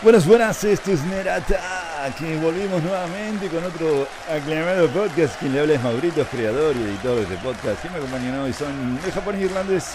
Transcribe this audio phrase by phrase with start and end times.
[0.00, 5.36] Buenas, buenas, este es Nerata, que volvimos nuevamente con otro aclamado podcast.
[5.40, 7.84] Quien le habla es Maurito, creador y editor de este podcast.
[7.84, 9.86] Y me acompañan hoy son el japonés irlandés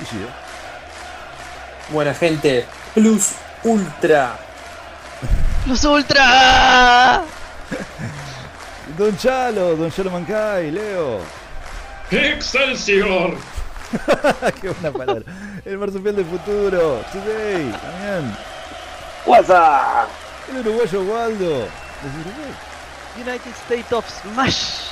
[0.00, 0.26] y Shida.
[1.90, 4.36] Buena gente, Plus Ultra.
[5.66, 7.22] ¡Los Ultra!
[8.98, 11.20] Don Chalo, Don Chalo Mancay, Leo.
[12.10, 13.36] ¡Excelsior!
[14.60, 15.22] Qué buena palabra.
[15.64, 18.51] El marsupial del futuro, Today, también.
[19.26, 20.08] WhatsApp.
[20.50, 21.68] El uruguayo Waldo,
[22.02, 22.54] desde Uruguay.
[23.16, 24.90] United States of Smash.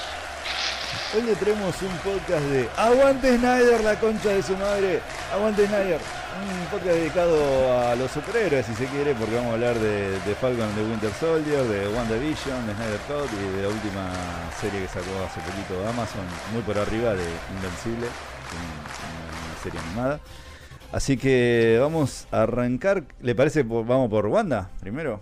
[1.15, 5.02] Hoy le traemos un podcast de Aguante Snyder, la concha de su madre.
[5.35, 6.01] Aguante Snyder.
[6.41, 7.35] Un podcast dedicado
[7.83, 11.12] a los superhéroes, si se quiere, porque vamos a hablar de, de Falcon de Winter
[11.19, 14.09] Soldier, de WandaVision, de Snyder Cut y de la última
[14.60, 17.27] serie que sacó hace poquito Amazon, muy por arriba de
[17.57, 18.79] Invencible, una,
[19.51, 20.21] una serie animada.
[20.93, 23.05] Así que vamos a arrancar.
[23.23, 23.65] ¿Le parece?
[23.65, 25.21] por- Vamos por Wanda primero.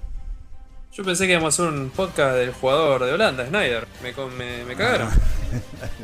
[0.92, 3.86] Yo pensé que íbamos a hacer un podcast del jugador de Holanda, Snyder.
[4.02, 5.08] Me, me, me cagaron.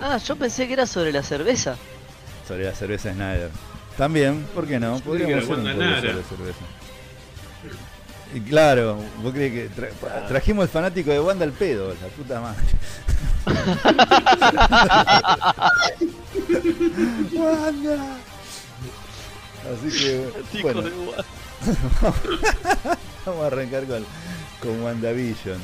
[0.01, 1.77] Ah, yo pensé que era sobre la cerveza.
[2.47, 3.51] Sobre la cerveza Snyder.
[3.97, 4.98] También, ¿por qué no?
[5.01, 6.65] Podríamos hacer un podcast sobre cerveza.
[8.35, 12.41] Y claro, vos crees que tra- trajimos el fanático de Wanda al pedo, la puta
[12.41, 12.65] madre.
[17.33, 18.17] Wanda.
[19.73, 20.83] Así que bueno,
[23.27, 24.05] vamos a arrancar con,
[24.61, 25.59] con WandaVision.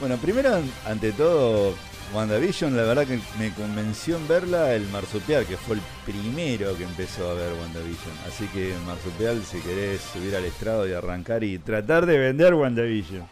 [0.00, 1.74] Bueno, primero, ante todo,
[2.14, 6.84] WandaVision, la verdad que me convenció en verla el Marsupial, que fue el primero que
[6.84, 8.14] empezó a ver WandaVision.
[8.26, 13.26] Así que, Marsupial, si querés subir al estrado y arrancar y tratar de vender WandaVision.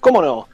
[0.00, 0.48] ¿Cómo no?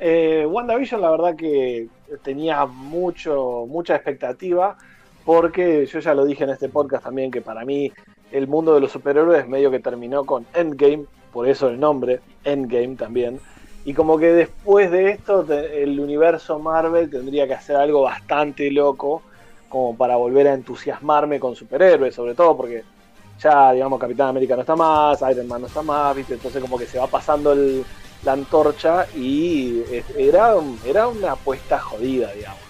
[0.00, 1.88] Eh, WandaVision, la verdad que
[2.22, 4.76] tenía mucho, mucha expectativa,
[5.24, 7.92] porque yo ya lo dije en este podcast también, que para mí
[8.32, 12.96] el mundo de los superhéroes medio que terminó con Endgame, por eso el nombre, Endgame
[12.96, 13.40] también.
[13.84, 19.22] Y como que después de esto, el universo Marvel tendría que hacer algo bastante loco,
[19.68, 22.82] como para volver a entusiasmarme con superhéroes, sobre todo porque
[23.40, 26.34] ya, digamos, Capitán América no está más, Iron Man no está más, ¿viste?
[26.34, 29.82] Entonces como que se va pasando la antorcha y
[30.16, 30.54] era,
[30.86, 32.63] era una apuesta jodida, digamos.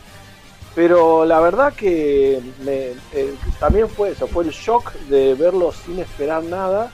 [0.74, 6.00] Pero la verdad que me- eh, también fue eso, fue el shock de verlo sin
[6.00, 6.90] esperar nada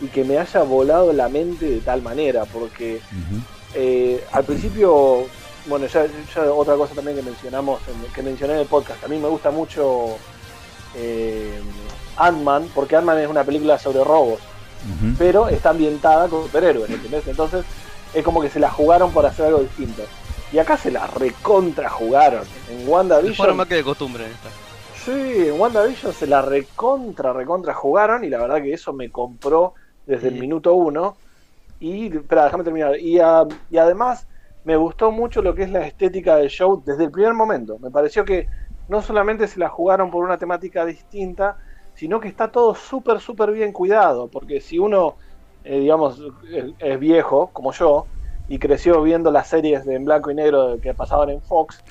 [0.00, 3.00] y que me haya volado la mente de tal manera, porque
[3.74, 5.26] eh, al principio,
[5.66, 9.08] bueno, ya, ya otra cosa también que mencionamos, en- que mencioné en el podcast, a
[9.08, 10.16] mí me gusta mucho
[10.96, 11.60] eh,
[12.16, 14.40] Ant-Man, porque Ant-Man es una película sobre robos
[15.18, 17.26] pero está ambientada con superhéroes, ¿entendés?
[17.26, 17.64] Entonces
[18.14, 20.02] es como que se la jugaron por hacer algo distinto.
[20.52, 22.44] Y acá se la recontra jugaron.
[22.70, 23.56] En Fueron WandaVision.
[23.56, 24.48] más que de costumbre en esta.
[25.04, 28.24] Sí, en WandaVision se la recontra, recontra jugaron.
[28.24, 29.74] Y la verdad que eso me compró
[30.06, 31.16] desde el minuto uno.
[31.80, 32.98] Y, espera, déjame terminar.
[32.98, 34.26] Y, ah, y además
[34.64, 37.78] me gustó mucho lo que es la estética del show desde el primer momento.
[37.78, 38.48] Me pareció que
[38.88, 41.58] no solamente se la jugaron por una temática distinta,
[41.94, 44.28] sino que está todo súper, súper bien cuidado.
[44.28, 45.16] Porque si uno,
[45.62, 46.22] eh, digamos,
[46.78, 48.06] es viejo, como yo,
[48.48, 51.82] y creció viendo las series de en blanco y negro que pasaban en Fox,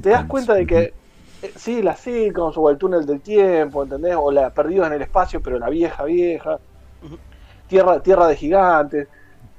[0.00, 0.94] te das cuenta de que
[1.42, 4.14] eh, sí, las sitcoms o el túnel del tiempo, ¿entendés?
[4.18, 6.58] O la Perdidos en el espacio, pero la vieja, vieja.
[7.68, 9.08] Tierra, Tierra de Gigantes.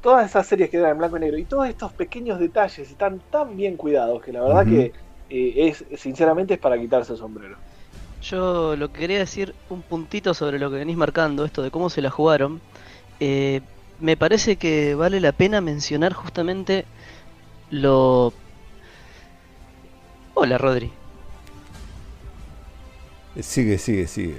[0.01, 1.37] Todas esas series que eran en blanco y negro.
[1.37, 4.93] Y todos estos pequeños detalles están tan bien cuidados que la verdad que
[5.29, 7.57] eh, es, sinceramente, es para quitarse el sombrero.
[8.21, 11.89] Yo lo que quería decir, un puntito sobre lo que venís marcando, esto de cómo
[11.89, 12.59] se la jugaron.
[13.19, 13.61] eh,
[13.99, 16.85] me parece que vale la pena mencionar justamente
[17.69, 18.33] lo...
[20.33, 20.91] Hola, Rodri.
[23.39, 24.37] Sigue, sigue, sigue.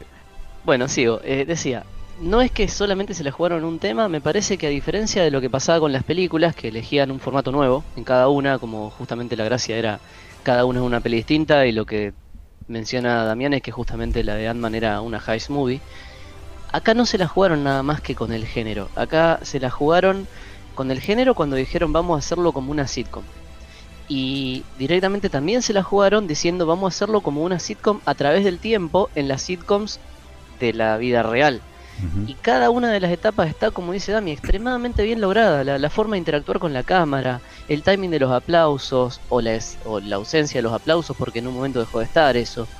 [0.64, 1.20] Bueno, sigo.
[1.24, 1.84] Eh, decía,
[2.20, 5.30] no es que solamente se la jugaron un tema, me parece que a diferencia de
[5.30, 8.90] lo que pasaba con las películas, que elegían un formato nuevo en cada una, como
[8.90, 10.00] justamente la gracia era
[10.42, 12.12] cada una es una peli distinta, y lo que
[12.66, 15.80] menciona Damián es que justamente la de Ant-Man era una heist movie.
[16.72, 18.90] Acá no se la jugaron nada más que con el género.
[18.94, 20.28] Acá se la jugaron
[20.74, 23.28] con el género cuando dijeron vamos a hacerlo como una sitcom.
[24.06, 28.44] Y directamente también se la jugaron diciendo vamos a hacerlo como una sitcom a través
[28.44, 30.00] del tiempo en las sitcoms
[30.48, 31.64] de la vida real.
[32.24, 35.64] Y cada una de las etapas está, como dice Dami, extremadamente bien lograda.
[35.64, 39.54] La, la forma de interactuar con la cámara, el timing de los aplausos, o la,
[39.54, 42.70] es- o la ausencia de los aplausos, porque en un momento dejó de estar eso.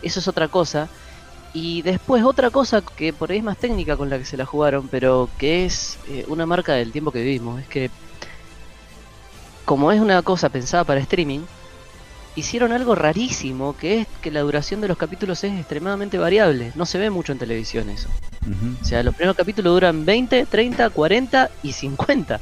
[0.00, 0.90] Eso es otra cosa.
[1.52, 4.46] Y después otra cosa que por ahí es más técnica con la que se la
[4.46, 7.60] jugaron, pero que es eh, una marca del tiempo que vivimos.
[7.60, 7.90] Es que,
[9.64, 11.40] como es una cosa pensada para streaming,
[12.36, 16.72] hicieron algo rarísimo, que es que la duración de los capítulos es extremadamente variable.
[16.76, 18.08] No se ve mucho en televisión eso.
[18.80, 22.34] O sea, los primeros capítulos duran 20, 30, 40 y 50.
[22.36, 22.40] Eh,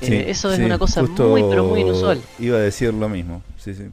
[0.00, 2.22] Sí, eso es una cosa muy, pero muy inusual.
[2.38, 3.84] Iba a decir lo mismo, sí, sí.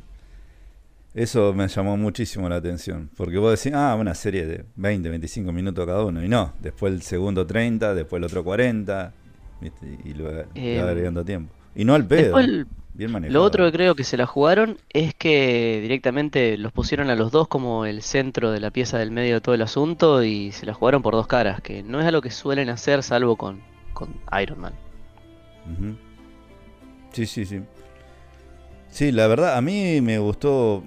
[1.16, 3.10] Eso me llamó muchísimo la atención.
[3.16, 6.22] Porque vos decís, ah, una serie de 20, 25 minutos cada uno.
[6.22, 9.14] Y no, después el segundo 30, después el otro 40.
[9.62, 9.98] ¿viste?
[10.04, 11.54] Y lo Eh, va agregando tiempo.
[11.74, 12.38] Y no al pedo.
[12.38, 13.34] Después, bien manejado.
[13.40, 17.32] lo otro que creo que se la jugaron es que directamente los pusieron a los
[17.32, 20.66] dos como el centro de la pieza del medio de todo el asunto y se
[20.66, 23.62] la jugaron por dos caras, que no es algo que suelen hacer salvo con,
[23.94, 24.10] con
[24.42, 24.74] Iron Man.
[25.72, 25.96] Ujú.
[27.14, 27.62] Sí, sí, sí.
[28.90, 30.84] Sí, la verdad, a mí me gustó.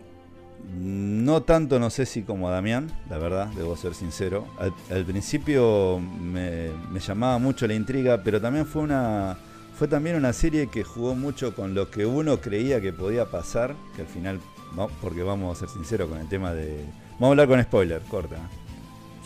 [0.81, 4.47] No tanto, no sé si como a Damián, la verdad, debo ser sincero.
[4.59, 9.37] Al, al principio me, me llamaba mucho la intriga, pero también fue una.
[9.79, 13.77] Fue también una serie que jugó mucho con lo que uno creía que podía pasar,
[13.95, 14.41] que al final,
[14.75, 16.85] no, porque vamos a ser sinceros con el tema de.
[17.13, 18.37] Vamos a hablar con spoiler, corta.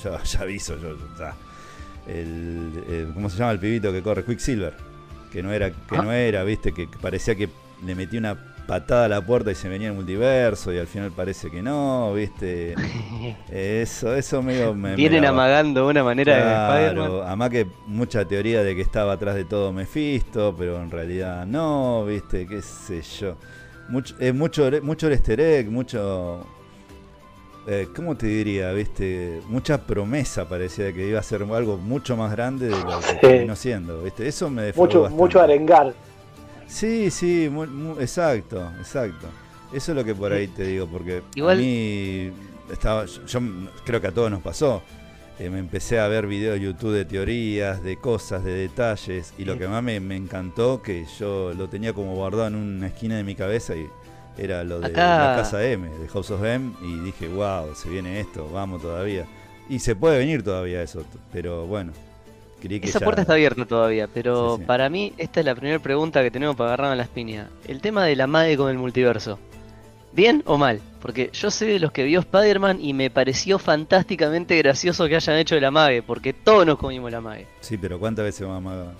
[0.04, 1.34] Ya, ya aviso, yo, ya.
[2.06, 4.24] El, el- ¿Cómo se llama el pibito que corre?
[4.24, 4.74] Quicksilver
[5.30, 6.02] que no era, que Ah.
[6.02, 7.48] no era, viste, que parecía que
[7.86, 11.10] le metía una patada a la puerta y se venía el multiverso y al final
[11.12, 12.74] parece que no, viste.
[13.50, 14.90] Eso, eso medio me.
[14.90, 16.94] me Vienen daba- amagando una manera de Spider-Man.
[16.94, 21.46] Claro, además que mucha teoría de que estaba atrás de todo Mephisto, pero en realidad
[21.46, 23.36] no, viste, qué sé yo.
[23.88, 26.46] Mucho, eh, mucho, mucho easter egg, mucho...
[27.66, 28.72] eh, ¿Cómo te diría?
[28.72, 29.40] ¿Viste?
[29.48, 33.12] Mucha promesa parecía de que iba a ser algo mucho más grande de lo que
[33.12, 33.16] Sí.
[33.20, 34.26] terminó siendo, ¿viste?
[34.26, 35.22] Eso me defraudó Mucho, bastante.
[35.22, 35.94] mucho arengar.
[36.72, 37.50] Sí, sí,
[38.00, 39.26] exacto, exacto.
[39.72, 42.30] Eso es lo que por ahí te digo, porque Igual- a mí
[42.70, 43.40] estaba, yo, yo
[43.84, 44.82] creo que a todos nos pasó.
[45.38, 49.44] Eh, me empecé a ver videos de YouTube de teorías, de cosas, de detalles, y
[49.44, 53.16] lo que más me, me encantó, que yo lo tenía como guardado en una esquina
[53.16, 53.86] de mi cabeza, y
[54.38, 57.88] era lo de Acá- la casa M, de House of M, y dije, wow, se
[57.88, 59.26] viene esto, vamos todavía.
[59.68, 61.02] Y se puede venir todavía eso,
[61.32, 61.92] pero bueno,
[62.68, 64.66] creí que Esa ya- puerta está abierta todavía, pero Sí, sí.
[64.66, 67.48] para mí esta es la primera pregunta que tenemos para agarrar a las piñas.
[67.66, 69.38] El tema de la mague con el multiverso.
[70.14, 70.80] ¿Bien o mal?
[71.00, 75.36] Porque yo sé de los que vio Spider-Man y me pareció fantásticamente gracioso que hayan
[75.38, 77.46] hecho de la mague, porque todos nos comimos la mague.
[77.60, 78.92] Sí, pero ¿cuántas veces vamos a?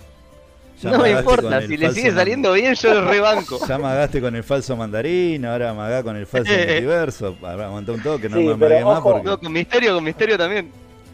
[0.81, 3.59] Ya No me importa, si le sigue man- saliendo bien yo lo rebanco.
[3.67, 7.37] Ya amagaste con el falso mandarín, ahora amagá con el falso multiverso.
[7.43, 9.11] Ahora Aguanta un toque, no Sí, me pero amagué más ojo.
[9.11, 10.71] porque No, con misterio, con misterio también.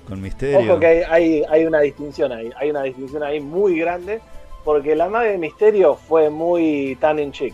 [0.10, 0.60] Con misterio.
[0.60, 4.20] Ojo que hay, hay, hay una distinción ahí, hay una distinción ahí muy grande,
[4.66, 7.54] porque la magia de misterio fue muy tan en chic.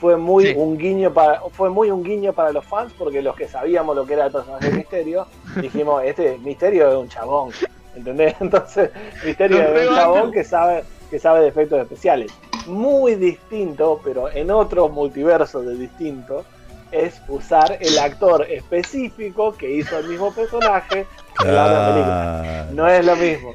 [0.00, 0.54] Fue muy Sí.
[0.56, 4.04] un guiño para, fue muy un guiño para los fans, porque los que sabíamos lo
[4.04, 5.26] que era el personaje de misterio,
[5.60, 7.50] dijimos, este misterio es un chabón.
[7.94, 8.34] ¿Entendés?
[8.40, 8.90] Entonces,
[9.24, 12.32] misterio es un chabón que sabe, que sabe de efectos especiales.
[12.66, 16.44] Muy distinto, pero en otros multiversos de distinto,
[16.90, 23.54] es usar el actor específico que hizo el mismo personaje Claro, No es lo mismo.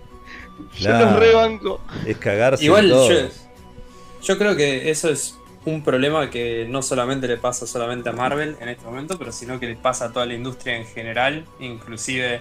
[0.78, 1.82] Yo los rebanco.
[2.06, 3.30] es cagarse Igual yo,
[4.22, 8.56] yo creo que eso es un problema que no solamente le pasa solamente a Marvel
[8.62, 12.40] en este momento, pero sino que le pasa a toda la industria en general, inclusive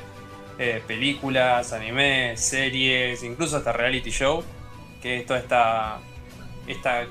[0.59, 4.45] eh, películas, anime, series, incluso hasta reality show,
[5.03, 5.99] que es toda esta,
[6.67, 7.07] esta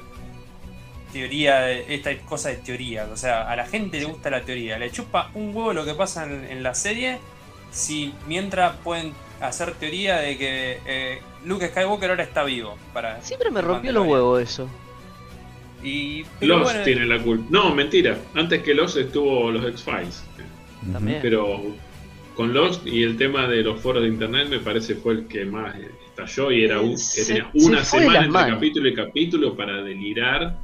[1.12, 3.10] teoría, esta cosa de teorías.
[3.10, 5.96] O sea, a la gente le gusta la teoría, le chupa un huevo lo que
[5.96, 7.20] pasa en, en la serie,
[7.76, 9.12] si mientras pueden
[9.42, 12.78] hacer teoría de que eh, Luke Skywalker ahora está vivo.
[12.94, 14.70] Para Siempre me rompió los huevos eso.
[15.84, 17.46] Y, Lost bueno, tiene la culpa.
[17.50, 18.18] No, mentira.
[18.34, 20.24] Antes que Lost estuvo los X-Files.
[20.92, 21.20] También.
[21.22, 21.62] Pero
[22.34, 25.46] con Lost y el tema de los foros de internet me parece fue el que
[25.46, 25.76] más
[26.08, 28.54] estalló y era un, Se- tenía una semana entre manos.
[28.56, 30.58] capítulo y capítulo para delirar.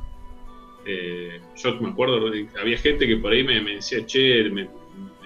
[0.85, 4.67] Eh, yo me acuerdo, había gente que por ahí me, me decía, che, me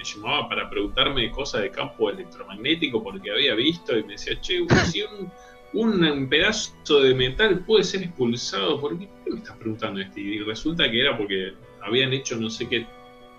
[0.06, 5.04] llamaba para preguntarme cosas de campo electromagnético porque había visto y me decía, che, si
[5.04, 5.32] un,
[5.74, 10.20] un pedazo de metal puede ser expulsado, ¿por qué me estás preguntando esto?
[10.20, 12.86] Y resulta que era porque habían hecho no sé qué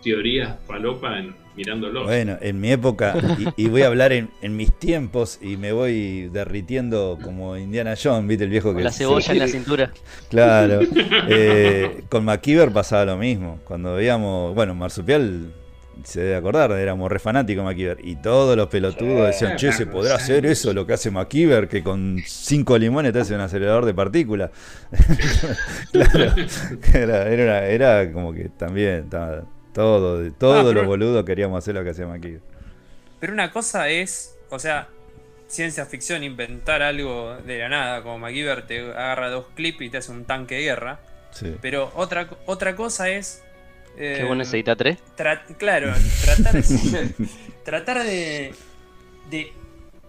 [0.03, 2.05] teorías falopa en, mirándolo.
[2.05, 3.17] Bueno, en mi época,
[3.57, 7.95] y, y voy a hablar en, en mis tiempos y me voy derritiendo como Indiana
[8.01, 9.93] Jones, ¿viste el viejo que Con la cebolla en la cintura.
[10.29, 10.81] Claro.
[11.29, 13.59] Eh, con MacIver pasaba lo mismo.
[13.65, 15.53] Cuando veíamos, bueno, Marsupial
[16.05, 17.97] se debe acordar, éramos re fanáticos de.
[18.03, 21.69] Y todos los pelotudos decían, che, ¿se podrá hacer eso lo que hace MacIver?
[21.69, 24.51] Que con cinco limones te hace un acelerador de partículas.
[25.93, 26.35] claro.
[26.93, 31.85] Era, era, era como que también estaba todo, todos Ah, los boludos queríamos hacer lo
[31.85, 32.41] que hacía MacIver.
[33.21, 34.89] pero una cosa es, o sea,
[35.49, 39.99] ciencia ficción, inventar algo de la nada, como MacGyver te agarra dos clips y te
[39.99, 41.01] hace un tanque de guerra.
[41.31, 41.55] Sí.
[41.61, 43.43] Pero otra, otra cosa es
[43.97, 44.99] Qué bueno es Edita 3.
[45.57, 45.93] claro,
[46.25, 47.15] tratar, de,
[47.65, 48.55] tratar de,
[49.31, 49.53] de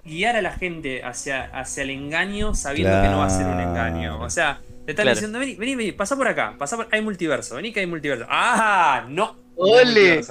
[0.03, 3.60] guiar a la gente hacia, hacia el engaño sabiendo que no va a ser un
[3.60, 4.22] engaño.
[4.22, 6.88] O sea, te están diciendo, vení, vení, vení, pasa por acá, pasa por...
[6.91, 8.25] hay multiverso, vení que hay multiverso.
[8.29, 9.06] ¡Ah!
[9.10, 9.38] ¡No!
[9.56, 10.22] ¡Ole!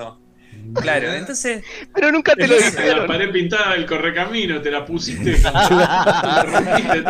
[0.75, 1.65] Claro, entonces.
[1.95, 3.01] Pero nunca te lo dijeron.
[3.01, 5.39] La pared pintada del correcamino, te la pusiste.
[5.43, 7.05] la rompiste.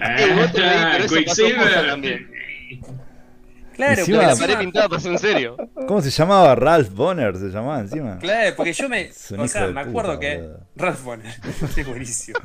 [0.00, 2.26] Ah, Quicksilver.
[3.82, 5.56] Claro, pero la pared pintada pasó en serio.
[5.86, 6.54] ¿Cómo se llamaba?
[6.54, 8.18] Ralph Bonner se llamaba encima.
[8.18, 9.10] Claro, porque yo me.
[9.38, 10.48] o sea, me acuerdo que.
[10.76, 11.34] Ralph Bonner.
[11.74, 12.38] Qué buenísimo.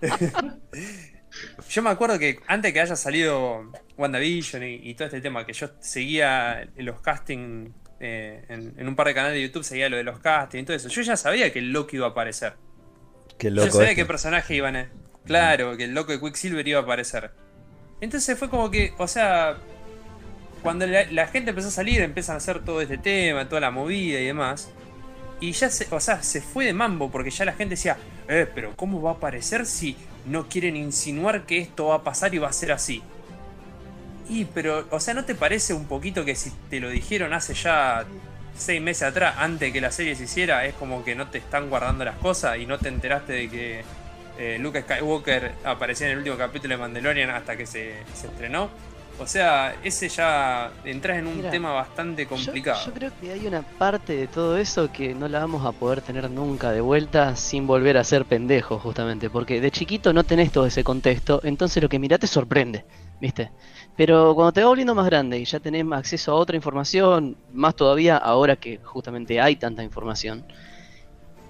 [1.70, 5.52] yo me acuerdo que antes que haya salido WandaVision y, y todo este tema, que
[5.52, 7.70] yo seguía los castings
[8.00, 10.76] eh, en, un par de canales de YouTube seguía lo de los castings y todo
[10.76, 10.88] eso.
[10.88, 12.54] Yo ya sabía que el loco iba a aparecer.
[13.38, 14.90] Qué loco yo sabía qué personaje iban a.
[15.24, 17.32] Claro, que el loco de Quicksilver iba a aparecer.
[18.00, 19.58] Entonces fue como que, o sea,
[20.62, 24.20] cuando la, gente empezó a salir, empiezan a hacer todo este tema, toda la movida
[24.20, 24.70] y demás.
[25.40, 27.96] Y ya se, o sea, se fue de mambo porque ya la gente decía,
[28.28, 29.96] eh, pero ¿cómo va a aparecer si
[30.26, 33.02] no quieren insinuar que esto va a pasar y va a ser así?
[34.28, 37.54] Y, pero, o sea, ¿no te parece un poquito que si te lo dijeron hace
[37.54, 38.04] ya
[38.56, 41.70] seis meses atrás, antes que la serie se hiciera, es como que no te están
[41.70, 43.84] guardando las cosas y no te enteraste de que
[44.38, 48.70] eh, Luke Skywalker aparecía en el último capítulo de Mandalorian hasta que se, estrenó?
[49.20, 52.80] O sea, ese ya entras en un tema bastante complicado.
[52.86, 56.00] Yo, creo que hay una parte de todo eso que no la vamos a poder
[56.02, 59.28] tener nunca de vuelta sin volver a ser pendejos, justamente.
[59.28, 62.84] Porque de chiquito no tenés todo ese contexto, entonces lo que mirá te sorprende,
[63.20, 63.50] ¿viste?
[63.96, 67.74] Pero cuando te va volviendo más grande y ya tenés acceso a otra información, más
[67.74, 70.44] todavía ahora que justamente hay tanta información,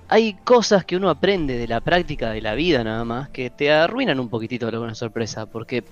[0.09, 3.71] hay cosas que uno aprende de la práctica de la vida nada más que te
[3.71, 5.47] arruinan un poquitito alguna sorpresa.
[5.47, 5.85] Porque,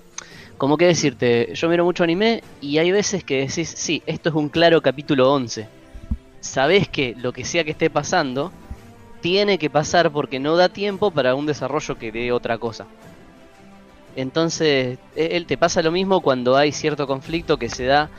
[0.57, 4.35] como que decirte, yo miro mucho anime y hay veces que decís, sí, esto es
[4.35, 5.67] un claro capítulo 11.
[6.39, 8.51] Sabés que lo que sea que esté pasando,
[9.21, 12.85] tiene que pasar porque no da tiempo para un desarrollo que dé otra cosa.
[14.15, 18.09] Entonces, e, él te pasa lo mismo cuando hay cierto conflicto que se da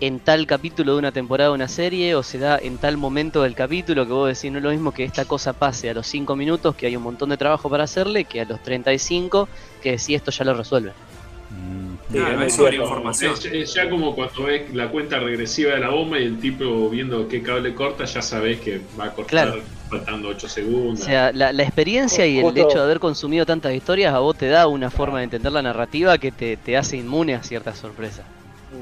[0.00, 3.42] en tal capítulo de una temporada de una serie o se da en tal momento
[3.42, 6.06] del capítulo que vos decís no es lo mismo que esta cosa pase a los
[6.08, 9.48] 5 minutos, que hay un montón de trabajo para hacerle, que a los 35,
[9.80, 10.92] que si esto ya lo resuelve.
[13.52, 17.26] Es, ya como cuando ves la cuenta regresiva de la bomba y el tipo viendo
[17.28, 21.00] qué cable corta, ya sabes que va a cortar faltando 8 segundos.
[21.00, 24.48] O sea, la, experiencia y el hecho de haber consumido tantas historias a vos te
[24.48, 28.24] da una forma de entender la narrativa que te, te hace inmune a ciertas sorpresas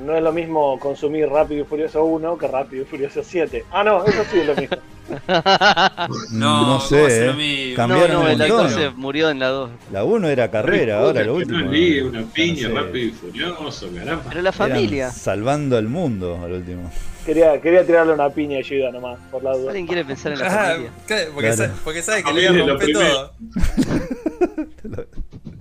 [0.05, 3.65] no es lo mismo consumir Rápido y Furioso 1 que Rápido y Furioso 7.
[3.71, 4.77] Ah, no, eso sí es lo mismo.
[6.31, 7.75] no, no sé, eh.
[7.75, 9.71] cambiaron no, no, el actor se murió en la 2.
[9.93, 11.69] La 1 era carrera, ahora lo último.
[12.09, 14.25] una piña, Rápido y Furioso, caramba.
[14.29, 15.11] Pero la familia.
[15.11, 16.91] salvando el mundo al último.
[17.27, 19.71] Quería, quería tirarle una piña a Yuda nomás, por la duda.
[19.71, 20.91] ¿Alguien quiere pensar en la familia?
[21.35, 23.33] Porque, sabe, porque sabe que le iba a romper todo.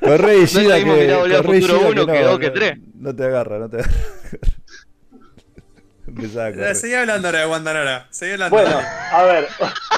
[0.00, 2.78] Corre y Gida no que, corre Futuro 1 que 2 que 3.
[2.94, 3.90] No te agarra, no te agarra.
[6.70, 8.06] a Seguí hablando ahora de Guandanara.
[8.10, 8.56] Seguí hablando.
[8.56, 8.78] Bueno,
[9.12, 9.46] a ver.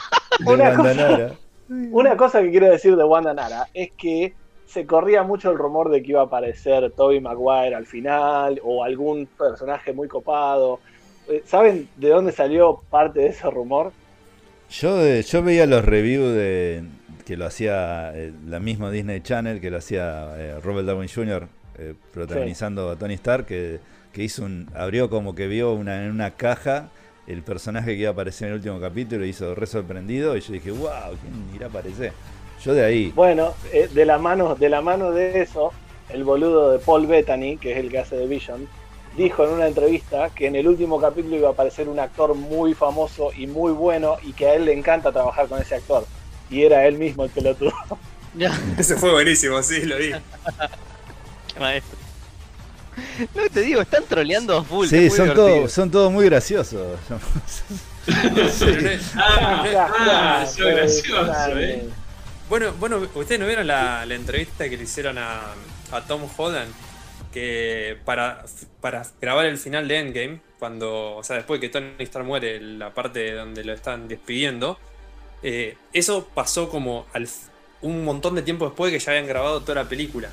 [0.47, 1.37] una, cosa,
[1.69, 3.05] una cosa que quiero decir de
[3.35, 4.35] Nara es que
[4.67, 8.83] se corría mucho el rumor de que iba a aparecer Toby Maguire al final o
[8.83, 10.81] algún personaje muy copado.
[11.29, 13.93] Eh, ¿Saben de dónde salió parte de ese rumor?
[14.71, 16.83] Yo, yo veía los reviews de,
[17.25, 21.49] que lo hacía eh, la misma Disney Channel, que lo hacía eh, Robert Downey Jr.
[21.79, 23.81] Eh, protagonizando a Tony Stark, que,
[24.15, 26.91] hizo un, abrió como que vio una, en una caja
[27.27, 30.53] el personaje que iba a aparecer en el último capítulo, hizo re sorprendido y yo
[30.53, 32.13] dije, wow, ¿quién irá a aparecer?
[32.63, 33.13] Yo de ahí.
[33.15, 35.73] Bueno, de la mano, de la mano de eso,
[36.11, 38.69] el boludo de Paul Bettany, que es el que hace de Vision,
[39.17, 42.75] dijo en una entrevista que en el último capítulo iba a aparecer un actor muy
[42.75, 46.05] famoso y muy bueno y que a él le encanta trabajar con ese actor
[46.53, 47.73] y era él mismo el pelotudo.
[48.79, 50.13] Ese fue buenísimo, sí, lo vi.
[51.53, 51.99] Qué maestro.
[53.35, 54.87] No te digo, están troleando a full.
[54.87, 56.99] Sí, son todos son todos muy graciosos.
[59.17, 61.89] ah, ah, gracioso, eh.
[62.49, 65.41] Bueno, bueno, ustedes no vieron la, la entrevista que le hicieron a,
[65.91, 66.73] a Tom Holland
[67.33, 68.45] que para,
[68.81, 72.95] para grabar el final de Endgame, cuando, o sea, después que Tony Stark muere, la
[72.95, 74.79] parte donde lo están despidiendo,
[75.43, 77.07] eh, eso pasó como
[77.83, 80.31] un montón de tiempo después de que ya habían grabado toda la película.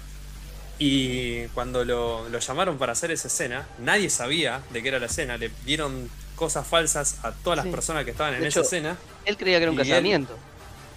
[0.78, 5.38] Y cuando lo, llamaron para hacer esa escena, nadie sabía de qué era la escena.
[5.38, 8.98] Le dieron cosas falsas a todas las personas que estaban en esa escena.
[9.26, 10.38] Él creía que era un casamiento.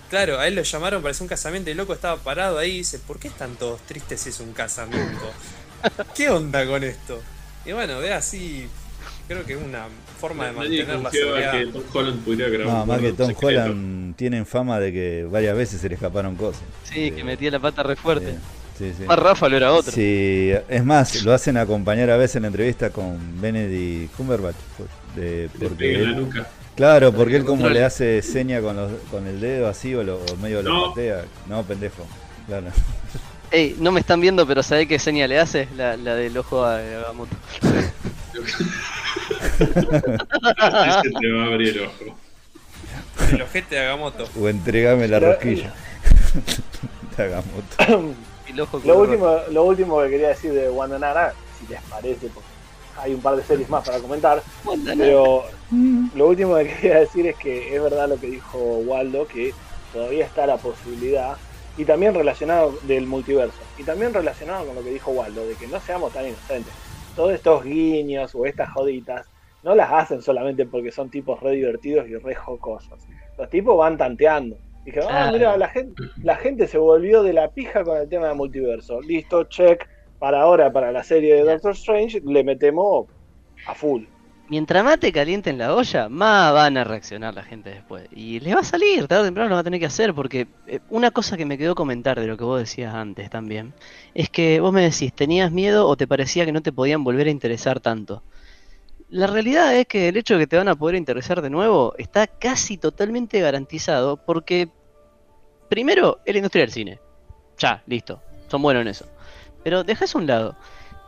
[0.09, 2.73] claro, a él lo llamaron para hacer un casamiento y el loco estaba parado ahí
[2.73, 5.33] y dice, ¿por qué están todos tristes si es un casamiento?
[6.15, 7.21] ¿Qué onda con esto?
[7.65, 8.69] Y bueno, ve así
[9.27, 9.89] creo que es una
[10.23, 11.53] forma de mantener la seguridad.
[11.53, 12.77] que Tom Holland pudiera grabar.
[12.79, 13.47] No, más que Tom secreto.
[13.63, 16.63] Holland tienen fama de que varias veces se le escaparon cosas.
[16.85, 18.31] Sí, que Eh, metía la pata re fuerte.
[18.31, 18.39] eh,
[18.79, 19.05] Sí, sí.
[19.05, 19.93] Más Ráfalo era otro.
[19.93, 24.57] Sí, es más, lo hacen acompañar a veces en la entrevista con Benedict Cumberbatch.
[25.15, 26.47] de- porque en la él- nuca.
[26.75, 30.17] claro, porque él como le hace seña con, los- con el dedo así o, lo,
[30.25, 30.89] o medio lo No.
[30.89, 31.25] patea.
[31.49, 32.07] No, pendejo.
[32.47, 32.67] Claro.
[33.51, 35.69] Ey, no me están viendo, pero ¿sabés qué seña le hace?
[35.77, 37.37] La, la del ojo a Agamotto.
[39.41, 42.17] Ese te va a abrir el ojo.
[43.33, 44.29] El ojete de Agamotto.
[44.41, 45.73] O entregame la rosquilla.
[47.17, 47.77] Tagamoto.
[48.49, 52.27] El ojo Lo último, lo último que quería decir de Wanda Nara, si les parece,
[52.27, 52.49] porque
[52.99, 54.43] hay un par de series más para comentar,
[54.99, 55.45] pero
[56.15, 59.55] lo último que quería decir es que es verdad lo que dijo Waldo, que
[59.93, 61.37] todavía está la posibilidad,
[61.79, 65.69] y también relacionado del multiverso, y también relacionado con lo que dijo Waldo, de que
[65.69, 66.75] no seamos tan inocentes.
[67.15, 69.27] Todos estos guiños o estas joditas
[69.63, 73.07] no las hacen solamente porque son tipos re divertidos y re jocosos.
[73.39, 74.57] Los tipos van tanteando.
[74.85, 78.29] Dije, ah, mira, la gente, la gente se volvió de la pija con el tema
[78.29, 79.01] del multiverso.
[79.01, 79.89] Listo, check.
[80.19, 83.07] Para ahora, para la serie de Doctor Strange, le metemos
[83.67, 84.05] a full.
[84.53, 88.07] Mientras más te calienten la olla, más van a reaccionar la gente después.
[88.15, 90.47] Y les va a salir, tarde o temprano lo va a tener que hacer, porque
[90.67, 93.73] eh, una cosa que me quedó comentar de lo que vos decías antes también,
[94.13, 97.29] es que vos me decís, tenías miedo o te parecía que no te podían volver
[97.29, 98.23] a interesar tanto.
[99.09, 101.95] La realidad es que el hecho de que te van a poder interesar de nuevo
[101.97, 104.69] está casi totalmente garantizado, porque
[105.71, 107.01] primero, es la industria del cine.
[107.57, 109.07] Ya, listo, son buenos en eso.
[109.65, 110.57] Pero dejás a un lado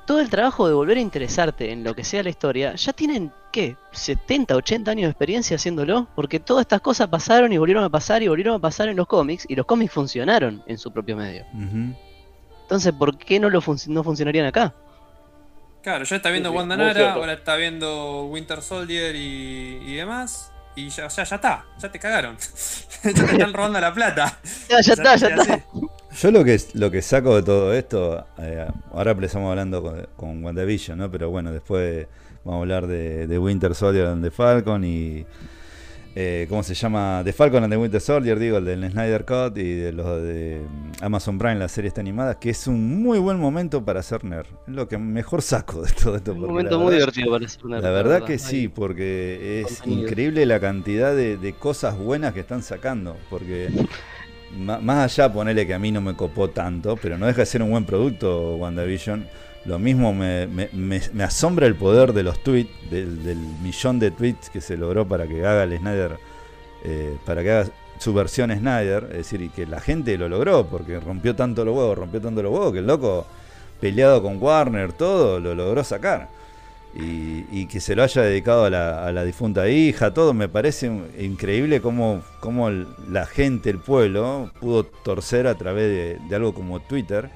[0.06, 3.32] todo el trabajo de volver a interesarte en lo que sea la historia, ya tienen,
[3.52, 3.76] ¿qué?
[3.92, 8.22] 70, 80 años de experiencia haciéndolo, porque todas estas cosas pasaron y volvieron a pasar
[8.22, 11.44] y volvieron a pasar en los cómics, y los cómics funcionaron en su propio medio.
[12.62, 14.74] Entonces, ¿por qué no, lo func- no funcionarían acá?
[15.82, 20.50] Claro, ya está viendo Sí, Wanda Nara, ahora está viendo Winter Soldier y, y demás.
[20.76, 22.36] Y ya, ya, ya está, ya te cagaron.
[23.04, 24.38] ya te están robando la plata.
[24.68, 25.64] Ya, ya está, ya sea está.
[26.20, 30.44] Yo lo que, lo que saco de todo esto, eh, ahora empezamos hablando con, con
[30.44, 31.10] WandaVision, ¿no?
[31.10, 32.06] Pero bueno, después
[32.44, 35.26] vamos a hablar de, de Winter Soldier and the Falcon y...
[36.14, 37.22] eh, ¿Cómo se llama?
[37.24, 40.62] The Falcon and the Winter Soldier, digo, el del Snyder Cut y de los de
[41.00, 44.46] Amazon Prime, las series animadas, que es un muy buen momento para hacer nerd.
[44.68, 46.32] Es lo que mejor saco de todo esto.
[46.32, 50.02] Un momento muy verdad- divertido para hacer una La verdad que sí, porque es Contenido.
[50.08, 53.16] increíble la cantidad de, de cosas buenas que están sacando.
[53.28, 53.68] Porque
[54.56, 57.62] más allá, ponerle que a mí no me copó tanto, pero no deja de ser
[57.62, 59.26] un buen producto WandaVision.
[59.66, 64.50] Lo mismo me, me- asombra el poder de los tweets, del, del millón de tweets
[64.50, 66.18] que se logró para que haga el Snyder,
[66.84, 69.04] eh, para que haga su versión Snyder.
[69.12, 72.52] Es decir, que la gente lo logró, porque rompió tanto los huevos, rompió tanto los
[72.52, 73.26] huevos, que el loco,
[73.80, 76.28] peleado con Warner, todo, lo logró sacar
[76.94, 80.48] y, y que se lo haya dedicado a la, a la difunta hija, todo me
[80.48, 80.86] parece
[81.18, 85.84] increíble cómo, cómo la gente, el pueblo, pudo torcer a través
[86.20, 87.30] de, de algo como Twitter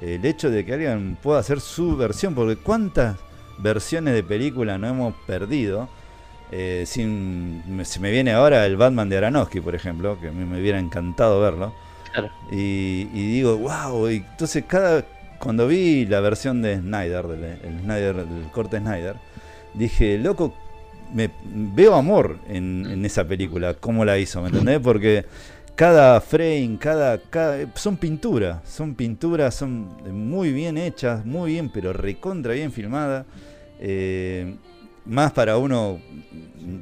[0.00, 3.16] el hecho de que alguien pueda hacer su versión, porque cuántas
[3.58, 5.88] versiones de película no hemos perdido.
[6.50, 10.32] Eh, sin, me- se me viene ahora el Batman de Aronofsky, por ejemplo, que a
[10.32, 11.74] mí me hubiera encantado verlo.
[12.12, 12.30] Claro.
[12.50, 15.04] Y, y digo, wow, y entonces cada
[15.46, 19.14] cuando vi la versión de Snyder, del, el Snyder, del corte Snyder,
[19.74, 20.52] dije, loco,
[21.14, 24.80] me veo amor en, esa película, cómo la hizo, ¿me entendés?
[24.80, 25.24] Porque
[25.76, 31.92] cada frame, cada, cada son pinturas, son pinturas, son muy bien hechas, muy bien, pero
[31.92, 33.24] recontra bien filmadas.
[33.78, 34.56] Eh,
[35.04, 36.00] más para uno,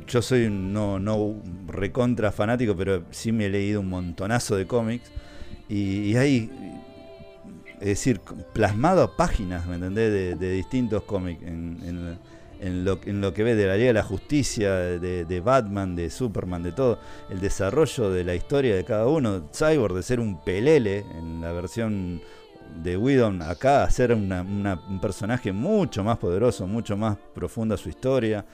[0.08, 1.34] yo soy no, no
[1.66, 5.12] recontra fanático, pero sí me he leído un montonazo de cómics.
[5.68, 6.50] Y, y hay,
[7.84, 8.20] es decir,
[8.52, 10.10] plasmado a páginas, ¿me entendés?
[10.12, 11.78] De, de distintos cómics en,
[12.60, 15.94] en- lo, en lo que ve de la Liga de la Justicia, de, de Batman,
[15.94, 16.98] de Superman, de todo.
[17.28, 19.50] El desarrollo de la historia de cada uno.
[19.52, 22.22] Cyborg de ser un pelele en la versión
[22.82, 27.90] de Whedon acá a ser una- un personaje mucho más poderoso, mucho más profunda su
[27.90, 28.46] historia.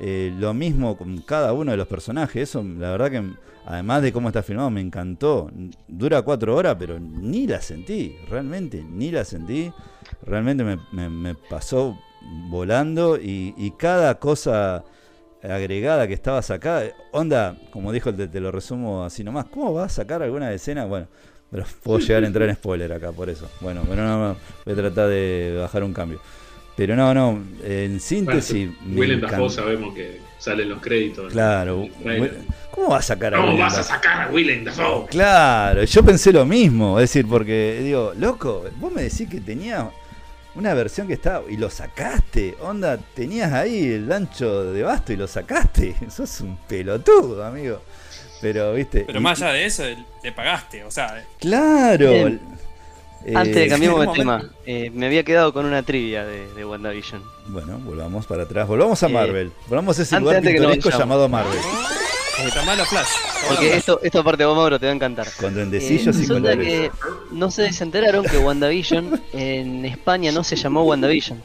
[0.00, 2.50] Eh, lo mismo con cada uno de los personajes.
[2.50, 3.24] Eso, la verdad que,
[3.70, 5.50] además de cómo está filmado, me encantó.
[5.86, 8.16] Dura cuatro horas, pero ni la sentí.
[8.28, 9.70] Realmente, ni la sentí.
[10.24, 11.98] Realmente me, me- me pasó
[12.48, 14.84] volando y, y cada cosa
[15.42, 16.84] agregada que estaba sacada.
[17.12, 19.46] Onda, como dijo te lo resumo así nomás.
[19.46, 20.84] ¿Cómo va a sacar alguna escena?
[20.86, 21.06] Bueno,
[21.50, 23.48] pero puedo llegar a entrar en spoiler acá por eso.
[23.60, 26.20] Bueno, pero no, voy a tratar de bajar un cambio.
[26.76, 28.70] Pero no, no, en síntesis.
[28.86, 29.20] me Willem.
[29.20, 31.32] Dafoe sabemos que salen los créditos.
[31.32, 31.86] Claro.
[32.70, 35.06] ¿Cómo va a sacar a ¿Cómo Willem vas a sacar a Willem Dafoe?
[35.08, 39.90] Claro, yo pensé lo mismo, es decir, porque digo, loco, vos me decís que tenía
[40.54, 41.42] una versión que estaba.
[41.48, 42.56] Y lo sacaste.
[42.60, 45.94] Onda, tenías ahí el ancho de basto y lo sacaste.
[46.10, 47.82] Sos un pelotudo, amigo.
[48.40, 49.04] Pero, viste.
[49.06, 49.82] Pero y- más allá de eso,
[50.22, 52.10] le pagaste, o sea, Claro.
[52.12, 52.40] Bien.
[53.24, 56.24] Eh, Antes de cambiamos de en un tema, eh, me había quedado con una trivia
[56.24, 57.22] de, de WandaVision.
[57.46, 58.66] Bueno, volvamos para atrás.
[58.68, 59.52] Volvamos a Eh, Marvel.
[59.66, 61.58] Volvamos a ese antes- lugar antes que nos pintoresco llamado Marvel.
[62.46, 63.08] está malo Flash.
[63.48, 65.26] Porque esto, esto aparte vos, Mauro, te va a encantar.
[65.38, 66.68] Con Eh, duendecillos y resulta colores.
[66.68, 66.90] que
[67.32, 71.42] no sé si se enteraron que WandaVision en España no se llamó WandaVision.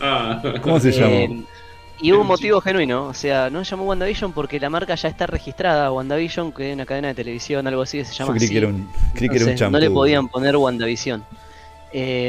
[0.00, 1.44] Ah, ¿Cómo se llamó?
[2.02, 5.08] Y hubo un motivo genuino, o sea, no se llamó WandaVision porque la marca ya
[5.08, 8.44] está registrada, WandaVision, que es una cadena de televisión, algo así se Yo llama creí
[8.46, 8.52] así.
[8.52, 9.72] que era un, creí que era un champú.
[9.72, 11.24] no le podían poner WandaVision.
[11.92, 12.28] Eh,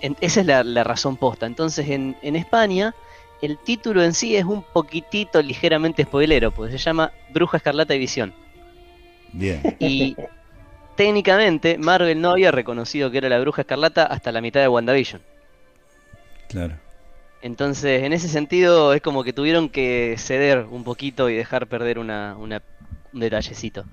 [0.00, 1.44] en- esa es la, la razón posta.
[1.46, 2.94] Entonces, en, en España,
[3.42, 7.98] el título en sí es un poquitito ligeramente spoilero, porque se llama Bruja Escarlata y
[7.98, 8.32] Visión.
[9.32, 9.60] Bien.
[9.78, 10.16] Y
[10.96, 15.20] técnicamente, Marvel no había reconocido que era la Bruja Escarlata hasta la mitad de WandaVision.
[16.48, 16.74] Claro.
[17.42, 21.98] Entonces, en ese sentido, es como que tuvieron que ceder un poquito y dejar perder
[21.98, 22.62] una, una-
[23.12, 23.84] un detallecito.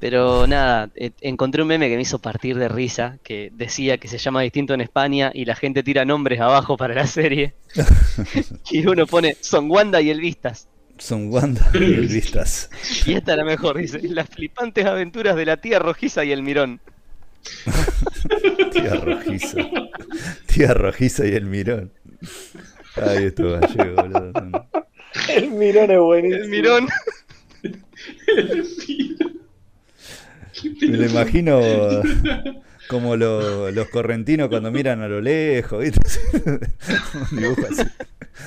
[0.00, 4.08] Pero nada, eh, encontré un meme que me hizo partir de risa, que decía que
[4.08, 7.54] se llama distinto en España y la gente tira nombres abajo para la serie.
[8.70, 10.68] y uno pone, son Wanda y el Vistas.
[10.98, 12.70] Son Wanda y el Vistas.
[13.06, 16.42] Y esta es la mejor, dice, las flipantes aventuras de la tía rojiza y el
[16.42, 16.80] mirón.
[18.72, 19.58] Tía rojiza.
[20.46, 21.92] Tía rojiza y el mirón.
[22.96, 24.32] Ay, esto gallego, boludo.
[25.28, 26.42] El mirón es buenísimo.
[26.44, 26.88] El mirón.
[30.82, 31.60] Me lo imagino
[32.88, 36.00] como lo- los correntinos cuando miran a lo lejos, ¿viste?
[37.32, 37.82] Un dibujo así.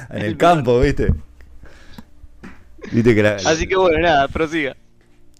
[0.09, 1.09] En el campo, ¿viste?
[2.91, 4.75] Viste que la, Así que bueno, nada, prosiga.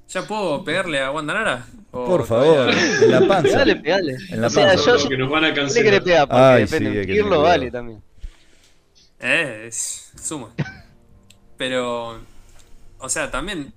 [0.10, 1.66] ¿Ya puedo pegarle a Wanda Nara?
[1.92, 2.84] ¿O Por favor, todavía?
[3.04, 3.44] en la panza.
[3.50, 4.18] Pegale, pegale.
[4.30, 4.86] En la o sea, panza.
[4.98, 6.04] yo, Lo que nos van a ¿Qué le cancelar.
[6.04, 6.28] pegar?
[6.28, 8.02] Porque Ay, depende, sí, un que vale también.
[9.20, 10.50] Eh, es- suma.
[11.58, 12.20] Pero,
[13.00, 13.74] o sea, también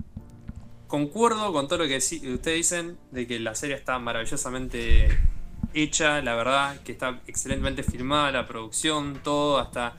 [0.86, 5.08] concuerdo con todo lo que ustedes dicen de que la serie está maravillosamente
[5.74, 9.94] hecha, la verdad, que está excelentemente filmada, la producción, todo, hasta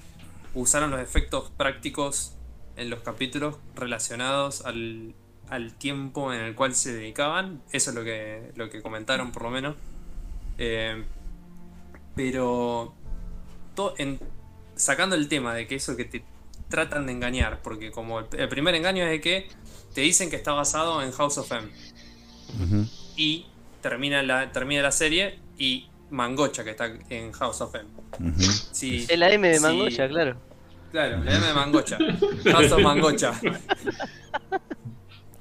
[0.53, 2.33] usaron los efectos prácticos
[2.75, 5.15] en los capítulos relacionados al,
[5.49, 7.61] al tiempo en el cual se dedicaban.
[7.71, 9.75] Eso es lo que, lo que comentaron por lo menos.
[10.59, 11.03] Eh,
[12.15, 12.93] pero
[13.75, 13.95] to-
[14.83, 16.23] sacando el tema de que eso que te
[16.69, 19.47] tratan de engañar, porque como el, el primer engaño es de que
[19.93, 21.67] te dicen que está basado en House of M
[23.15, 23.45] y
[23.81, 27.85] termina la, termina la serie y Mangocha que está en House of M.
[28.71, 30.37] Sí, Es la M de sí, Mangocha, claro.
[30.91, 31.97] Claro, la M de Mangocha.
[32.51, 33.33] House of Mangocha.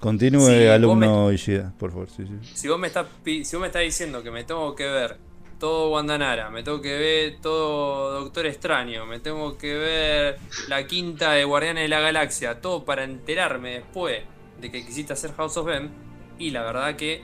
[0.00, 2.08] Continúe, alumno Ishida, por favor.
[2.10, 2.32] Sí, sí.
[2.54, 5.18] Si vos me estás si vos me estás diciendo que me tengo que ver
[5.62, 11.34] todo Wandanara, me tengo que ver todo Doctor Extraño, me tengo que ver la quinta
[11.34, 14.22] de Guardianes de la Galaxia, todo para enterarme después
[14.60, 15.88] de que quisiste hacer House of M,
[16.36, 17.22] y la verdad que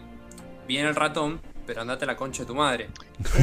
[0.68, 2.90] viene el ratón, pero andate a la concha de tu madre.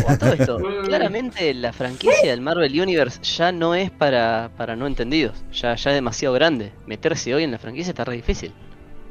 [0.08, 4.88] A todo esto, claramente la franquicia del Marvel Universe ya no es para, para no
[4.88, 5.44] entendidos.
[5.52, 6.72] Ya, ya es demasiado grande.
[6.88, 8.54] Meterse hoy en la franquicia está re difícil.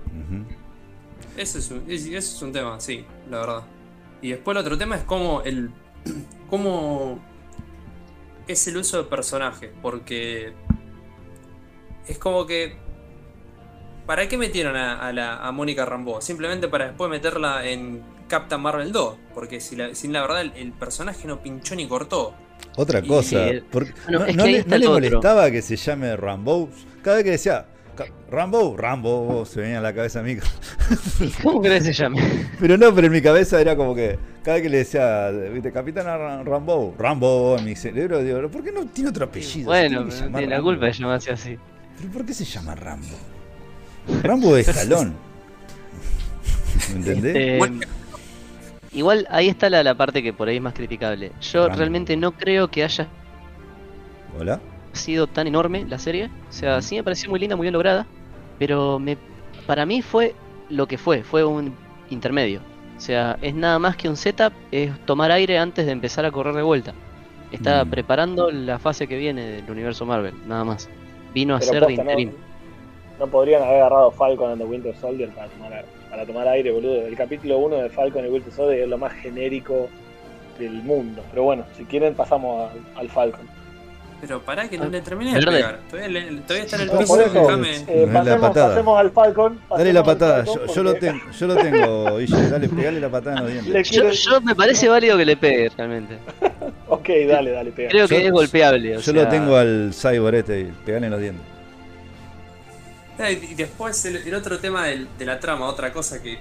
[0.07, 0.47] Ujú.
[1.37, 3.63] Ese es un, es- ese es un tema, sí, la verdad.
[4.25, 5.71] Y después el otro tema es cómo el.
[6.51, 7.19] cómo
[8.49, 9.71] es el uso de personajes.
[9.83, 10.53] Porque.
[12.09, 12.77] Es como que.
[14.07, 16.21] ¿Para qué metieron a, a la, a Mónica Rambeau?
[16.21, 19.17] Simplemente para después meterla en Captain Marvel 2.
[19.35, 22.35] Porque si la, sin la verdad el, el personaje no pinchó ni cortó.
[22.77, 26.69] Otra Y- cosa, eh, porque bueno, no, le, no le molestaba que se llame Rambo.
[27.03, 27.74] Cada vez que decía "Ca-
[28.31, 30.37] Rambo, Rambo, se venía a la cabeza a mí.
[31.43, 32.21] ¿Cómo crees que se llame?
[32.61, 35.71] Pero no, pero en mi cabeza era como que cada vez que le decía, viste,
[35.73, 39.67] Capitana Ra- Rambo, Rambo, en mi cerebro, digo, ¿por qué no tiene otro apellido?
[39.67, 40.71] Bueno, tiene la Rambo.
[40.71, 41.59] culpa de llamarse así.
[41.99, 43.17] ¿Pero por qué se llama Rambo?
[44.23, 45.15] Rambo es Estalón.
[46.91, 47.59] ¿Me entendés?
[47.59, 47.81] Bueno.
[48.93, 51.33] igual ahí está la, la parte que por ahí es más criticable.
[51.41, 51.79] Yo Rambo.
[51.79, 53.07] realmente no creo que haya
[54.39, 54.61] Hola.
[54.95, 56.31] Sido tan enorme la serie.
[56.49, 58.07] O sea, sí me pareció muy linda, muy bien lograda.
[58.59, 59.17] Pero me,
[59.67, 60.35] para mí fue
[60.71, 61.75] lo que fue, fue un
[62.11, 62.61] intermedio.
[62.97, 66.31] O sea, es nada más que un setup, es tomar aire antes de empezar a
[66.31, 66.95] correr de vuelta.
[67.51, 67.91] Está Mm.
[67.91, 70.89] preparando la fase que viene del universo Marvel, nada más.
[71.35, 72.33] Vino a Pero ser de interim.
[73.19, 77.07] No podrían haber agarrado Falcon and the Winter Soldier para tomar, para tomar aire, boludo.
[77.07, 79.89] El capítulo 1 de Falcon y Winter Soldier es lo más genérico
[80.59, 81.23] del mundo.
[81.31, 83.47] Pero bueno, si quieren pasamos al, al Falcon.
[84.27, 85.53] Pero pará que no le terminé de Verde.
[85.59, 85.81] pegar.
[85.91, 87.77] Todavía, le- todavía está en el No, piso, por eso, déjame.
[87.77, 88.69] Eh, Dale la pasemos, patada.
[88.71, 89.61] pasemos al Falcon.
[89.71, 92.69] Dale la al patada, Falcon yo, yo lo porque tengo, yo lo tengo, Guille, dale,
[92.69, 93.91] pegale la patada en los Le dientes.
[93.91, 96.19] Yo, quiero- yo me parece válido que le pegue realmente.
[96.87, 97.89] Ok, dale, dale, pega.
[97.91, 98.93] Creo que Yo- es golpeable.
[98.97, 101.45] o Yo sea, lo tengo al cyborg este, pegarle en los dientes.
[103.19, 106.39] Ah, Y y después el, el otro tema del- de la trama, otra cosa que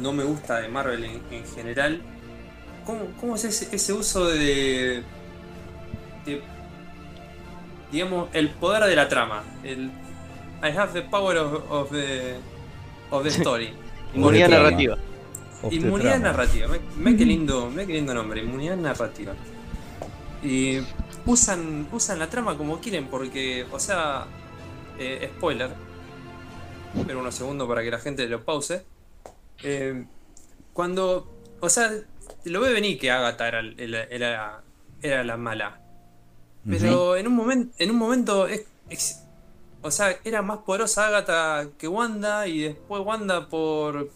[0.00, 2.00] no me gusta de Marvel en, en general.
[2.84, 5.02] ¿Cómo, cómo es ese, ese uso de,
[6.24, 6.40] de-
[7.90, 9.44] Digamos, el poder de la trama.
[9.62, 9.90] El,
[10.62, 12.36] I have the power of, of the,
[13.10, 13.72] of the story.
[14.14, 14.96] Inmunidad narrativa.
[15.70, 16.68] Inmunidad narrativa.
[16.68, 19.34] Me, me qué lindo, me qué lindo nombre, inmunidad narrativa.
[20.42, 20.78] Y
[21.24, 24.26] usan, usan la trama como quieren porque, o sea,
[24.98, 25.70] eh, spoiler.
[26.96, 28.84] Espera unos segundos para que la gente lo pause.
[29.62, 30.04] Eh,
[30.72, 31.28] cuando,
[31.60, 31.90] o sea,
[32.44, 34.62] lo ve venir que Agatha era, era, era,
[35.02, 35.80] era la mala.
[36.68, 39.22] Pero en un momento, en un momento es, es-
[39.82, 44.10] o sea, era más poderosa Agatha que Wanda y después Wanda por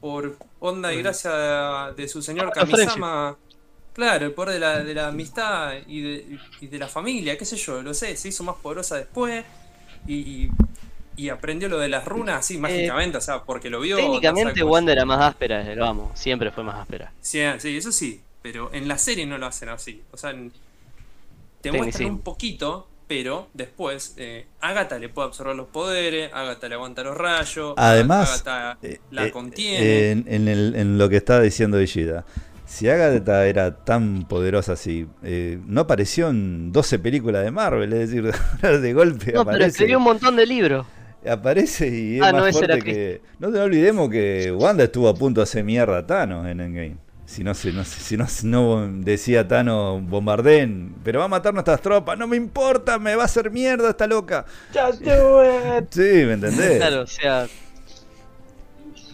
[0.00, 2.52] por onda y gracia de, de su señor.
[2.52, 3.36] Kamisama.
[3.94, 7.44] Claro, el poder de la, de la amistad y de, y de la familia, qué
[7.44, 9.44] sé yo, lo sé, se hizo más poderosa después
[10.06, 10.48] y,
[11.16, 13.98] y aprendió lo de las runas así mágicamente, o sea, porque lo vio.
[13.98, 17.12] Eh, Técnicamente Wanda era más áspera el vamos, siempre fue más áspera.
[17.20, 20.02] Sí, sí, eso sí, pero en la serie no lo hacen así.
[20.12, 20.52] O sea, en-
[21.72, 26.74] te muestran un poquito, pero después eh, Agatha le puede absorber los poderes, Agatha le
[26.74, 30.10] aguanta los rayos, Además, Agatha Eh, la eh, contiene.
[30.10, 32.24] En, en el- en lo que está diciendo Ishida.
[32.66, 38.10] Si Agatha era tan poderosa así, eh, no apareció en 12 películas de Marvel, es
[38.10, 38.30] decir,
[38.82, 39.68] de golpe No, pero aparece.
[39.68, 40.86] escribió un montón de libros.
[41.26, 43.20] Aparece y es Ah, no, más era fuerte que.
[43.38, 46.96] No te olvidemos que Wanda estuvo a punto de hacer mierda a Thanos en Endgame.
[47.28, 51.28] Si no, se- no, se- si no, si no decía Thanos, bombardeen, pero va a
[51.28, 54.46] matar nuestras tropas, no me importa, me va a hacer mierda esta loca.
[54.72, 55.44] Just do
[55.78, 55.88] it.
[55.90, 56.78] Sí, ¿me entendés?
[56.78, 57.46] Claro, o sea,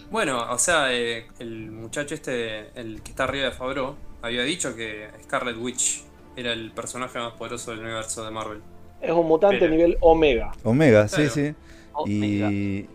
[0.09, 4.73] Bueno, o sea, eh, el muchacho este, el que está arriba de Fabro, había dicho
[4.75, 6.03] que Scarlet Witch
[6.37, 8.59] era el personaje más poderoso del universo de Marvel.
[9.01, 10.53] Es un mutante Pero- nivel Omega.
[10.63, 11.31] Omega, sí, Claro.
[11.31, 11.53] sí.
[11.93, 12.49] Omega.
[12.51, 12.87] Y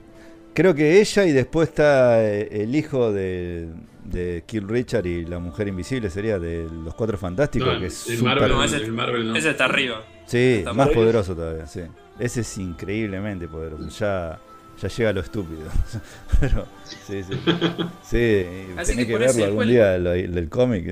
[0.54, 3.68] creo que ella y después está eh, el hijo de,
[4.11, 8.09] de Kill Richard y la mujer invisible sería de los cuatro fantásticos, No, que es
[8.09, 9.37] el, súper- Marvel, No, ese- el Marvel no.
[9.37, 10.03] Ese está arriba.
[10.27, 11.81] Sí, está más poderoso todavía, sí.
[12.18, 13.88] Ese es increíblemente poderoso.
[13.88, 14.38] Ya,
[14.81, 15.62] ya llega a lo estúpido.
[16.40, 17.35] Pero, sí, sí.
[18.03, 18.46] Sí,
[18.87, 20.87] tenés que verlo algún día el, el del cómic,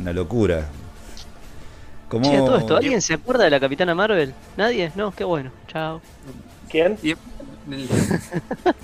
[0.00, 0.66] una locura.
[2.08, 2.28] Como...
[2.28, 4.34] che, todo esto, ¿alguien se acuerda de la Capitana Marvel?
[4.56, 4.90] ¿Nadie?
[4.96, 5.50] No, qué bueno.
[5.68, 6.00] Chao.
[6.68, 6.96] ¿Quién?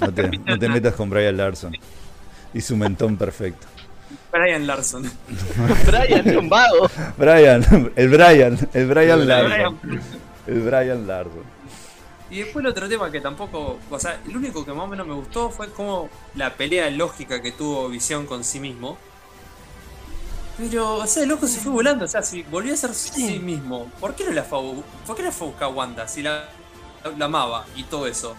[0.00, 1.72] No te, no te metas con Brian Larson
[2.56, 3.66] y su mentón perfecto.
[4.32, 5.02] Brian Larson.
[5.86, 6.90] Brian es un vago.
[7.18, 9.80] Brian, el Brian, el Brian El Larson.
[10.46, 11.44] El Brian Larson.
[12.30, 15.06] Y después el otro tema que tampoco, o sea, el único que más o menos
[15.06, 18.96] me gustó fue como la pelea lógica que tuvo Visión con sí mismo.
[20.56, 23.38] Pero, o sea, el loco se fue volando, o sea, si volvió a ser sí,
[23.38, 24.58] mismo, ¿por qué no la fue
[25.06, 26.48] ¿por qué la fue a buscar a Wanda si la,
[27.18, 28.34] la amaba y todo eso?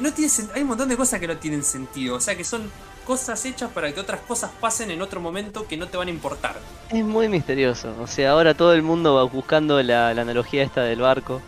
[0.00, 2.70] No tiene hay un montón de cosas que no tienen sentido, o sea, que son
[3.06, 6.10] cosas hechas para que otras cosas pasen en otro momento que no te van a
[6.10, 6.56] importar.
[6.90, 7.94] Es muy misterioso.
[8.00, 11.42] O sea, ahora todo el mundo va buscando la, la analogía esta del barco.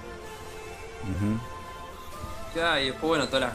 [2.55, 3.53] Ya, y después, bueno, todas las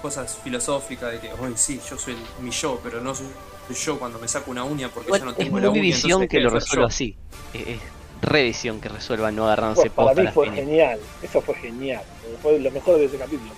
[0.00, 3.26] cosas filosóficas de que, hoy sí, yo soy el- mi yo, pero no soy
[3.74, 5.82] yo cuando me saco una uña porque Igual ya no es tengo la muy uña.
[5.82, 6.88] visión que lo resuelva yo.
[6.88, 7.16] así.
[7.54, 7.80] Es, es
[8.20, 11.00] revisión que resuelva no agarrándose Pues para mí fue genial.
[11.22, 12.02] Eso fue genial.
[12.42, 13.52] Fue lo mejor de ese capítulo.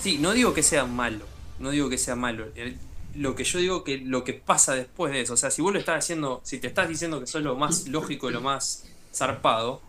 [0.00, 1.24] Sí, no digo que sea malo,
[1.58, 2.46] no digo que sea malo.
[2.54, 2.78] El-
[3.14, 5.72] Lo que yo digo que lo que pasa después de eso, o sea, si vos
[5.72, 8.86] lo estás haciendo, si te estás diciendo que sos lo más lógico y lo más
[9.14, 9.82] zarpado,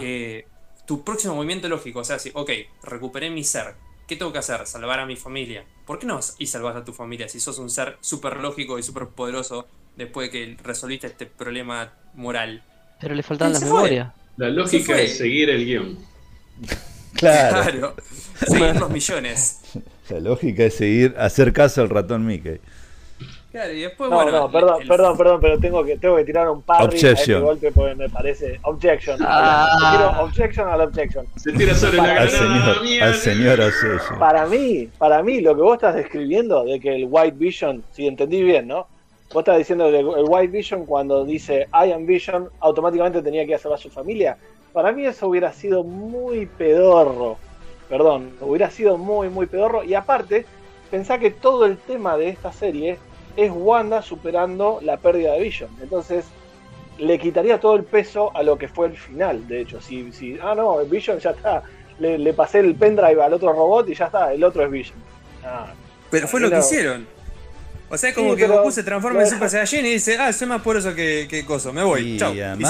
[0.00, 0.46] eh,
[0.86, 2.50] tu próximo movimiento lógico, o sea, si, ok,
[2.82, 3.74] recuperé mi ser,
[4.06, 4.66] ¿qué tengo que hacer?
[4.66, 5.64] Salvar a mi familia.
[5.86, 8.82] ¿Por qué no y salvas a tu familia si sos un ser súper lógico y
[8.82, 12.62] súper poderoso después de que resolviste este problema moral?
[13.00, 13.66] Pero le las fue.
[13.66, 14.12] memorias.
[14.36, 15.98] La lógica es seguir el guion.
[17.16, 17.96] Claro.
[18.46, 19.60] seguir los millones.
[20.10, 22.60] La lógica es seguir, hacer caso al ratón Mickey.
[23.50, 24.32] Claro, y después, No, bueno.
[24.32, 27.08] no, perdón, el- perdón, perdón, pero tengo que, tengo que tirar un parry a este
[27.10, 27.42] Objection.
[27.42, 28.60] golpe porque me parece.
[28.64, 29.18] Objection.
[29.22, 29.68] Ah.
[29.90, 31.26] Quiero objection al objection.
[31.36, 34.18] Se tira sobre la Al señor, al señor Ocello.
[34.18, 38.06] Para mí, para mí, lo que vos estás describiendo de que el White Vision, si
[38.06, 38.86] entendí bien, ¿no?
[39.32, 43.56] Vos estás diciendo que el White Vision cuando dice I am Vision, automáticamente tenía que
[43.58, 44.36] salvar a su familia.
[44.74, 47.38] Para mí eso hubiera sido muy pedorro.
[47.88, 49.84] Perdón, hubiera sido muy, muy pedorro.
[49.84, 50.44] Y aparte,
[50.90, 52.98] pensá que todo el tema de esta serie
[53.36, 55.70] es Wanda superando la pérdida de Vision.
[55.82, 56.24] Entonces,
[56.98, 59.80] le quitaría todo el peso a lo que fue el final, de hecho.
[59.80, 61.62] Si, si ah, no, Vision ya está.
[61.98, 64.98] Le, le pasé el pendrive al otro robot y ya está, el otro es Vision.
[65.44, 65.72] Ah,
[66.10, 67.06] Pero fue lo que hicieron.
[67.88, 70.16] O sea, es como Sí, que pero Goku se transforma en Super Saiyajin y dice,
[70.18, 72.24] ah, soy más poderoso que, que Coso, me voy, Y se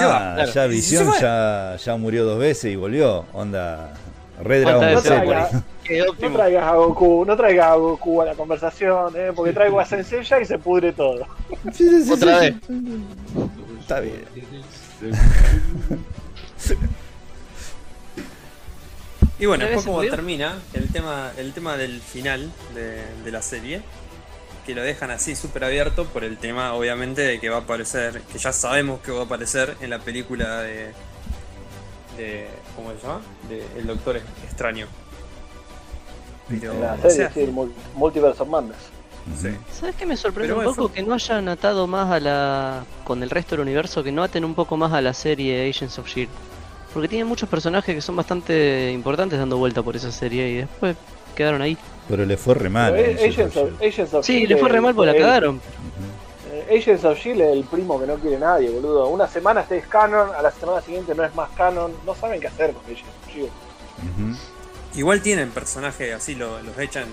[0.04, 0.34] va.
[0.34, 0.52] claro.
[0.52, 3.24] ya Visión ya, ya murió dos veces y volvió.
[3.32, 3.94] Onda,
[4.42, 5.64] re ¿Cuántas Dragon No veces Ball va a traiga, Z.
[5.84, 9.32] Qué no traigas a Goku, no traigas a Goku a la conversación, ¿eh?
[9.34, 11.26] porque traigo a Senseiya y se pudre todo.
[11.72, 12.54] Sí, sí, sí, Otra sí, vez.
[12.66, 13.50] sí.
[13.80, 14.24] Está bien.
[19.38, 23.30] Y bueno, ¿Otra vez después como termina el tema, el tema del final de, de
[23.30, 23.82] la serie,
[24.64, 28.22] que lo dejan así súper abierto por el tema, obviamente, de que va a aparecer,
[28.32, 30.92] que ya sabemos que va a aparecer en la película de.
[32.16, 32.46] de
[32.76, 33.20] ¿Cómo se llama?
[33.48, 34.86] De El Doctor Extraño.
[36.48, 37.52] Pero, la o serie, sea, sí,
[37.96, 38.76] Multiverse of Madness.
[39.40, 39.48] sí.
[39.72, 40.88] ¿Sabes qué me sorprende Pero un poco?
[40.88, 42.84] fue- Que no hayan atado más a la.
[43.04, 45.98] con el resto del universo, que no aten un poco más a la serie Agents
[45.98, 46.28] of Shield.
[46.30, 50.54] E Porque tiene muchos personajes que son bastante importantes dando vuelta por esa serie y
[50.58, 50.96] después
[51.34, 51.76] quedaron ahí.
[52.08, 52.92] Pero le fue re mal.
[52.94, 55.60] Pero Agents, of Agents of Sí, Shield le fue re mal porque la cagaron.
[56.70, 59.08] Agents of Shield es el primo que no quiere nadie, boludo.
[59.08, 61.92] Una semana este es canon, a la semana siguiente no es más canon.
[62.04, 63.50] No saben qué hacer con Agents of Shield.
[64.94, 67.06] Igual tienen personajes así, lo- los echan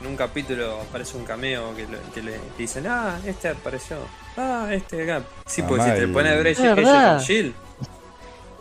[0.00, 3.96] en un capítulo, aparece un cameo que, lo- que le que dicen, ah, este apareció,
[4.36, 5.24] ah, este acá.
[5.46, 7.16] Sí, Ah, porque si te pones a ver Es Agent verdad.
[7.16, 7.54] of Shield,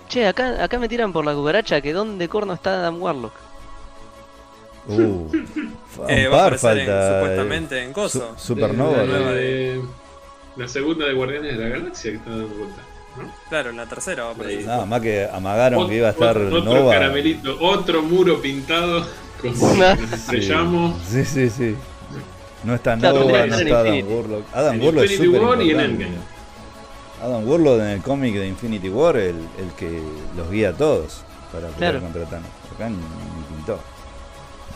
[0.09, 3.31] Che, acá, acá me tiran por la cucaracha que dónde corno está Adam Warlock.
[4.87, 5.29] Uh,
[6.09, 8.33] eh, va a par aparecer en- eh, supuestamente en Coso.
[8.37, 9.03] Su- Supernova.
[9.03, 9.81] nueva de-
[10.61, 12.81] la segunda de Guardianes de la Galaxia que está dando vuelta.
[13.17, 13.33] ¿no?
[13.49, 14.65] Claro, en la tercera va a aparecer.
[14.65, 16.93] Nada más que amagaron que iba a estar otro, otro Nova.
[16.93, 19.05] caramelito, otro muro pintado
[19.41, 19.65] con Sí.
[19.77, 20.15] nos Sí.
[20.15, 21.01] estrellamos.
[21.07, 21.75] Sí, sí, sí.
[22.63, 24.13] No está Claro, Nova, no está Adam Infinity.
[24.13, 24.45] Warlock.
[24.53, 25.79] Adam En Warlock es Infinity súper War y en.
[25.79, 26.15] Endgame.
[27.23, 30.01] Adam Warlock en el cómic de Infinity War, el, el que
[30.37, 31.99] los guía a todos para pelear Claro.
[32.01, 32.49] contra Thanos.
[32.75, 33.79] Acá ni, ni pintó.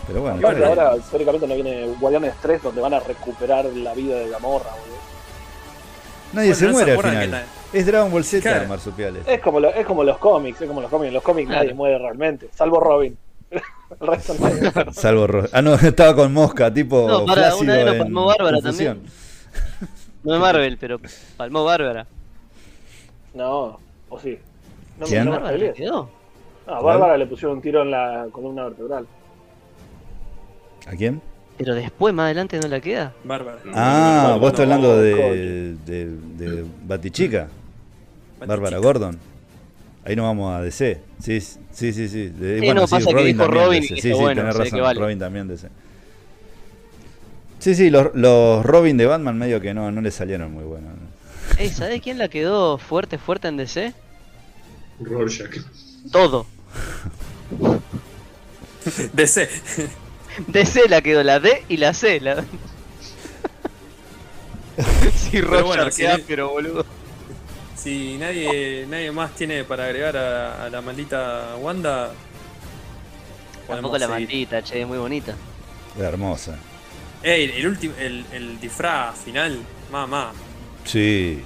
[0.08, 4.30] Pero bueno, ahora teóricamente no viene Guardianes 3 donde van a recuperar la vida de
[4.30, 4.95] Gamorra, boludo.
[6.34, 7.46] Nadie Bueno, se ¿no muere al final.
[7.72, 8.68] que Es Dragon Ball Z, Claro.
[8.70, 9.28] marsupiales.
[9.28, 11.08] Es como, lo- es como los cómics, es como los cómics.
[11.10, 11.64] En los cómics Claro.
[11.64, 13.18] nadie muere realmente, salvo Robin.
[13.52, 14.72] El resto muere.
[14.94, 17.08] Salvo Ro- Ah, no, estaba con Mosca, tipo.
[17.08, 19.02] No, para, una vez lo en palmó Bárbara confusión.
[20.24, 21.00] No es Marvel, pero
[21.38, 22.08] palmó Bárbara.
[23.34, 24.40] No, o sí.
[24.98, 25.26] No, me- ¿Quién?
[25.26, 25.74] no me ¿Bárbara peleé.
[25.74, 26.10] quedó?
[26.66, 29.06] No, a Bárbara le pusieron un tiro en la columna vertebral.
[30.88, 31.22] ¿A quién?
[31.58, 33.14] Pero después, más adelante, no la queda.
[33.24, 33.60] Bárbara.
[33.74, 36.06] Ah, Bárbara, vos estás no, hablando de, de,
[36.38, 37.48] de Batichica,
[38.40, 38.78] Bárbara Batichica.
[38.80, 39.20] Gordon.
[40.04, 41.00] Ahí nos vamos a DC.
[41.20, 41.58] Sí, sí,
[41.94, 42.28] sí, sí.
[42.28, 44.82] De- Sí, no, pasa que dijo también Robin y Sí, sí, bueno, tenés razón.
[44.82, 45.00] vale.
[45.00, 45.68] Robin también DC.
[47.60, 50.92] Sí, sí, los, los Robin de Batman medio que no, no le salieron muy buenos.
[50.92, 51.58] ¿no?
[51.58, 53.94] Ey, ¿sabés quién la quedó fuerte, fuerte en DC?
[55.00, 55.58] Rorschach.
[56.12, 56.46] Todo.
[59.14, 59.50] DC.
[60.48, 62.20] DC la quedó, la D y la C.
[62.20, 62.44] La...
[65.16, 66.06] sí, Pero Roger, bueno, sí.
[66.06, 66.86] áspero, boludo.
[67.76, 72.12] Si nadie, nadie más tiene para agregar a, a la maldita Wanda,
[73.68, 74.28] Tampoco la seguir.
[74.28, 75.36] maldita, che, muy bonita.
[75.98, 76.58] Hermosa.
[77.24, 79.60] Ey, el último, el, el disfraz final,
[79.92, 80.32] mamá,
[80.84, 81.44] Sí,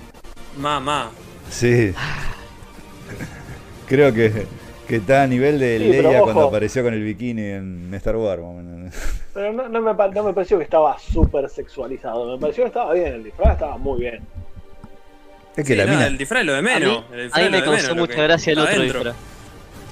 [0.57, 1.11] mamá.
[1.49, 1.93] sí.
[3.87, 4.45] Creo que,
[4.89, 6.23] que está a nivel de Sí, Leia ojo.
[6.25, 8.41] cuando apareció con el bikini en Star Wars.
[9.33, 12.35] Pero no, no me, pa- no me pareció que estaba súper sexualizado.
[12.35, 14.19] Me pareció que estaba bien, el disfraz estaba muy bien.
[15.55, 16.81] Es que Sí, la no, mina, el disfraz es lo de A menos.
[16.89, 19.15] mí, el a disfraz mí es lo me causó mucha que gracia el otro disfraz.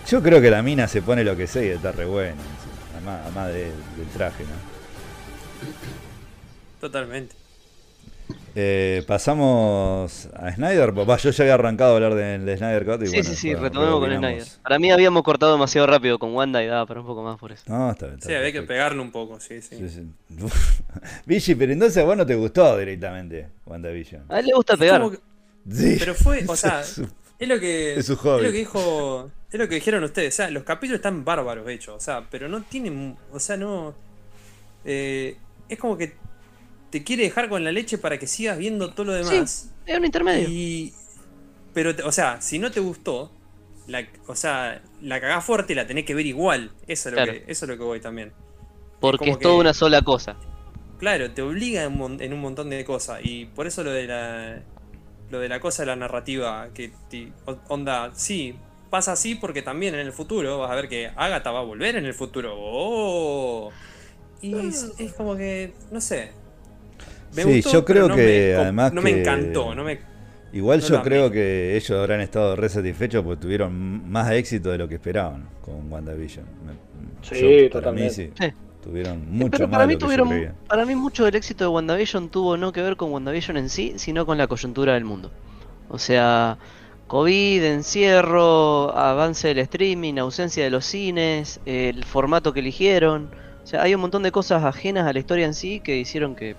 [0.10, 2.36] yo creo que la mina se pone lo que sea y está re buena.
[2.96, 4.50] Además, además de- del traje, ¿no?
[6.82, 7.36] Totalmente.
[8.60, 10.98] Eh, pasamos a Snyder.
[10.98, 13.04] Va, yo ya había arrancado a hablar del de Snyder Cut.
[13.04, 14.16] Y Sí, bueno, sí, sí, retomemos con.
[14.18, 14.44] Snyder.
[14.64, 17.52] Para mí habíamos cortado demasiado rápido con Wanda y daba para un poco más por
[17.52, 17.64] eso.
[17.68, 18.18] No, está bien.
[18.18, 19.76] está Sí, había que pegarle un poco, sí, sí.
[19.78, 20.48] Sí, sí.
[21.28, 24.24] Vichy, pero entonces a vos no te gustó directamente WandaVision.
[24.30, 25.02] A él le gusta Es pegar.
[25.12, 25.20] que-
[25.70, 25.96] Sí.
[26.00, 27.96] Pero fue, o sea, Es su- es lo que.
[27.96, 28.44] Es su hobby.
[28.44, 29.30] lo que dijo.
[29.52, 30.34] Es lo que dijeron ustedes.
[30.34, 31.96] O sea, los capítulos están bárbaros hechos.
[31.96, 33.16] O sea, pero no tienen.
[33.32, 33.94] O sea, no.
[34.84, 35.38] eh,
[35.70, 36.14] es como que
[36.90, 39.72] te quiere dejar con la leche para que sigas viendo todo lo demás.
[39.86, 40.48] Es un intermedio.
[40.50, 40.94] Y.
[41.74, 43.32] Pero, te- o sea, si no te gustó,
[43.88, 46.72] la, o sea, la cagás fuerte y la tenés que ver igual.
[46.88, 48.34] Eso es lo, que, eso es lo que voy también.
[49.00, 50.36] Porque como es toda que- una sola cosa.
[51.00, 53.20] Claro, te obliga en, mon- en un montón de cosas.
[53.24, 54.62] Y por eso lo de la.
[55.30, 56.70] Lo de la cosa de la narrativa.
[56.74, 56.92] Que
[57.46, 58.56] o- onda, sí,
[58.90, 61.96] pasa así porque también en el futuro vas a ver que Agatha va a volver
[61.98, 62.56] en el futuro.
[62.58, 63.72] ¡Oh!
[64.42, 65.74] Y es, es como que.
[65.92, 66.32] No sé.
[67.36, 69.76] Me Sí, gustó, yo pero creo no que me, además no me encantó.
[69.76, 70.00] No me,
[70.54, 71.34] Igual No yo creo amé.
[71.34, 75.92] que ellos habrán estado re satisfechos porque tuvieron más éxito de lo que esperaban con
[75.92, 76.46] WandaVision.
[76.66, 76.88] Me-
[77.22, 78.04] Sí, para totalmente.
[78.04, 78.32] mí sí.
[78.40, 78.54] Sí.
[78.82, 81.66] Tuvieron mucho Pero más para de mí lo yo tuvieron, para mí mucho del éxito
[81.66, 85.04] de WandaVision tuvo no que ver con WandaVision en sí, sino con la coyuntura del
[85.04, 85.30] mundo.
[85.90, 86.58] O sea,
[87.08, 93.30] COVID, encierro, avance del streaming, ausencia de los cines, el formato que eligieron.
[93.64, 96.36] O sea, hay un montón de cosas ajenas a la historia en sí que hicieron
[96.36, 96.56] que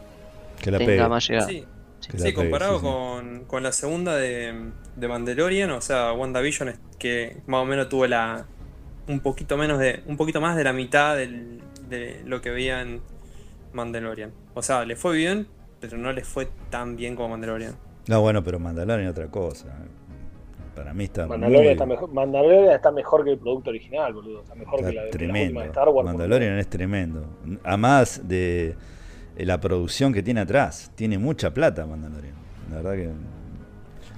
[0.62, 1.08] Que la tenga pegue.
[1.08, 1.48] más llegada.
[1.48, 1.64] Sí,
[2.10, 2.80] Que la sí, pegue, comparado.
[2.80, 8.06] Con, con la segunda de, de Mandalorian, o sea, WandaVision que más o menos tuvo
[8.06, 8.46] la
[9.06, 12.82] un poquito menos de un poquito más de la mitad del- de lo que veía
[12.82, 13.00] en
[13.72, 14.32] Mandalorian.
[14.54, 15.46] O sea, le fue bien,
[15.80, 17.74] pero no le fue tan bien como Mandalorian.
[18.08, 19.66] No, bueno, pero Mandalorian es otra cosa.
[20.74, 24.42] Para mí está Mandalorian, muy- está mejor, Mandalorian está mejor que el producto original, boludo.
[24.42, 25.42] Está mejor está que la, que la tremendo.
[25.44, 26.06] última de Star Wars.
[26.06, 27.26] Mandalorian es tremendo.
[27.64, 28.76] Además de
[29.44, 30.90] la producción que tiene atrás.
[30.94, 32.34] Tiene mucha plata Mandalorian.
[32.70, 33.10] La verdad que...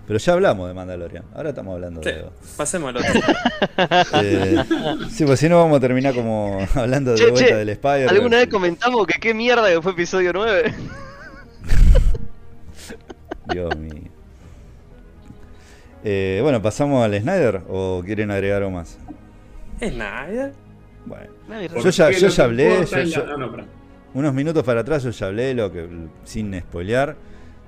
[0.07, 1.25] Pero ya hablamos de Mandalorian.
[1.35, 2.25] Ahora estamos hablando Sí, de...
[2.57, 3.11] pasemos al otro.
[4.23, 4.57] Eh,
[5.11, 8.09] sí, pues si no vamos a terminar como hablando de Che, vuelta che, del Spider.
[8.11, 10.75] ¿Alguna vez comentamos que qué mierda que fue episodio 9?
[13.53, 14.11] Dios mío.
[16.05, 18.99] Eh, bueno, ¿pasamos al Snyder o quieren agregar algo más?
[19.79, 20.53] Snyder.
[21.07, 21.31] Bueno,
[21.73, 23.65] ¿Por Yo ya- yo ya hablé, importa yo- la- yo- no, no, pará.
[24.15, 25.89] Unos minutos para atrás yo ya hablé lo que
[26.25, 27.17] sin spoilear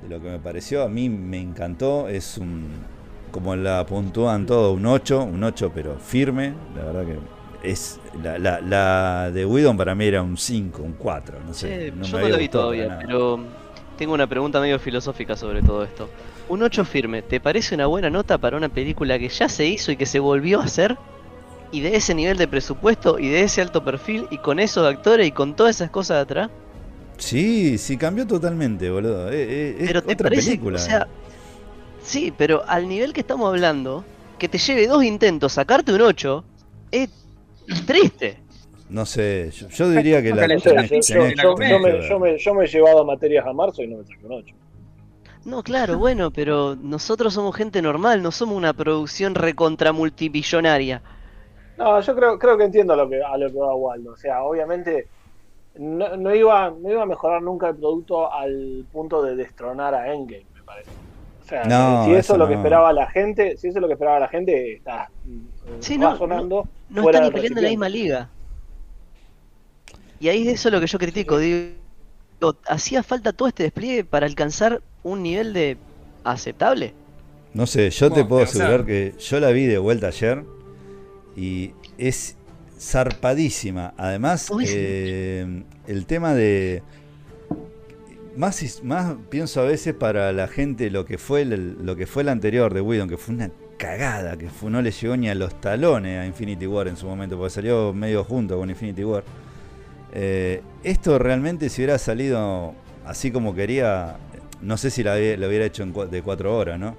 [0.02, 0.82] de lo que me pareció.
[0.82, 2.08] A mí me encantó.
[2.08, 2.66] Es un,
[3.30, 6.54] como la puntúan todo, un 8, un 8 pero firme.
[6.76, 7.18] La verdad que
[7.70, 11.92] es la, la, la de Whedon para mí era un 5, un 4, no sé.
[11.92, 13.38] No yo me no la vi todavía, pero
[13.96, 16.08] tengo una pregunta medio filosófica sobre todo esto.
[16.48, 19.92] Un 8 firme, ¿te parece una buena nota para una película que ya se hizo
[19.92, 20.98] y que se volvió a hacer?
[21.72, 25.26] Y de ese nivel de presupuesto y de ese alto perfil y con esos actores
[25.26, 26.50] y con todas esas cosas de atrás.
[27.18, 29.30] Sí, sí, cambió totalmente, boludo.
[29.30, 30.78] Eh, eh, es Pero te otra parece, película.
[30.78, 31.08] o sea,
[32.02, 34.04] sí, pero al nivel que estamos hablando,
[34.38, 36.44] que te lleve dos intentos sacarte un 8,
[36.90, 37.10] es
[37.86, 38.38] triste.
[38.88, 40.46] No sé, yo, yo diría que la
[42.18, 44.54] me- yo me he llevado materias a marzo y no me saqué un 8.
[45.44, 51.02] No, claro, bueno, pero nosotros somos gente normal, no somos una producción recontra multibillonaria.
[51.82, 54.12] No, yo creo, creo que entiendo a lo que, a lo que va Waldo.
[54.12, 55.06] O sea, obviamente
[55.78, 60.12] no, no iba, no iba a mejorar nunca el producto al punto de destronar a
[60.12, 60.90] Endgame, me parece.
[61.44, 63.82] O sea, No, si eso, eso es lo que esperaba la gente, si eso es
[63.82, 65.10] lo que esperaba la gente, está
[65.80, 68.28] Sí, no, razonando No fuera están ni peleando en la misma liga.
[70.20, 71.72] Y ahí es eso lo que yo critico, digo,
[72.68, 75.76] hacía falta todo este despliegue para alcanzar un nivel de
[76.22, 76.94] aceptable.
[77.54, 80.44] No sé, yo te puedo o sea- asegurar que yo la vi de vuelta ayer
[81.36, 82.36] y es
[82.78, 83.94] zarpadísima.
[83.96, 86.82] Además, eh, el tema de...
[88.36, 92.06] Más, y- más pienso a veces para la gente lo que fue el, lo que
[92.06, 95.28] fue el anterior de Whedon, que fue una cagada, que fue, no le llegó ni
[95.28, 99.04] a los talones a Infinity War en su momento, porque salió medio junto con Infinity
[99.04, 99.22] War.
[100.14, 102.74] Eh, esto realmente si hubiera salido
[103.04, 104.16] así como quería,
[104.60, 106.96] no sé si la, hubiera hecho en de cuatro horas, ¿no?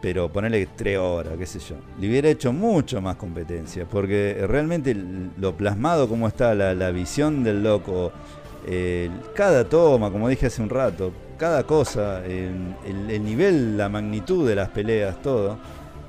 [0.00, 1.76] Pero ponerle tres horas, qué sé yo.
[1.98, 4.96] Le hubiera hecho mucho más competencia, porque realmente
[5.38, 8.10] lo plasmado como está, la, visión del loco,
[9.34, 14.46] cada toma, como dije hace un rato, cada cosa, el, el- el nivel, la magnitud
[14.48, 15.58] de las peleas, todo,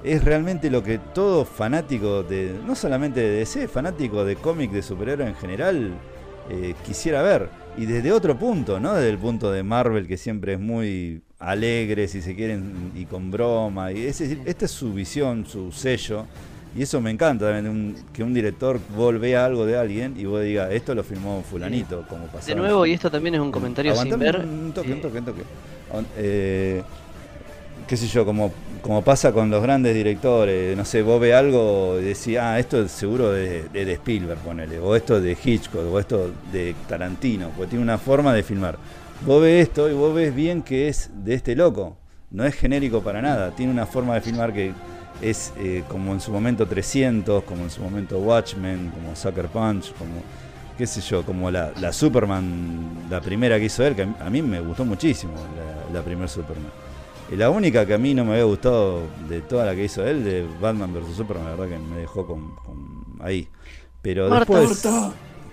[0.03, 4.81] es realmente lo que todo fanático de, no solamente de DC, fanático de cómic de
[4.81, 5.91] superhéroes en general,
[6.49, 7.49] eh, quisiera ver.
[7.77, 8.93] Y desde otro punto, ¿no?
[8.95, 13.31] Desde el punto de Marvel, que siempre es muy alegre, si se quieren, y con
[13.31, 13.91] broma.
[13.91, 16.25] Y es decir, esta es su visión, su sello.
[16.75, 20.23] Y eso me encanta también, un- que un director vos vea algo de alguien y
[20.23, 22.47] vos digas, esto lo filmó fulanito, como pasó.
[22.47, 24.37] De nuevo, y esto también es un comentario sin ver.
[24.37, 25.41] Un toque, un toque, un toque.
[25.91, 26.81] On- eh,
[27.87, 31.97] qué sé yo, como, como pasa con los grandes directores, no sé, vos ves algo
[31.99, 35.91] y decís, ah, esto es seguro de, de, de Spielberg, ponele, o esto de Hitchcock,
[35.91, 38.77] o esto de Tarantino, porque tiene una forma de filmar.
[39.25, 41.95] Vos ves esto y vos ves bien que es de este loco,
[42.31, 44.73] no es genérico para nada, tiene una forma de filmar que
[45.21, 49.93] es eh, como en su momento 300, como en su momento Watchmen, como Sucker Punch,
[49.93, 50.23] como
[50.75, 54.41] qué sé yo, como la, la Superman, la primera que hizo él, que a mí,
[54.41, 56.71] me gustó muchísimo, la, la primera Superman.
[57.31, 60.03] Y la única que a mí no me había gustado de toda la que hizo
[60.03, 61.15] él, de Batman vs.
[61.15, 63.47] Superman, la verdad que me dejó con, con ahí.
[64.01, 64.87] Pero Marta, después...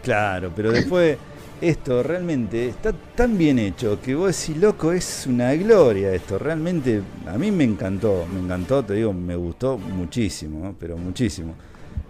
[0.03, 1.19] Claro, pero después
[1.61, 6.39] esto realmente está tan bien hecho que vos decís, loco, es una gloria esto.
[6.39, 11.55] Realmente a mí me encantó, me encantó, te digo, me gustó muchísimo, pero muchísimo.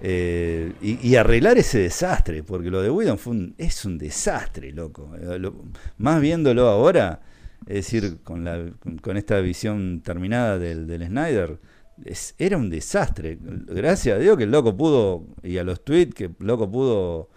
[0.00, 5.10] Eh, y, arreglar ese desastre, porque lo de Whedon fue un- es un desastre, loco.
[5.20, 5.50] Eh,
[5.98, 7.20] más viéndolo ahora,
[7.66, 8.64] es decir, con, la,
[9.02, 11.58] con, esta visión terminada del, del Snyder,
[12.04, 13.38] es- era un desastre.
[13.40, 17.28] Gracias a que el loco pudo, y a los tweets, que el loco pudo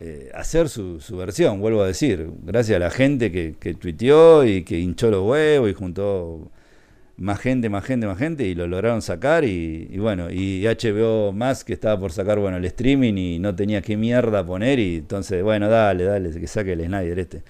[0.00, 4.44] eh, hacer su, su, versión, vuelvo a decir, gracias a la gente que, que tuiteó
[4.44, 6.50] y que hinchó los huevos y juntó
[7.20, 11.64] más gente, más gente, más gente y lo lograron sacar y, bueno, y HBO más
[11.64, 15.42] que estaba por sacar, bueno, el streaming y no tenía qué mierda poner y entonces,
[15.42, 17.42] bueno, dale, dale, que saque el Snyder este.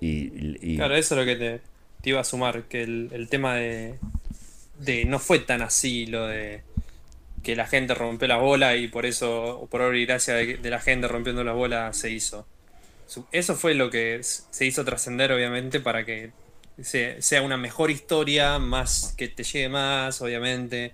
[0.00, 1.60] Y, claro, eso es lo que te,
[2.00, 3.96] te iba a sumar, que el, el tema de,
[4.78, 6.62] de, no fue tan así lo de
[7.42, 10.80] que la gente rompió la bola y por eso, por obra y gracia de, la
[10.80, 12.46] gente rompiendo la bola se hizo.
[13.32, 16.32] Eso fue lo que se hizo trascender, obviamente, para que
[16.82, 20.92] sea una mejor historia, más que te llegue más, obviamente.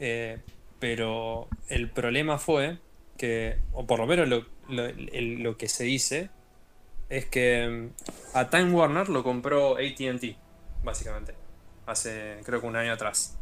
[0.00, 0.38] Eh,
[0.78, 2.78] pero el problema fue
[3.16, 6.30] que, o por lo menos lo, lo, lo, que se dice,
[7.08, 10.36] es que mm, a Time Warner lo compró ATT,
[10.82, 11.34] básicamente,
[11.86, 13.38] hace creo que un año atrás.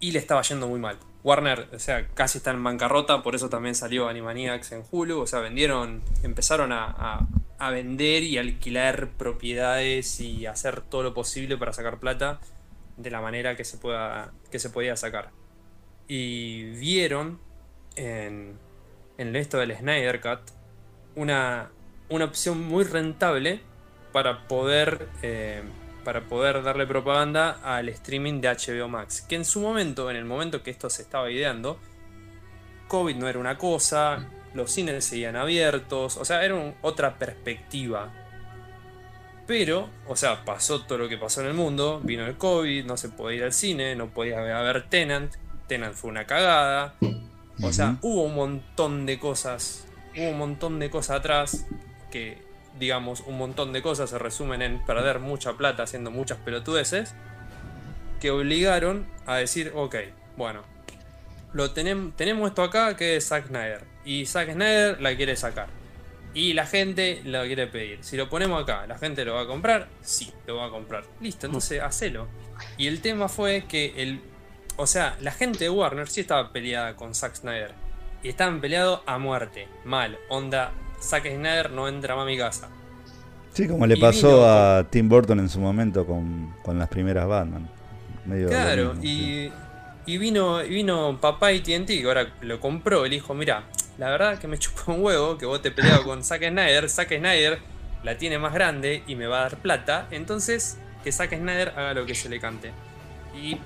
[0.00, 0.98] Y le estaba yendo muy mal.
[1.22, 5.26] Warner, o sea, casi está en bancarrota, por eso también salió Animaniacs en Hulu, o
[5.26, 7.28] sea, vendieron, empezaron a,
[7.58, 12.40] a vender y alquilar propiedades y hacer todo lo posible para sacar plata
[12.96, 15.30] de la manera que se, pueda, que se podía sacar.
[16.08, 17.38] Y vieron
[17.96, 18.58] en,
[19.18, 20.40] en esto del Snyder Cut
[21.14, 21.70] una,
[22.08, 23.60] una opción muy rentable
[24.12, 25.62] para poder, eh,
[26.10, 29.20] para poder darle propaganda al streaming de HBO Max.
[29.20, 31.78] Que en su momento, en el momento que esto se estaba ideando,
[32.88, 38.12] COVID no era una cosa, los cines seguían abiertos, o sea, era un, otra perspectiva.
[39.46, 42.96] Pero, o sea, pasó todo lo que pasó en el mundo, vino el COVID, no
[42.96, 45.32] se podía ir al cine, no podía haber Tenant,
[45.68, 46.96] Tenant fue una cagada.
[47.62, 49.86] O sea, hubo un montón de cosas,
[50.16, 51.66] hubo un montón de cosas atrás
[52.10, 57.14] que, digamos, un montón de cosas se resumen en perder mucha plata haciendo muchas pelotudeces,
[58.20, 59.96] que obligaron a decir, ok,
[60.36, 60.62] bueno,
[61.52, 65.68] lo tenemos, tenemos esto acá que es Zack Snyder y Zack Snyder la quiere sacar.
[66.32, 67.98] Y la gente la quiere pedir.
[68.02, 69.88] Si lo ponemos acá, ¿la gente lo va a comprar?
[70.00, 71.04] Sí, lo va a comprar.
[71.20, 72.28] Listo, entonces hacelo.
[72.76, 74.20] Y el tema fue que el.
[74.76, 77.74] O sea, la gente de Warner sí estaba peleada con Zack Snyder.
[78.22, 79.66] Y estaban peleados a muerte.
[79.84, 80.18] Mal.
[80.28, 82.68] Onda, Zack Snyder no entra más a mi casa.
[83.52, 87.68] Sí, como le pasó a Tim Burton en su momento con, con las primeras Batman.
[88.24, 89.52] Medio claro, mismo, y, sí.
[90.06, 93.04] y, vino, vino papá y TNT, que ahora lo compró.
[93.04, 93.64] El hijo, mira,
[93.98, 96.88] la verdad que me chupa un huevo que vos te peleado con Zack Snyder.
[96.88, 97.58] Zack Snyder
[98.04, 100.06] la tiene más grande y me va a dar plata.
[100.10, 102.70] Entonces, que Zack Snyder haga lo que se le cante.
[103.34, 103.56] Y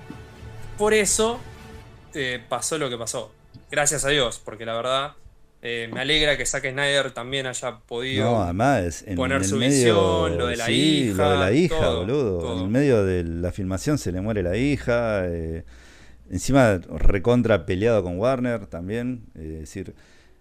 [0.78, 1.40] por eso
[2.14, 3.32] eh, pasó lo que pasó.
[3.70, 5.14] Gracias a Dios, porque la verdad
[5.66, 9.56] eh, me alegra que Zack Snyder también haya podido no, además, en, poner en su
[9.56, 11.24] medio, visión, lo de la sí, hija.
[11.24, 12.38] Lo de la hija, todo, boludo.
[12.38, 12.56] todo.
[12.58, 15.26] En el medio de la filmación se le muere la hija.
[15.26, 15.64] Eh,
[16.30, 19.24] encima, recontra peleado con Warner también.
[19.34, 19.94] Es decir.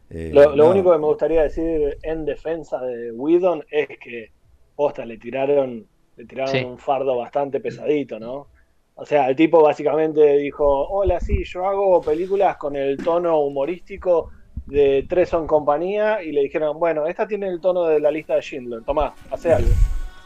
[0.09, 0.71] Eh, lo, lo no.
[0.71, 4.29] único que me gustaría decir en defensa de Whedon es que
[4.75, 6.65] posta le tiraron, le tiraron sí.
[6.65, 8.47] un fardo bastante pesadito, ¿no?
[8.95, 14.31] O sea, el tipo básicamente dijo, hola, sí, yo hago películas con el tono humorístico
[14.65, 18.35] de Tres son compañía y le dijeron, bueno, esta tiene el tono de la lista
[18.35, 19.69] de Schindler, tomá, hace algo.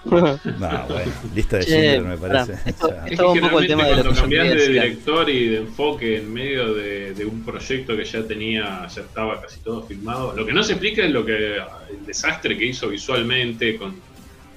[0.07, 2.53] No, bueno, lista de Schindler me parece.
[2.69, 6.17] Esto, esto es un poco el tema de cuando cambias de director y de enfoque
[6.19, 10.45] en medio de, de, un proyecto que ya tenía, ya estaba casi todo filmado, lo
[10.45, 13.95] que no se explica es lo que el desastre que hizo visualmente, con,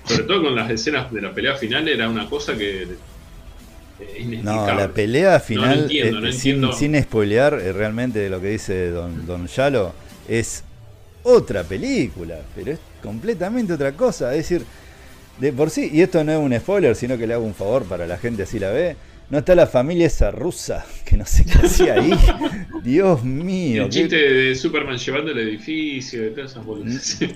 [0.04, 2.86] sobre todo con las escenas de la pelea final, era una cosa que
[4.42, 8.40] no, la pelea final, no, no entiendo, eh, sin, sin, spoilear eh, realmente de lo
[8.40, 9.92] que dice Don, Don Yalo,
[10.28, 10.64] es
[11.22, 14.30] otra película, pero es completamente otra cosa.
[14.34, 14.64] Es decir,
[15.38, 17.84] de por sí, y esto no es un spoiler, sino que le hago un favor
[17.84, 18.96] para la gente así la ve.
[19.30, 22.12] No está la familia esa rusa que no sé qué hacía ahí.
[22.82, 23.84] Dios mío.
[23.84, 24.32] El chiste qué...
[24.32, 27.30] de Superman llevando el edificio, de todas esas.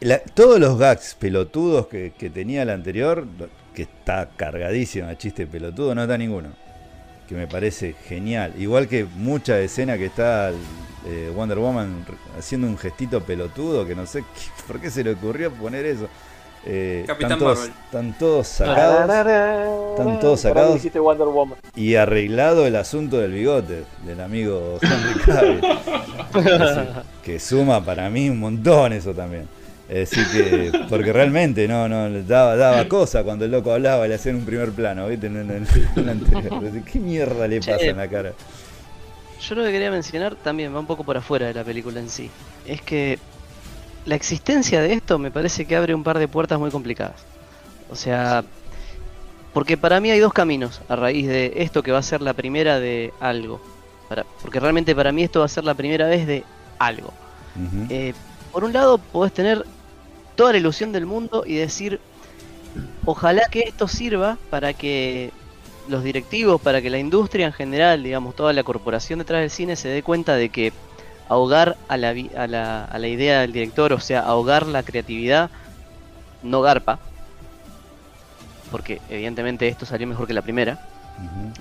[0.00, 3.26] La, todos los gags pelotudos que, que, tenía el anterior,
[3.76, 6.48] que está cargadísimo a chiste pelotudo, no está ninguno.
[7.28, 8.54] Que me parece genial.
[8.56, 10.50] Igual que mucha escena que está
[11.06, 12.06] eh, Wonder Woman
[12.38, 16.08] haciendo un gestito pelotudo, que no sé qué, por qué se le ocurrió poner eso.
[16.64, 19.00] Eh, están, todos, están, todos, sacados.
[19.90, 20.80] Están todos sacados.
[21.76, 25.60] Y arreglado el asunto del bigote del amigo Henry Cavill.
[27.22, 29.46] que suma para mí un montón eso también.
[29.88, 34.16] Decir que, porque realmente no, no daba, daba cosa cuando el loco hablaba y le
[34.16, 35.28] hacían un primer plano, ¿viste?
[35.28, 35.66] En, en,
[35.96, 38.32] en, ¿Qué mierda le pasa en la cara?
[39.40, 42.08] Yo lo que quería mencionar también va un poco por afuera de la película en
[42.08, 42.30] sí.
[42.66, 43.20] Es que
[44.06, 47.24] la existencia de esto me parece que abre un par de puertas muy complicadas.
[47.88, 48.44] O sea,
[49.52, 52.34] porque para mí hay dos caminos a raíz de esto que va a ser la
[52.34, 53.60] primera de algo.
[54.08, 56.42] Para, porque realmente para mí esto va a ser la primera vez de
[56.78, 57.12] algo.
[57.54, 57.86] Uh -huh.
[57.90, 58.14] eh,
[58.52, 59.64] por un lado podés tener
[60.36, 62.00] toda la ilusión del mundo y decir,
[63.04, 65.32] ojalá que esto sirva para que
[65.88, 69.76] los directivos, para que la industria en general, digamos, toda la corporación detrás del cine
[69.76, 70.72] se dé cuenta de que
[71.28, 75.50] ahogar a la, a la, a la idea del director, o sea, ahogar la creatividad,
[76.42, 76.98] no garpa.
[78.70, 80.80] Porque evidentemente esto salió mejor que la primera.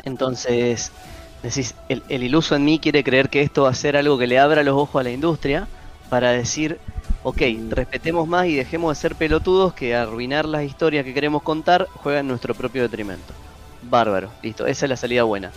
[0.03, 0.91] Entonces,
[1.43, 4.28] decís, el, el, iluso en mí quiere creer que esto va a ser algo que
[4.28, 5.67] le abra los ojos a la industria
[6.09, 6.80] para decir,
[7.26, 11.89] ok, respetemos más y dejemos de ser pelotudos que arruinar las historias que queremos contar
[11.93, 13.36] juega en nuestro propio detrimento.
[13.82, 15.55] Bárbaro, listo, esa es la salida buena.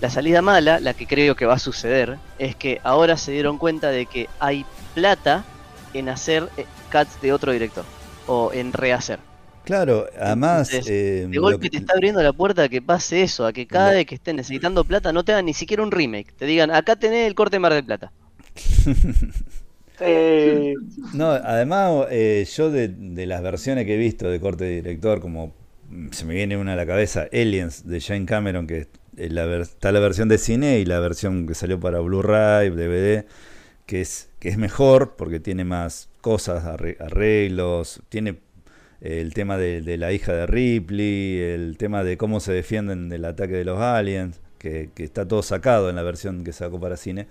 [0.00, 3.58] La salida mala, la que creo que va a suceder, es que ahora se dieron
[3.58, 5.50] cuenta de que hay plata
[5.92, 7.92] en hacer eh, cuts de otro director
[8.26, 9.26] o en rehacer.
[9.64, 10.72] Claro, además.
[10.72, 13.52] Entonces, eh, de golpe lo- te está abriendo la puerta a que pase eso, a
[13.52, 16.34] que cada vez que estén necesitando plata no te hagan ni siquiera un remake.
[16.36, 18.12] Te digan, acá tenés el corte de Mar del Plata.
[20.00, 20.74] Eh,
[21.12, 22.88] No, además, eh, yo de,
[23.26, 25.54] las versiones que he visto de corte de director, como
[26.12, 28.86] se me viene una a la cabeza, Aliens de Jane Cameron, que
[29.44, 33.26] ver- está la versión de cine y la versión que salió para Blu-ray, DVD,
[33.86, 38.38] que es, que es mejor porque tiene más cosas, arre- arreglos, tiene
[39.00, 43.24] eh, el tema de, la hija de Ripley, el tema de cómo se defienden del
[43.24, 47.28] ataque de los aliens, que está todo sacado en la versión que sacó para cine.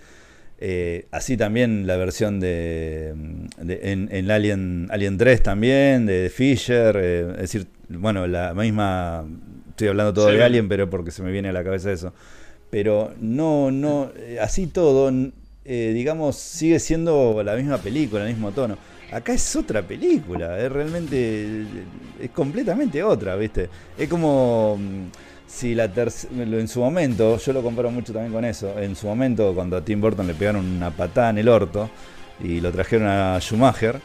[0.60, 3.14] Eh, así también la versión de,
[3.62, 9.24] de- en, en Alien, Alien 3 también, de Fisher, eh, es decir, bueno, la misma,
[9.70, 10.42] estoy hablando todo de.
[10.42, 12.12] Alien, pero porque se me viene a la cabeza eso.
[12.70, 15.10] Pero no, no, eh, así todo,
[15.64, 18.76] eh, digamos, sigue siendo la misma película, el mismo tono.
[19.10, 21.62] Acá es otra película, es realmente,
[22.20, 23.70] es completamente otra, ¿viste?
[23.96, 25.90] Es como mm, si la
[26.36, 29.84] en su momento, yo lo comparo mucho también con eso, en su momento cuando a
[29.84, 31.90] Tim Burton le pegaron una patada en el orto
[32.38, 33.98] y lo trajeron a Schumacher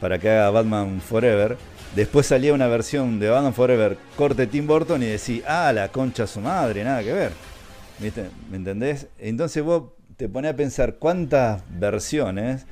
[0.00, 1.58] para que haga Batman Forever,
[1.94, 6.26] después salía una versión de Batman Forever corte Tim Burton y decía, ah, la concha
[6.26, 7.32] su madre, nada que ver.
[7.98, 8.30] ¿Viste?
[8.50, 9.08] ¿Me entendés?
[9.18, 12.64] Entonces vos te pones a pensar cuántas versiones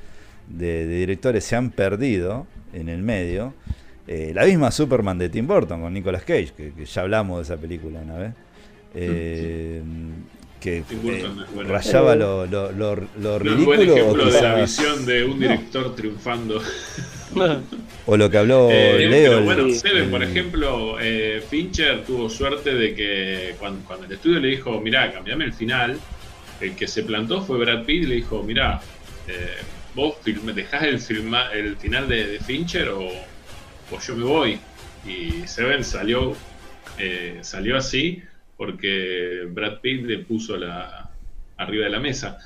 [0.47, 3.53] de directores se han perdido en el medio.
[4.11, 7.43] Eh, la misma Superman de Tim Burton con Nicolas Cage, que, que ya hablamos de
[7.53, 8.33] esa película una vez.
[8.95, 9.83] eh,
[10.59, 11.69] que Tim Burton eh, bueno.
[11.69, 15.23] rayaba lo, lo, lo, lo No es ridículo buen o, ejemplo de la visión de
[15.25, 15.35] un No.
[15.37, 16.59] director triunfando.
[18.07, 19.31] o lo que habló Eh, Leo.
[19.33, 19.69] pero bueno.
[19.73, 24.81] Seven, por ejemplo, eh, Fincher tuvo suerte de que cuando, cuando el estudio le dijo,
[24.81, 25.99] mirá, cambiame el final,
[26.59, 28.81] el que se plantó fue Brad Pitt y le dijo, mirá,
[29.27, 29.33] eh,
[29.93, 33.07] vos film- dejás el, filma- el final de, de Fincher o,
[33.91, 34.59] o yo me voy.
[35.05, 36.35] Y Seven salió,
[36.97, 38.21] eh, salió así
[38.57, 41.09] porque Brad Pitt le puso la
[41.57, 42.37] arriba de la mesa.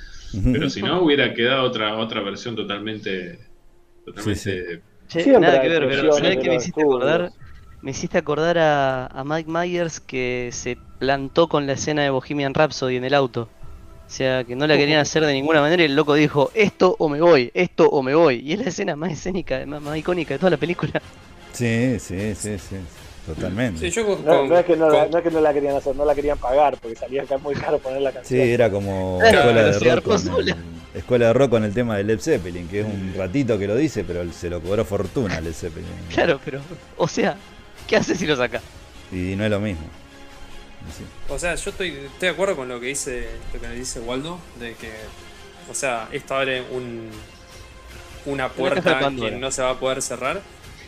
[0.51, 3.39] Pero si no, hubiera quedado otra, otra versión totalmente,
[4.03, 7.31] totalmente Che, Siempre nada que ver, pero presiones ¿sabés de qué me hiciste acordar?
[7.81, 12.53] Me hiciste acordar a, a Mike Myers que se plantó con la escena de Bohemian
[12.53, 13.49] Rhapsody en el auto.
[14.07, 16.95] O sea, que no la querían hacer de ninguna manera y el loco dijo, esto
[16.97, 18.39] o me voy, esto o me voy.
[18.39, 21.01] Y es la escena más escénica, más, más icónica de toda la película.
[21.53, 22.75] Sí, sí, sí, sí.
[23.25, 23.79] Totalmente.
[23.79, 25.39] Sí, yo con, no, con- no es que no, la, con- no es que no
[25.41, 28.15] la querían hacer, no la querían pagar porque salía acá muy caro poner la Sí,
[28.15, 28.41] canción.
[28.49, 30.55] era como escuela de rock con el,
[30.93, 33.77] escuela de rock con el tema de Led Zeppelin, que es un ratito que lo
[33.77, 35.87] dice, pero se lo cobró fortuna Led Zeppelin.
[36.13, 36.59] Claro, pero,
[36.97, 37.37] o sea,
[37.87, 38.61] ¿qué haces si lo saca?
[39.09, 39.83] Y no es lo mismo.
[40.97, 41.05] Sí.
[41.33, 44.37] O sea, yo estoy, estoy de acuerdo con lo que dice lo que dice Waldo,
[44.59, 44.91] de que,
[45.71, 47.09] o sea, esto abre un,
[48.25, 50.41] una puerta que no se va a poder cerrar,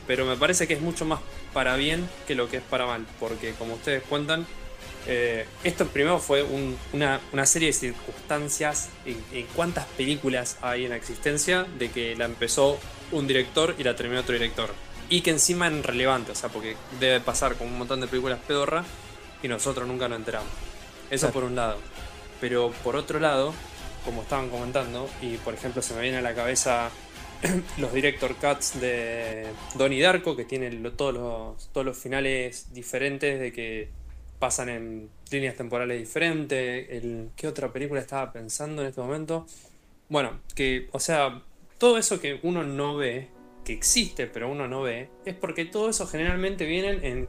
[0.07, 1.19] pero me parece que es mucho más
[1.53, 4.45] para bien que lo que es para mal, porque como ustedes cuentan,
[5.07, 10.85] eh, esto primero fue un- una, una serie de circunstancias en, en cuántas películas hay
[10.85, 12.79] en la existencia de que la empezó
[13.11, 14.71] un director y la terminó otro director.
[15.09, 18.39] Y que encima en relevante, o sea, porque debe pasar con un montón de películas
[18.47, 18.83] pedorra
[19.43, 20.49] y nosotros nunca nos enteramos.
[21.11, 21.77] Eso por un lado.
[22.41, 23.53] Pero por otro lado,
[24.03, 26.89] como estaban comentando, y por ejemplo se me viene a la cabeza
[27.77, 33.39] los director cuts de Donnie Darko, que tienen lo- todos, los, todos los finales diferentes,
[33.39, 33.89] de que
[34.39, 36.87] pasan en líneas temporales diferentes.
[36.89, 39.45] El, ¿Qué otra película estaba pensando en este momento?
[40.09, 41.41] Bueno, que, o sea,
[41.77, 43.27] todo eso que uno no ve,
[43.63, 47.27] que existe pero uno no ve, es porque todo eso generalmente vienen en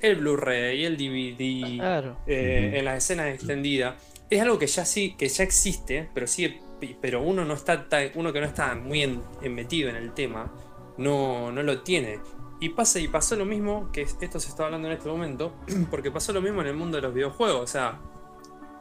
[0.00, 2.18] el Blu-ray, el DVD, Claro.
[2.26, 3.94] eh, en las escenas extendidas.
[4.30, 6.60] Es algo que ya sí, que ya existe, pero sigue,
[7.00, 10.52] pero uno no está uno que no está muy en- en metido en el tema,
[10.98, 12.20] no, no lo tiene.
[12.60, 15.52] Y pasa y pasó lo mismo, que esto se está hablando en este momento,
[15.90, 17.60] porque pasó lo mismo en el mundo de los videojuegos.
[17.62, 17.98] O sea,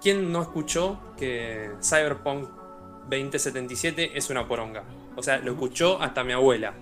[0.02, 2.48] ¿quién no escuchó que Cyberpunk
[3.10, 4.84] 2077 es una poronga?
[5.16, 6.74] O O sea, lo escuchó hasta mi abuela.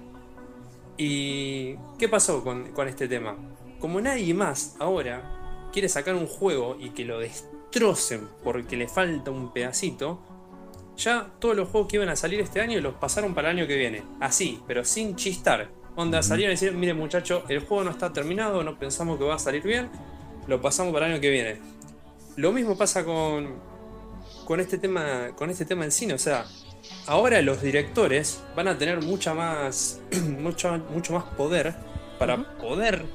[0.97, 3.35] ¿Y qué pasó con, con este tema?
[3.79, 9.31] Como nadie más ahora quiere sacar un juego y que lo destrocen porque le falta
[9.31, 10.19] un pedacito,
[10.99, 13.67] ya todos los juegos que iban a salir este año los pasaron para el año
[13.67, 14.03] que viene.
[14.19, 15.69] Así, pero sin chistar.
[15.95, 19.35] Onda, salieron y decir, mire muchacho, el juego no está terminado, no pensamos que va
[19.35, 19.89] a salir bien,
[20.47, 21.59] lo pasamos para el año que viene.
[22.37, 23.55] Lo mismo pasa con,
[24.45, 26.45] con este tema, con este tema en cine, o sea,
[27.05, 29.99] ahora los directores van a tener mucha más,
[30.39, 31.75] mucho, mucho más poder
[32.17, 33.05] para poder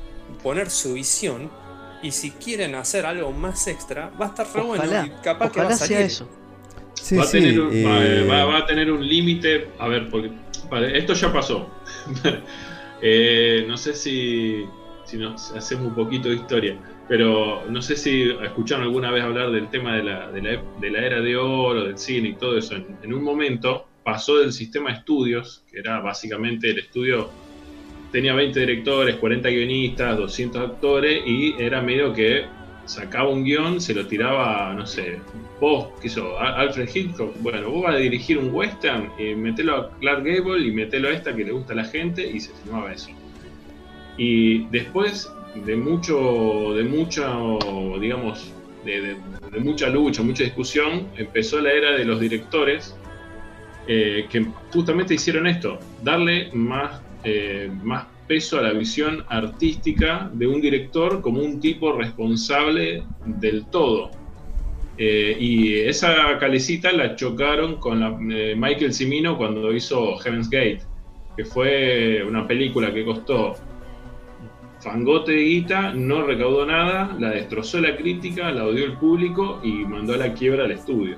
[0.43, 1.51] poner su visión
[2.03, 5.51] y si quieren hacer algo más extra, va a estar re bueno Ojalá, y capaz
[5.53, 6.03] que va a ojalá sea salir.
[6.03, 6.29] eso.
[7.05, 9.69] Sí, va, a sí, tener un, va- eh, va- va a tener un límite.
[9.79, 10.31] A ver, porque
[10.71, 11.69] vale, esto ya pasó.
[13.07, 14.65] Eh, no sé si,
[15.05, 19.51] si nos hacemos un poquito de historia, pero no sé si escucharon alguna vez hablar
[19.51, 22.37] del tema de la, de la, ep- de la era de oro, del cine y
[22.39, 22.77] todo eso.
[22.77, 27.31] En, en un momento pasó del sistema de estudios, que era básicamente el estudio
[28.11, 32.47] tenía 20 directores, 40 guionistas, 200 actores y era medio que
[32.87, 35.19] sacaba un guion, se lo tiraba, no sé,
[35.65, 40.23] vos, ¿qué Alfred Hitchcock, bueno, vos vas a dirigir un western, y metelo a Clark
[40.23, 43.09] Gable y metelo a esta que le gusta a la gente y se filmaba eso.
[44.19, 47.59] Y después de mucho, de mucho,
[47.99, 48.53] digamos,
[48.85, 49.17] de
[49.61, 52.95] mucha lucha, mucha discusión, empezó la era de los directores
[53.87, 60.47] eh, que justamente hicieron esto, darle más, eh, más peso a la visión artística de
[60.47, 64.11] un director como un tipo responsable del todo.
[64.97, 70.81] Eh, y esa calecita la chocaron con la, eh, Michael Cimino cuando hizo Heaven's Gate,
[71.37, 73.57] que fue una película que costó
[74.81, 79.85] fangote de guita, no recaudó nada, la destrozó la crítica, la odió el público y
[79.85, 81.17] mandó a la quiebra al estudio.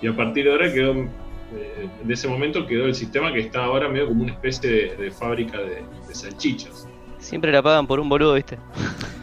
[0.00, 3.64] Y a partir de ahora quedó, eh, de ese momento quedó el sistema que está
[3.64, 6.89] ahora medio como una especie de, fábrica de salchichas.
[7.20, 8.58] Siempre la pagan por un boludo, ¿viste?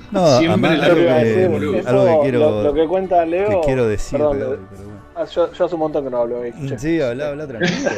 [0.10, 1.76] No, Siempre además, la algo, que, decir, boludo.
[1.80, 3.50] eso, algo que quiero, lo, lo que cuenta Leo.
[3.50, 4.18] que quiero decir.
[4.18, 4.92] perdón, pero- bueno.
[5.16, 6.44] ah, yo, yo hace un montón que no hablo.
[6.46, 6.80] eh, che.
[6.80, 7.90] Sí, habla, habla tranquilo.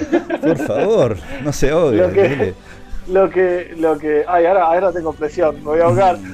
[0.41, 1.97] Por favor, no se ahogue.
[1.97, 2.53] Lo que-.
[3.09, 6.17] Lo que, lo que, ay, ahora, ahora tengo presión, me voy a ahogar.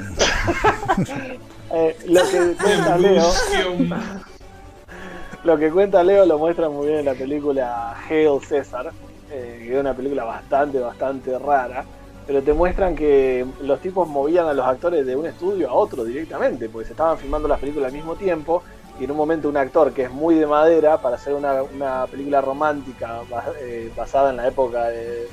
[1.73, 3.23] Eh, lo que cuenta Leo,
[5.43, 8.91] lo que cuenta Leo lo muestra muy bien en la película Hail César,
[9.31, 11.83] eh, que es una película bastante, bastante rara,
[12.27, 16.03] pero te muestran que los tipos movían a los actores de un estudio a otro
[16.03, 18.63] directamente, porque se estaban filmando las películas al mismo tiempo,
[18.99, 22.07] y en un momento un actor que es muy de madera para hacer una, una
[22.07, 23.21] película romántica
[23.61, 25.27] eh, basada en la época de,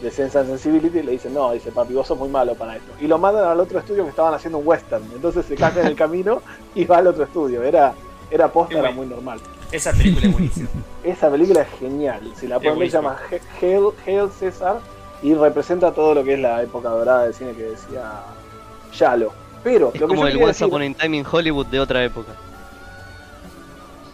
[0.00, 2.92] de Sense and Sensibility, le dicen, no, dice, papi, vos sos muy malo para esto.
[3.00, 5.88] Y lo mandan al otro estudio que estaban haciendo un western, entonces se caga en
[5.88, 6.40] el camino
[6.74, 7.92] y va al otro estudio, era,
[8.30, 9.40] era posta, era muy normal.
[9.72, 10.68] Esa película es buenísima.
[11.04, 12.32] Esa película es genial.
[12.36, 13.16] Si la pueden ver, se llama
[13.60, 14.80] Hail, Hail César
[15.22, 18.12] y representa todo lo que es la época dorada del cine que decía
[18.92, 19.32] Yalo.
[19.62, 21.80] Pero Es lo que como yo el Once decir, Upon a Time in Hollywood de
[21.80, 22.32] otra época.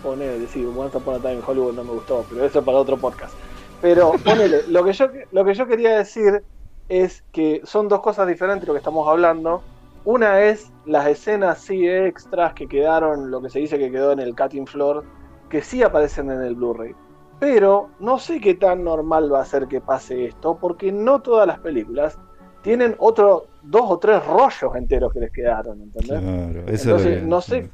[0.02, 2.78] ponele, sí, Once Upon a Time in Hollywood no me gustó, pero eso es para
[2.78, 3.34] otro podcast.
[3.80, 6.44] Pero ponele, lo que yo lo que yo quería decir
[6.88, 9.62] es que son dos cosas diferentes lo que estamos hablando.
[10.04, 14.20] Una es las escenas sí extras que quedaron, lo que se dice que quedó en
[14.20, 15.04] el cutting floor,
[15.50, 16.94] que sí aparecen en el Blu-ray.
[17.38, 21.46] Pero no sé qué tan normal va a ser que pase esto, porque no todas
[21.46, 22.18] las películas
[22.62, 26.20] tienen otro, dos o tres rollos enteros que les quedaron, ¿entendés?
[26.20, 27.70] Claro, eso es Entonces, que- no sé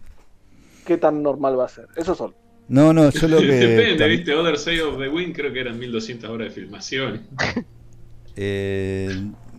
[0.84, 1.86] qué tan normal va a ser.
[1.96, 2.34] Eso solo.
[2.68, 3.46] No, no, yo lo que.
[3.46, 4.34] Depende, ¿viste?
[4.34, 7.22] Other Side of the Wind creo que eran 1200 horas de filmación.
[8.34, 9.10] Eh,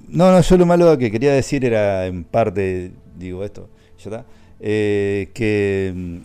[0.10, 4.26] no, no, yo lo malo que quería decir era en parte, digo esto, ya está,
[4.60, 6.18] eh, que mm,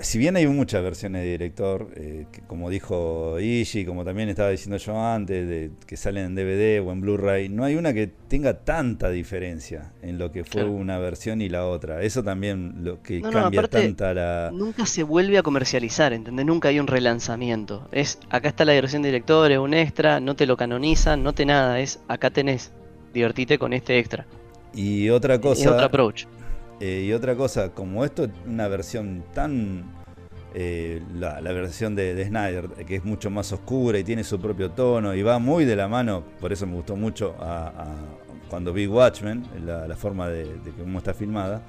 [0.00, 4.50] si bien hay muchas versiones de director, eh, que como dijo Ishii, como también estaba
[4.50, 8.06] diciendo yo antes, de, que salen en DVD o en Blu-ray, no hay una que
[8.28, 10.72] tenga tanta diferencia en lo que fue Claro.
[10.72, 12.02] una versión y la otra.
[12.02, 14.50] Eso también lo que No, no, cambia aparte, tanta la...
[14.52, 16.46] Nunca se vuelve a comercializar, ¿entendés?
[16.46, 17.88] Nunca hay un relanzamiento.
[17.92, 21.32] Es, acá está la versión de director, es un extra, no te lo canonizan, no
[21.32, 22.72] te nada, es acá tenés,
[23.12, 24.26] divertite con este extra.
[24.74, 25.72] Y otra cosa...
[25.72, 26.26] otro approach.
[26.80, 29.84] Eh, y otra cosa, como esto es una versión tan.
[30.54, 34.70] eh, la, versión de, de Snyder, que es mucho más oscura y tiene su propio
[34.70, 37.36] tono y va muy de la mano, por eso me gustó mucho
[38.48, 41.62] cuando vi Watchmen, la, forma de, de cómo está filmada.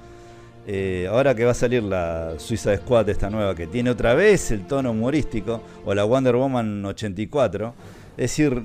[0.66, 4.50] Eh, ahora que va a salir la Suiza Squad, esta nueva, que tiene otra vez
[4.50, 7.74] el tono humorístico, o la Wonder Woman 84,
[8.16, 8.62] es decir,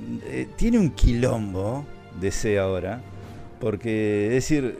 [0.56, 1.86] tiene un quilombo
[2.20, 3.02] de C ahora,
[3.60, 4.78] porque es decir,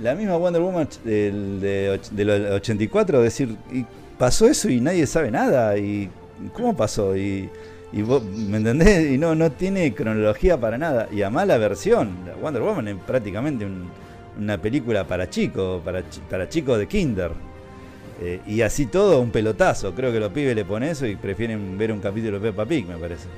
[0.00, 3.84] la misma Wonder Woman del, de, del 84, es decir, y
[4.18, 6.08] pasó eso y nadie sabe nada, y
[6.52, 7.48] cómo pasó, y,
[7.92, 9.10] Y vos, ¿me entendés?
[9.12, 11.08] Y no, no tiene cronología para nada.
[11.12, 13.90] Y además la versión, Wonder Woman es prácticamente un-
[14.38, 17.32] una película para chicos, para, para chicos de kinder.
[18.20, 19.94] Eh, y así todo, un pelotazo.
[19.94, 22.86] Creo que los pibes le ponen eso y prefieren ver un capítulo de Peppa Pig,
[22.86, 23.28] me parece.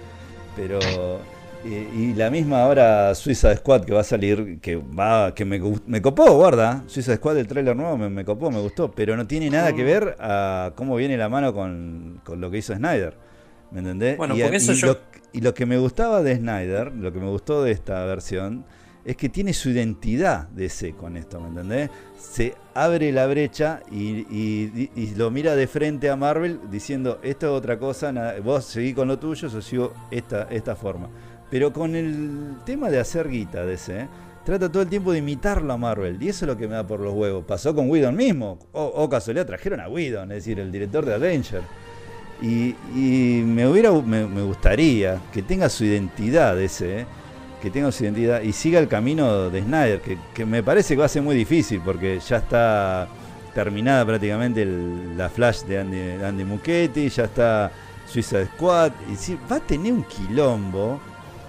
[0.57, 1.25] Pero.
[1.65, 1.69] Y,
[2.11, 6.03] y la misma ahora Suiza Squad que va a salir, que va que me, me
[6.03, 6.83] copó, guarda.
[6.87, 8.91] Suiza Squad, el trailer nuevo, me, me copó, me gustó.
[8.93, 12.59] Pero no tiene nada que ver a cómo viene la mano con, con lo que
[12.59, 13.17] hizo Snyder.
[13.71, 14.17] ¿Me entendés?
[14.19, 14.99] Bueno, y, porque eso y yo- lo,
[15.33, 18.65] y lo que me gustaba de Snyder, lo que me gustó de esta versión,
[19.05, 21.91] es que tiene su identidad de ese con esto, ¿me entendés?
[22.19, 27.47] Se abre la brecha y, y- y lo mira de frente a Marvel diciendo, esto
[27.47, 31.09] es otra cosa, nada- vos seguí con lo tuyo, yo sigo esta, esta forma.
[31.55, 34.09] Pero con el tema de hacer guita ¿eh?
[34.45, 36.21] trata todo el tiempo de imitarlo a Marvel.
[36.21, 37.45] Y eso es lo que me da por los huevos.
[37.45, 38.59] Pasó con Whedon mismo.
[38.73, 41.63] O, casualidad, trajeron a Whedon, es decir, el director de Avenger.
[42.43, 42.75] Y,
[43.47, 47.07] me hubiera me, gustaría que tenga su identidad ese, ¿eh?
[47.63, 50.01] que tenga su identidad y siga el camino de Snyder,
[50.35, 53.07] que, me parece que va a ser muy difícil porque ya está
[53.55, 57.71] terminada prácticamente la Flash de Andy, Andy Muschietti, ya está
[58.09, 61.01] Suicide Squad, y va a tener un quilombo,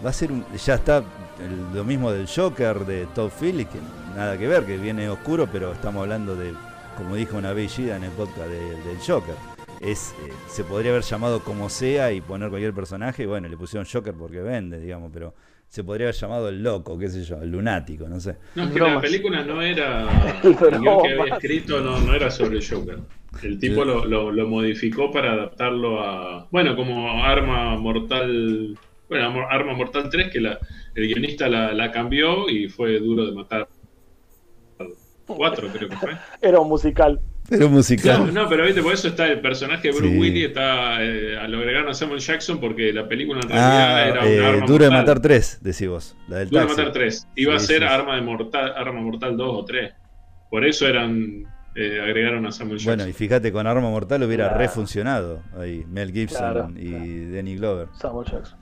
[0.03, 3.79] va a ser un, ya está el- lo mismo del Joker de Todd Phillips, que
[4.15, 6.53] nada que ver, que viene oscuro, pero estamos hablando de,
[6.97, 9.35] como dijo una vez Gida en el podcast de- del Joker.
[9.81, 13.57] Es, eh, se podría haber llamado como sea y poner cualquier personaje, y bueno, le
[13.57, 15.33] pusieron Joker porque vende, digamos, pero
[15.67, 18.37] se podría haber llamado el loco, qué sé yo, el lunático, no sé.
[18.55, 18.95] No, es que Bromas.
[18.95, 20.07] la película no era.
[20.43, 22.99] El guion que había escrito no, no era sobre el Joker.
[23.43, 26.47] El tipo lo, lo, lo modificó para adaptarlo a.
[26.51, 28.77] Bueno, como Arma Mortal.
[29.10, 30.58] Bueno, Arma Mortal 3, que la,
[30.95, 33.68] el guionista la, la cambió y fue duro de matar.
[35.28, 36.12] 4, creo que fue.
[36.41, 37.20] Era un musical.
[37.47, 38.26] Pero musical.
[38.34, 40.20] No, no, pero viste, por eso está el personaje de Bruce Sí.
[40.20, 44.22] Willis, está eh, lo agregaron a Samuel Jackson porque la película en realidad Ah, era
[44.22, 45.06] un eh, arma Duro de mortal.
[45.08, 46.18] matar 3, decís vos.
[46.28, 47.28] La del Duro de matar 3.
[47.36, 47.93] Iba Sí, a ser sí, sí.
[47.93, 49.93] arma de mortal, arma mortal 2 o 3.
[50.49, 51.43] Por eso eran
[51.76, 52.95] eh, agregaron a Samuel Jackson.
[52.97, 54.60] Bueno, y fíjate, con Arma Mortal hubiera Claro.
[54.62, 55.84] refuncionado ahí.
[55.88, 57.36] Mel Gibson Claro, y claro.
[57.36, 57.88] Danny Glover.
[57.99, 58.58] Samuel Jackson.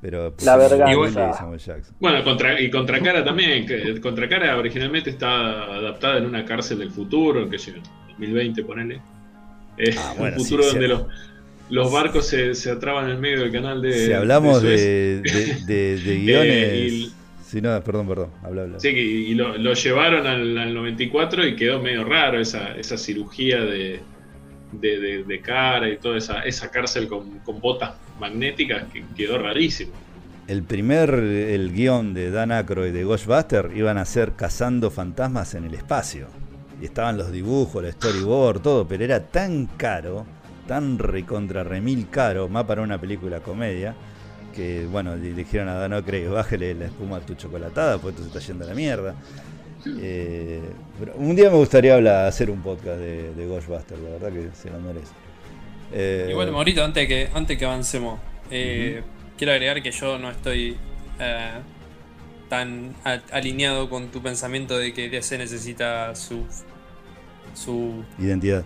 [0.00, 1.94] Pero La y Samuel Jackson.
[2.00, 3.66] Bueno, contra, y Contracara también.
[3.66, 7.72] Que, Contracara originalmente está adaptada en una cárcel del futuro, que yo,
[8.08, 9.00] 2020, ponele.
[9.76, 10.92] Eh, Ah, bueno, un futuro sí, donde sí.
[10.92, 11.02] los,
[11.70, 14.06] los barcos se, se atraban en el medio del canal de.
[14.06, 16.46] si hablamos de, de, de- de guiones.
[16.54, 17.12] Eh, y-
[17.44, 18.30] Sí, no, perdón, perdón.
[18.44, 18.78] Habla, habla.
[18.78, 23.60] Sí, y lo, lo llevaron al, al 94 y quedó medio raro esa, esa cirugía
[23.64, 24.00] de,
[24.72, 29.38] de, de- de cara y toda esa, esa cárcel con, con botas magnéticas que quedó
[29.38, 29.92] rarísimo.
[30.46, 35.64] El primer el guion de Dan Aykroyd de Ghostbuster iban a ser cazando fantasmas en
[35.64, 36.26] el espacio.
[36.80, 40.26] Y estaban los dibujos, el storyboard, todo, pero era tan caro,
[40.66, 43.94] tan recontra remil caro, más para una película comedia,
[44.54, 48.22] que bueno, le dijeron a Dan Aykroyd, bájale la espuma a tu chocolatada, pues esto
[48.22, 49.14] se está yendo a la mierda.
[49.86, 50.60] Eh,
[51.14, 54.70] un día me gustaría hablar, hacer un podcast de, de Ghostbuster, la verdad que se
[54.70, 55.12] lo merece.
[55.92, 58.20] Eh, Igual, Maurito, antes que, antes que avancemos,
[58.50, 59.02] eh,
[59.36, 60.76] quiero agregar que yo no estoy
[61.18, 61.50] eh,
[62.48, 62.94] tan
[63.32, 66.44] alineado con tu pensamiento de que DC necesita su,
[67.54, 68.64] su, identidad.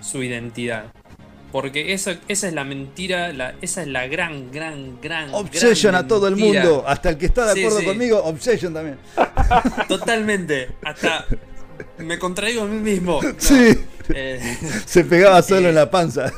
[0.00, 0.86] su identidad.
[1.52, 5.32] Porque eso, esa es la mentira, la, esa es la gran, gran, gran.
[5.32, 7.86] Obsession gran a todo el mundo, hasta el que está de Sí, acuerdo sí.
[7.86, 8.98] conmigo, Obsession también.
[9.88, 10.68] Totalmente.
[10.82, 11.24] Hasta
[11.98, 13.20] me contradigo a mí mismo.
[13.22, 13.78] No, Sí.
[14.10, 16.32] eh, Se pegaba solo en la panza.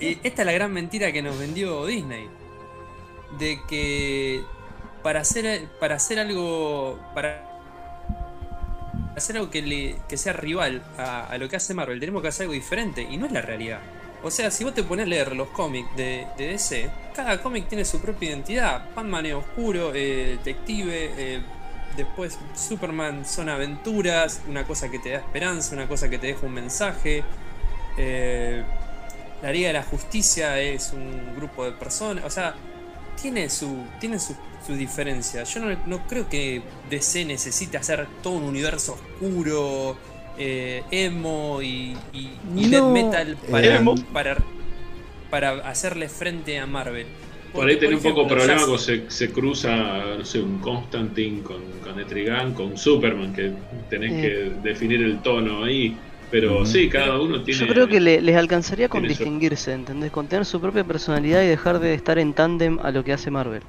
[0.00, 2.28] Y esta es la gran mentira que nos vendió Disney.
[3.38, 4.42] De que
[5.02, 6.98] para hacer, para hacer algo.
[7.14, 7.44] Para
[9.16, 12.28] hacer algo que, le- que sea rival a, a lo que hace Marvel, tenemos que
[12.28, 13.02] hacer algo diferente.
[13.02, 13.80] Y no es la realidad.
[14.24, 17.68] O sea, si vos te pones a leer los cómics de, de DC, cada cómic
[17.68, 18.84] tiene su propia identidad.
[18.94, 21.42] Batman es oscuro, eh, detective, eh,
[21.96, 26.46] después Superman son aventuras, una cosa que te da esperanza, una cosa que te deja
[26.46, 27.24] un mensaje.
[27.96, 28.62] Eh,
[29.42, 32.24] la Liga de la Justicia es un grupo de personas.
[32.24, 32.54] O sea,
[33.20, 33.84] tiene su.
[34.00, 34.34] tiene su,
[34.66, 35.44] su diferencia.
[35.44, 39.96] Yo no, no creo que DC necesite hacer todo un universo oscuro,
[40.38, 43.82] eh, emo y, y, y death No, metal para,
[44.12, 44.36] para,
[45.30, 47.06] para hacerle frente a Marvel.
[47.52, 49.76] Por ahí tenés un poco ejemplo, problema cuando se, se cruza,
[50.18, 53.52] no sé, un Constantine con, con Etrigan, con Superman, que
[53.90, 54.20] tenés Eh.
[54.62, 55.96] que definir el tono ahí.
[56.30, 56.66] Pero Ujú.
[56.66, 57.60] sí, cada uno tiene.
[57.60, 60.10] Yo creo que le- les alcanzaría con tiene distinguirse, ¿entendés?
[60.10, 63.30] Con tener su propia personalidad y dejar de estar en tándem a lo que hace
[63.30, 63.60] Marvel.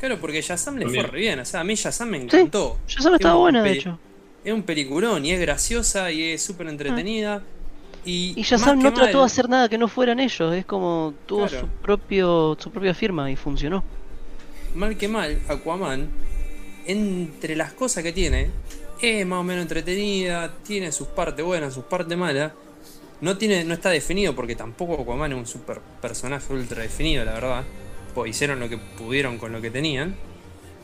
[0.00, 1.12] Claro, porque Shazam le fue También.
[1.12, 1.38] re bien.
[1.38, 2.76] O sea, a mí Shazam me encantó.
[2.86, 3.98] Solo estaba buena, de hecho.
[4.44, 7.42] Es un peliculón y es graciosa y es súper entretenida.
[8.04, 11.14] Y, Y Shazam que no trató de hacer nada que no fueran ellos, es como
[11.26, 11.60] tuvo Claro.
[11.66, 13.82] su propio su propia firma y funcionó.
[14.74, 16.08] mal que mal, Aquaman,
[16.86, 18.50] entre las cosas que tiene,
[19.00, 22.52] es más o menos entretenida, tiene sus partes buenas, sus partes malas.
[23.20, 27.32] No, tiene, no está definido porque tampoco Aquaman es un super personaje ultra definido, la
[27.32, 27.64] verdad.
[28.14, 30.14] Pues hicieron lo que pudieron con lo que tenían.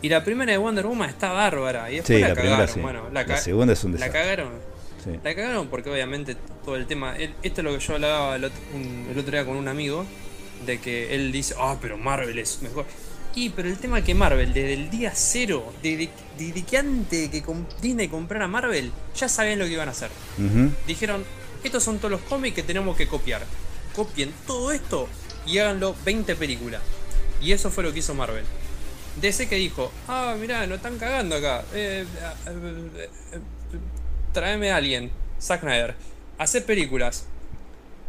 [0.02, 1.90] Y la primera de Wonder Woman está bárbara.
[1.90, 2.74] Y después Sí, la, la primera cagaron.
[2.74, 2.80] sí.
[2.80, 4.20] Bueno, la, La segunda es un la desastre.
[4.20, 4.48] cagaron.
[5.02, 5.10] Sí.
[5.24, 7.16] La cagaron porque obviamente todo el tema.
[7.16, 9.68] el- Esto es lo que yo hablaba el otro, un- el otro día con un
[9.68, 10.04] amigo.
[10.66, 12.84] De que él dice, ah, pero Marvel es mejor.
[13.34, 17.30] Y pero el tema es que Marvel, desde el día cero, desde, desde que antes
[17.30, 20.10] de que Disney comprara Marvel, ya sabían lo que iban a hacer.
[20.86, 21.24] Dijeron,
[21.64, 23.42] estos son todos los cómics que tenemos que copiar.
[23.94, 25.08] Copien todo esto
[25.46, 26.82] y háganlo 20 películas.
[27.40, 28.44] Y eso fue lo que hizo Marvel.
[29.20, 31.64] DC que dijo, ah, mirá, nos están cagando acá.
[31.72, 33.38] Eh, eh, eh, eh,
[34.32, 35.10] tráeme a alguien,
[35.40, 35.94] Zack Snyder.
[36.38, 37.26] Hacer películas.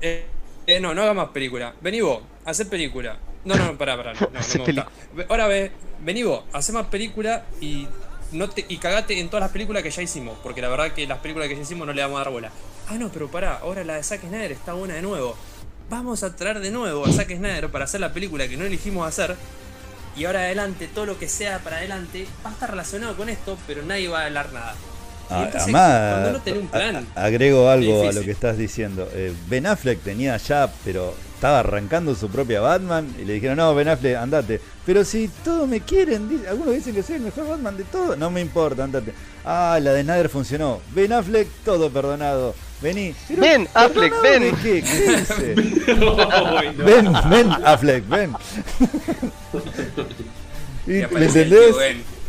[0.02, 0.26] Eh,
[0.68, 1.74] eh, no, no haga más películas.
[1.82, 3.18] Vení vos, hacer película.
[3.44, 4.14] No, no, pará, pará.
[4.14, 4.88] No, no, me gusta.
[5.30, 7.88] Ahora ve, vení vos, hace más películas y
[8.32, 10.38] no te, y cagate en todas las películas que ya hicimos.
[10.44, 12.52] Porque la verdad que las películas que ya hicimos no le vamos a dar bola.
[12.88, 15.36] Ah, no, pero pará, ahora la de Zack Snyder está buena de nuevo.
[15.90, 19.08] Vamos a traer de nuevo a Zack Snyder para hacer la película que no elegimos
[19.08, 19.36] hacer.
[20.16, 23.58] Y ahora adelante, todo lo que sea para adelante va a estar relacionado con esto,
[23.66, 24.76] pero nadie va a hablar nada.
[25.32, 29.08] Ah, entonces, Además, cuando un plan, agrego algo a lo que estás diciendo.
[29.14, 33.74] Eh, ben Affleck tenía ya, pero estaba arrancando su propia Batman y le dijeron, no,
[33.74, 34.62] Ben Affleck, andate.
[34.86, 38.30] Pero si todos me quieren, algunos dicen que soy el mejor Batman de todos, no
[38.30, 39.14] me importa, andate.
[39.44, 40.82] Ah, la de Snyder funcionó.
[40.94, 42.54] Ben Affleck, todo perdonado.
[42.82, 43.14] Vení.
[43.28, 44.56] Pero, Ven, Affleck, ¿perdonado ven.
[44.62, 44.82] qué?
[44.82, 45.56] ¿Qué dice?
[46.58, 46.84] Ay, no.
[46.86, 48.34] ven, ven, Affleck, ven.
[50.88, 51.76] Y, ¿Me aparece el entendés?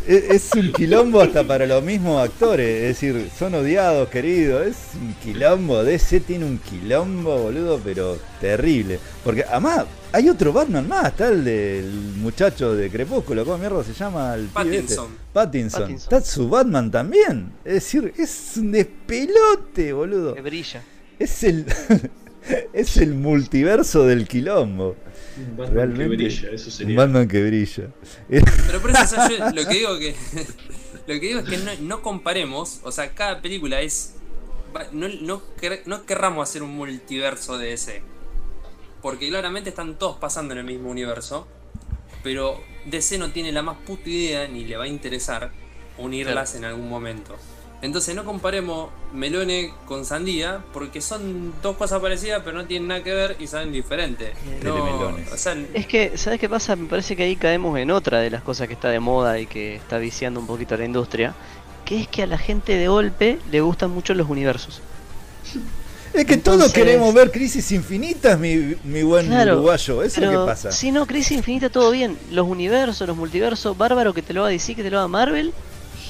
[0.07, 4.76] Es, es un quilombo hasta para los mismos actores, es decir, son odiados, queridos, es
[5.00, 8.98] un quilombo, DC tiene un quilombo, boludo, pero terrible.
[9.22, 13.94] Porque además hay otro Batman más, está el del muchacho de Crepúsculo, ¿cómo mierda se
[13.94, 14.34] llama?
[14.34, 14.55] El este?
[14.55, 15.09] Pattinson.
[15.32, 15.80] Pattinson.
[15.82, 16.18] Pattinson.
[16.18, 20.34] Está su Batman también, es decir, es un despelote, boludo.
[20.34, 20.82] Que brilla.
[21.18, 21.64] Es el,
[22.72, 24.96] es el multiverso del quilombo.
[25.39, 26.97] Un Batman Realmente, que brilla, eso un sería.
[26.97, 27.85] Batman que brilla.
[28.28, 30.14] Pero por eso o sea, yo lo que digo que
[31.07, 34.14] lo que digo es que no, no comparemos, o sea, cada película es
[34.76, 38.03] va- no, no, quer- no querramos hacer un multiverso de ese.
[39.01, 41.49] Porque claramente están todos pasando en el mismo universo,
[42.22, 45.51] pero DC no tiene la más puta idea ni le va a interesar
[45.99, 47.37] unirlas en algún momento.
[47.83, 53.03] Entonces no comparemos melone con sandía, porque son dos cosas parecidas, pero no tienen nada
[53.03, 54.33] que ver y saben diferente.
[54.62, 54.76] No,
[55.33, 56.76] o sea, Es que, ¿sabes qué pasa?
[56.76, 59.47] Me parece que ahí caemos en otra de las cosas que está de moda y
[59.47, 61.35] que está viciando un poquito a la industria,
[61.85, 64.80] que es que a la gente de golpe le gustan mucho los universos.
[66.14, 70.03] Es que todos queremos ver crisis infinitas, mi, mi buen Claro, uruguayo.
[70.03, 70.70] Eso es lo que pasa.
[70.70, 72.18] si no, Crisis Infinita todo bien.
[72.30, 75.53] Los universos, los multiversos, bárbaro que te lo haga DC, que te lo haga Marvel,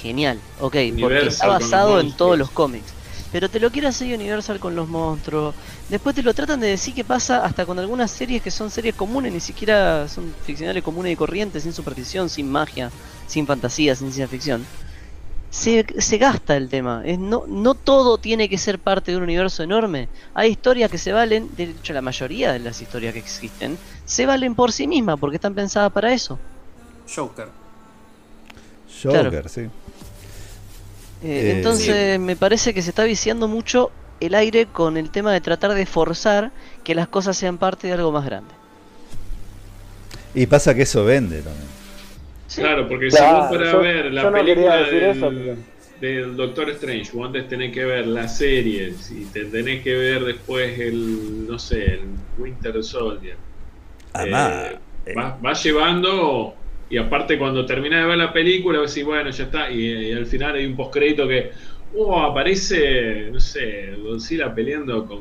[0.02, 0.38] genial.
[0.60, 2.92] Ok, porque está basado en todos los cómics.
[3.32, 5.54] Pero te lo quiere hacer Universal con los monstruos.
[5.88, 8.94] Después te lo tratan de decir que pasa hasta con algunas series que son series
[8.94, 12.90] comunes, ni siquiera son ficcionales comunes y corrientes, sin superstición, sin magia,
[13.26, 14.66] sin fantasía, sin ciencia ficción.
[15.50, 17.02] Se, se gasta el tema.
[17.06, 20.08] Es, no, no todo tiene que ser parte de un universo enorme.
[20.34, 24.26] Hay historias que se valen, de hecho la mayoría de las historias que existen, se
[24.26, 26.38] valen por sí mismas porque están pensadas para eso.
[27.14, 27.48] Joker.
[29.02, 29.48] Joker, claro.
[29.48, 29.68] sí.
[31.22, 35.32] Eh, Eh, entonces me parece que se está viciando mucho el aire con el tema
[35.32, 36.50] de tratar de forzar
[36.84, 38.52] que las cosas sean parte de algo más grande.
[40.34, 41.66] Y pasa que eso vende también.
[42.46, 42.60] Sí.
[42.60, 45.56] Claro, porque Claro, si vos fueras yo- a ver la no película del, eso, pero-
[46.00, 50.24] del Doctor Strange, vos antes tenés que ver las series y te tenés que ver
[50.24, 52.00] después el, no sé, el
[52.38, 53.36] Winter Soldier.
[54.12, 56.54] Además, Eh, eh, vas, vas llevando
[56.92, 59.70] y aparte cuando terminás de ver la película vas a decir, bueno, ya está.
[59.70, 61.50] Y, y al final hay un postcrédito que,
[61.96, 65.20] oh, aparece, no sé, Godzilla peleando con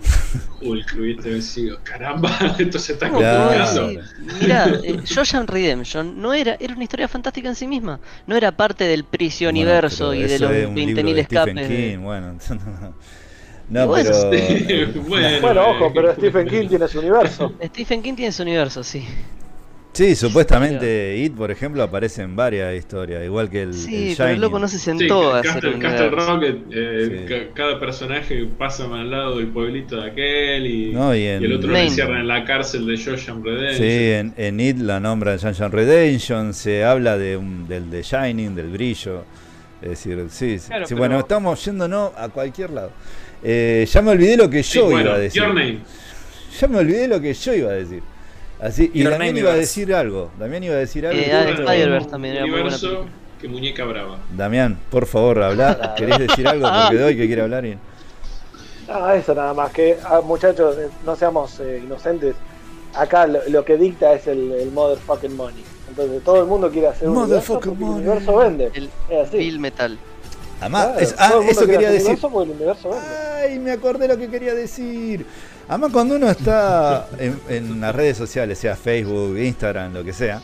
[0.61, 0.95] Hulk.
[0.97, 1.29] ¿viste?
[1.29, 3.47] Y decís, caramba, esto se está No, Claro.
[3.47, 4.03] complicando.
[4.03, 7.99] sí, Mirá, eh, Shawshank Redemption no era, era una historia fantástica en sí misma.
[8.27, 11.57] No era parte del Prisio bueno, y de los es un libro 20.000 de Stephen
[11.57, 11.69] escapes.
[11.69, 12.37] de- King, bueno.
[13.69, 14.37] No, Bueno, pero.
[14.37, 15.37] sí, eh, bueno.
[15.41, 17.53] Bueno, ojo, eh, pero Stephen King tiene su universo.
[17.67, 19.05] Stephen King tiene su universo, sí.
[19.93, 24.29] Sí, supuestamente It, por ejemplo, aparece en varias historias, igual que el, Sí, el pero
[24.29, 24.41] el Shining.
[24.41, 26.31] loco no se Sí, sentó a hacer Castle, un Castle universo.
[26.31, 27.35] Rock, eh, Sí.
[27.53, 31.53] cada personaje pasa al lado del pueblito de aquel y, No, y y en- el
[31.53, 33.75] otro lo encierran en la cárcel de Shawshank Redemption.
[33.77, 38.55] Sí, en, en It la nombran Sunshine Redemption, se habla de un, del de Shining,
[38.55, 39.25] del brillo.
[39.81, 42.91] Es decir, sí, sí, Claro, sí, pero- bueno, estamos yéndonos a cualquier lado.
[43.43, 45.41] Eh, ya me olvidé lo que Sí, yo bueno, iba a decir.
[45.41, 45.79] Your Name.
[46.61, 48.01] Ya me olvidé lo que yo iba a decir.
[48.61, 50.29] Así, y Damián iba a decir algo.
[50.39, 51.19] Damián iba a decir algo.
[51.19, 53.05] Eh, también era muy buena Universo
[53.39, 54.19] que muñeca brava.
[54.37, 55.95] Damián, por favor, habla.
[55.97, 56.67] ¿Querés decir algo?
[56.87, 57.65] Porque doy que quiere hablar.
[57.65, 57.77] Y...
[58.87, 62.35] Ah, eso nada más, que ah, muchachos, eh, no seamos eh, inocentes.
[62.93, 65.63] Acá lo, lo que dicta es el, el motherfucking money.
[65.89, 68.07] Entonces todo el mundo quiere hacer un universo porque Motherfucking el money.
[68.07, 68.71] universo vende.
[68.75, 69.37] El Es así.
[69.37, 69.97] Bill Metal.
[70.59, 72.01] Además, Claro, es- ah, eso quería decir.
[72.07, 73.05] universo porque el universo vende.
[73.07, 75.25] Ay, me acordé lo que quería decir.
[75.71, 80.41] Además, cuando uno está en, en las redes sociales, sea Facebook, Instagram, lo que sea,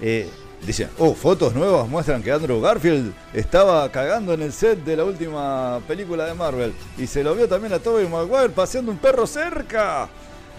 [0.00, 0.26] eh,
[0.66, 5.04] dicen, oh, fotos nuevas muestran que Andrew Garfield estaba cagando en el set de la
[5.04, 6.72] última película de Marvel.
[6.96, 10.08] Y se lo vio también a Tobey Maguire paseando un perro cerca.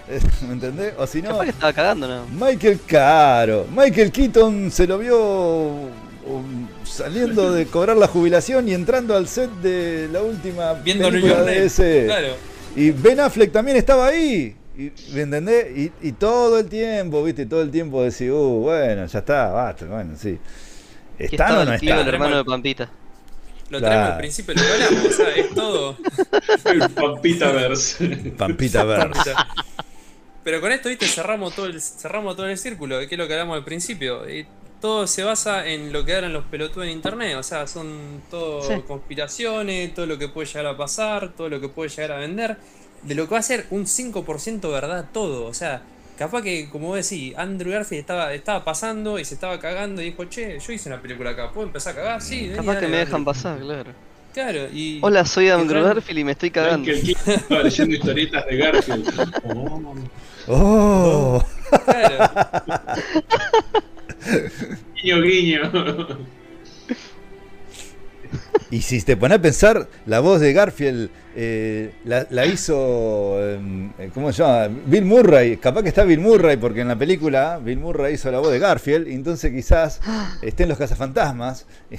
[0.47, 0.93] ¿Me entendés?
[0.99, 2.28] O si no, que estaba cagando, ¿no?
[2.28, 3.65] Michael Caro.
[3.76, 9.49] Michael Keaton se lo vio um, saliendo de cobrar la jubilación y entrando al set
[9.63, 12.03] de la última Viendo New película York de ese.
[12.05, 12.51] Claro.
[12.76, 14.55] Y Ben Affleck también estaba ahí.
[14.78, 15.78] Y, ¿Me entendés?
[15.78, 19.86] Y, y todo el tiempo, viste, todo el tiempo decía, uh, bueno, ya está, basta,
[19.86, 20.39] bueno, sí.
[21.17, 22.07] ¿Están estaba o no tío, el están?
[22.07, 22.89] hermano de Pampita.
[23.69, 23.86] Lo Claro.
[23.86, 25.97] traemos al principio, lo hablamos, o sea, es todo.
[26.65, 28.07] El Pampitaverse.
[28.38, 29.34] Pampita Verse.
[30.43, 33.34] Pero con esto, viste, cerramos todo el, cerramos todo el círculo, que es lo que
[33.34, 34.28] hablamos al principio.
[34.30, 34.47] Y
[34.82, 37.38] todo se basa en lo que hablan los pelotudos en internet.
[37.38, 38.74] O sea, son todo Sí.
[38.88, 42.58] conspiraciones, todo lo que puede llegar a pasar, todo lo que puede llegar a vender.
[43.04, 45.46] De lo que va a ser un 5% verdad todo.
[45.46, 45.82] O sea,
[46.18, 50.06] capaz que, como vos decís, Andrew Garfield estaba, estaba pasando y se estaba cagando y
[50.06, 52.22] dijo, che, yo hice una película acá, ¿puedo empezar a cagar?
[52.22, 53.06] Sí, vení, Capaz que dale, me dale".
[53.06, 53.92] dejan pasar, claro.
[54.34, 55.00] Claro, y.
[55.02, 56.86] Hola, soy Andrew Garfield y me estoy cagando.
[56.92, 59.32] Keaton estaba leyendo historietas de Garfield.
[60.48, 61.44] Oh, ¡Oh!
[61.86, 62.30] Claro.
[65.02, 65.62] guiño, guiño.
[68.70, 74.10] Y si te pones a pensar, la voz de Garfield eh, la, la hizo, eh,
[74.14, 74.74] ¿cómo se llama?
[74.86, 75.58] Bill Murray.
[75.58, 78.60] Capaz que está Bill Murray, porque en la película Bill Murray hizo la voz de
[78.60, 80.00] Garfield, y entonces quizás
[80.42, 81.66] estén los cazafantasmas.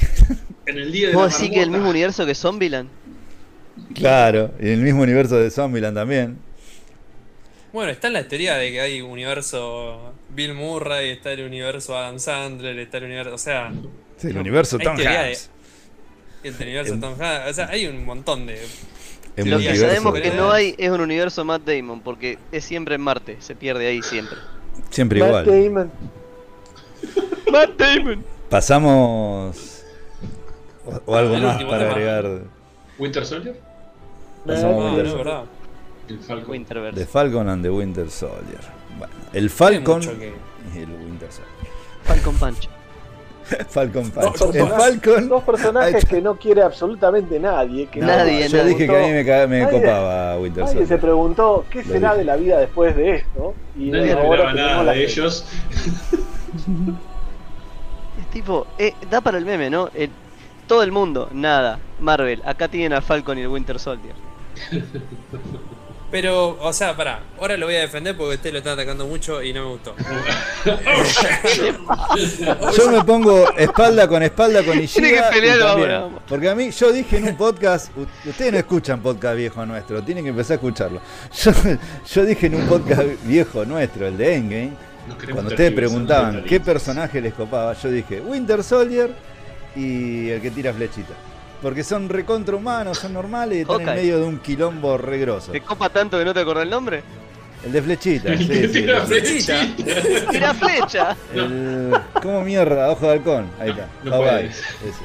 [0.65, 2.89] En el día de ¿Vos decís que el mismo universo que Zombieland?
[3.95, 6.39] claro, y en el mismo universo de Zombieland también.
[7.73, 12.79] Bueno, está la teoría de que hay universo Bill Murray, está el universo Adam Sandler,
[12.79, 13.35] está el universo.
[13.35, 13.73] O sea,
[14.19, 15.51] Sí, el universo Tom de- Hanks.
[16.45, 17.51] el universo En- Tom Hanks.
[17.51, 18.61] O sea, hay un montón de.
[19.37, 23.01] Lo que sabemos que no hay es un universo Matt Damon, porque es siempre en
[23.01, 24.37] Marte, se pierde ahí siempre.
[24.91, 25.65] Siempre Matt igual.
[25.65, 25.93] Damon.
[27.53, 28.25] Matt Damon.
[28.51, 29.83] Pasamos.
[30.85, 32.43] O, o algo El más para agregar.
[32.99, 33.59] Winter Soldier.
[34.47, 35.17] Pasamos No, no, Soldier.
[35.17, 35.45] verdad.
[36.09, 36.65] El Falcon.
[36.95, 37.07] The.
[37.07, 38.61] Falcon and the Winter Soldier.
[38.99, 40.35] Bueno, el Falcon que-
[40.75, 41.53] y el Winter Soldier.
[42.05, 42.69] Falcon Punch.
[43.69, 44.25] Falcon Dos Punch.
[44.25, 45.29] El personajes, Falcon.
[45.29, 47.87] dos personajes que no quiere absolutamente nadie.
[47.87, 48.69] Que Nadie, Yo nadie.
[48.75, 51.01] dije que a mí me, ca- me Nadie- copaba Winter Nadie se Soldier.
[51.01, 52.19] preguntó qué Lo será dije.
[52.19, 53.55] de la vida después de esto.
[53.77, 55.45] Y Nadie ahora nada de ellos.
[58.21, 59.89] Es tipo, eh, da para el meme, ¿no?
[59.95, 60.11] El-
[60.67, 61.79] todo el mundo, nada.
[62.01, 64.15] Marvel, acá tienen a Falcon y el Winter Soldier.
[66.13, 69.43] Pero, o sea, pará, ahora lo voy a defender porque usted lo está atacando mucho
[69.43, 69.95] y no me gustó.
[72.77, 75.31] Yo me pongo espalda con espalda con Ishida.
[75.31, 76.11] Tiene que ahora.
[76.29, 77.91] Porque a mí, yo dije en un podcast,
[78.27, 81.01] ustedes no escuchan podcast viejo nuestro, tienen que empezar a escucharlo.
[81.43, 81.51] Yo,
[82.15, 84.73] yo dije en un podcast viejo nuestro, el de Endgame,
[85.33, 89.15] cuando ustedes preguntaban qué personaje les copaba, yo dije Winter Soldier
[89.75, 91.15] y el que tira flechita.
[91.63, 95.53] Porque son recontra humanos, son normales y están en medio de un quilombo regroso.
[95.53, 97.03] ¿Te copa tanto que no te acordás el nombre?
[97.65, 99.67] El de flechita, sí, sí, tira el- flechita.
[100.33, 101.17] ¡Tira flecha!
[101.35, 102.91] el- ¿Cómo mierda?
[102.91, 103.47] Ojo de halcón.
[103.61, 103.87] Ahí está.
[104.03, 104.29] No Bye bye.
[104.31, 104.59] puedes.
[104.59, 105.05] Ese.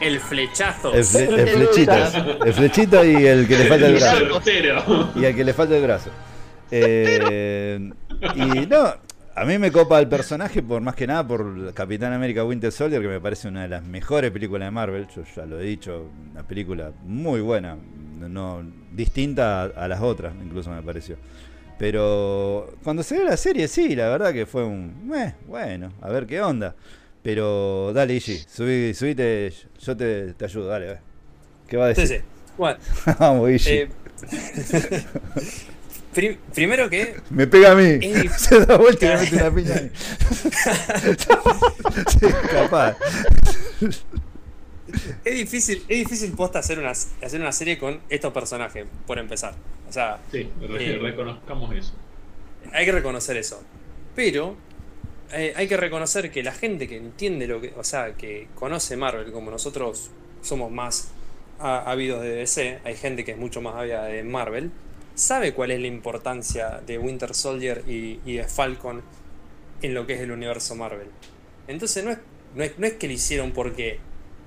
[0.00, 0.92] El flechazo.
[0.94, 2.08] El, fle- el El flechita.
[2.46, 5.10] El flechita y el que le falta el El brazo.
[5.14, 6.10] Y al que le falta el brazo.
[6.70, 7.90] Eh,
[8.34, 8.94] y no,
[9.36, 13.02] a mí me copa el personaje por más que nada por Capitán América Winter Soldier,
[13.02, 15.06] que me parece una de las mejores películas de Marvel.
[15.14, 17.76] Yo ya lo he dicho, una película muy buena,
[18.18, 21.16] no distinta a, a las otras, incluso me pareció.
[21.78, 25.06] Pero cuando se ve la serie, sí, la verdad que fue un.
[25.06, 26.74] "Meh, bueno, a ver qué onda.
[27.22, 31.00] Pero dale, Igi, subí, subite, yo te, te ayudo, dale, a ver.
[31.68, 32.18] ¿Qué va a Sí, decir?
[32.20, 32.24] sí.
[32.56, 32.78] Bueno,
[33.18, 33.88] Vamos, eh,
[36.16, 38.00] pri- primero que Me pega a mí.
[38.36, 39.90] Se da vuelta y me mete una piña ahí.
[42.20, 42.96] sí, capaz.
[45.24, 49.54] es difícil, es difícil posta hacer una, hacer una serie con estos personajes, por empezar.
[49.88, 50.98] O sea, Sí, re- Eh.
[50.98, 51.92] reconozcamos eso.
[52.72, 53.62] hay que reconocer eso.
[54.14, 54.56] Pero
[55.32, 58.96] eh, hay que reconocer que la gente que entiende lo que, o sea, que conoce
[58.96, 60.10] Marvel como nosotros
[60.42, 61.08] somos más
[61.58, 64.70] ávidos de DC, hay gente que es mucho más ávida de Marvel,
[65.16, 69.02] sabe cuál es la importancia de Winter Soldier y, de Falcon
[69.82, 71.08] en lo que es el universo Marvel.
[71.66, 72.18] Entonces no es,
[72.54, 73.98] no es, no es que lo hicieron porque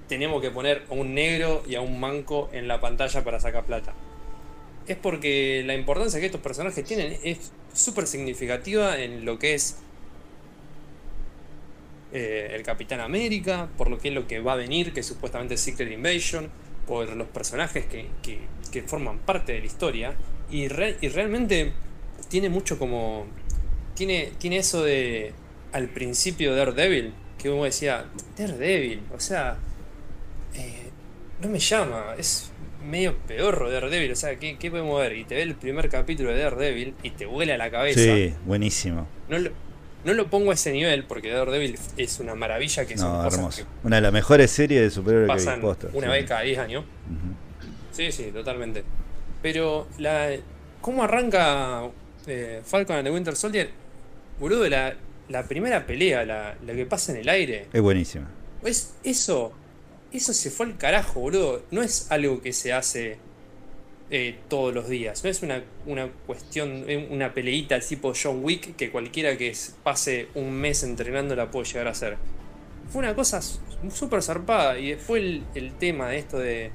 [0.07, 3.65] tenemos que poner a un negro y a un manco en la pantalla para sacar
[3.65, 3.93] plata.
[4.87, 9.77] Es porque la importancia que estos personajes tienen es súper significativa en lo que es
[12.11, 15.05] eh, el Capitán América, por lo que es lo que va a venir, que es
[15.05, 16.49] supuestamente Secret Invasion,
[16.87, 18.07] por los personajes que-
[18.71, 20.15] que forman parte de la historia.
[20.51, 21.73] Y, re- y realmente
[22.29, 23.25] tiene mucho como.
[23.95, 25.33] Tiene, tiene eso de.
[25.71, 28.05] Al principio de Daredevil, que uno decía,
[28.37, 29.57] Daredevil, o sea.
[30.55, 30.89] eh,
[31.41, 32.51] no me llama, es
[32.85, 35.15] medio peor Daredevil, o sea, ¿qué, ¿qué podemos ver?
[35.15, 37.99] Y te ve el primer capítulo de Daredevil y te vuela la cabeza.
[37.99, 39.07] Sí, buenísimo.
[39.29, 39.51] No lo,
[40.05, 43.33] no lo pongo a ese nivel porque Daredevil es una maravilla que son No, cosas
[43.39, 43.61] hermoso.
[43.63, 45.61] que Una de las mejores series de superhéroes que pasan vi.
[45.61, 46.13] posta, una sí.
[46.13, 46.85] vez cada 10 años.
[47.91, 48.83] Sí, sí, totalmente.
[49.41, 50.35] Pero la
[50.81, 51.89] ¿cómo arranca
[52.27, 53.69] eh, Falcon and the Winter Soldier?
[54.39, 54.95] Boludo, la,
[55.29, 57.67] la primera pelea, la, la que pasa en el aire.
[57.71, 58.29] Es buenísima.
[58.63, 59.53] Es, eso,
[60.11, 61.63] eso se fue al carajo, boludo.
[61.71, 63.17] No es algo que se hace
[64.09, 65.23] eh, todos los días.
[65.23, 70.27] No es una, una cuestión, eh, una peleita tipo John Wick que cualquiera que pase
[70.35, 72.17] un mes entrenando la puede llegar a hacer.
[72.89, 76.71] Fue una cosa súper zarpada y fue el, el tema de esto de,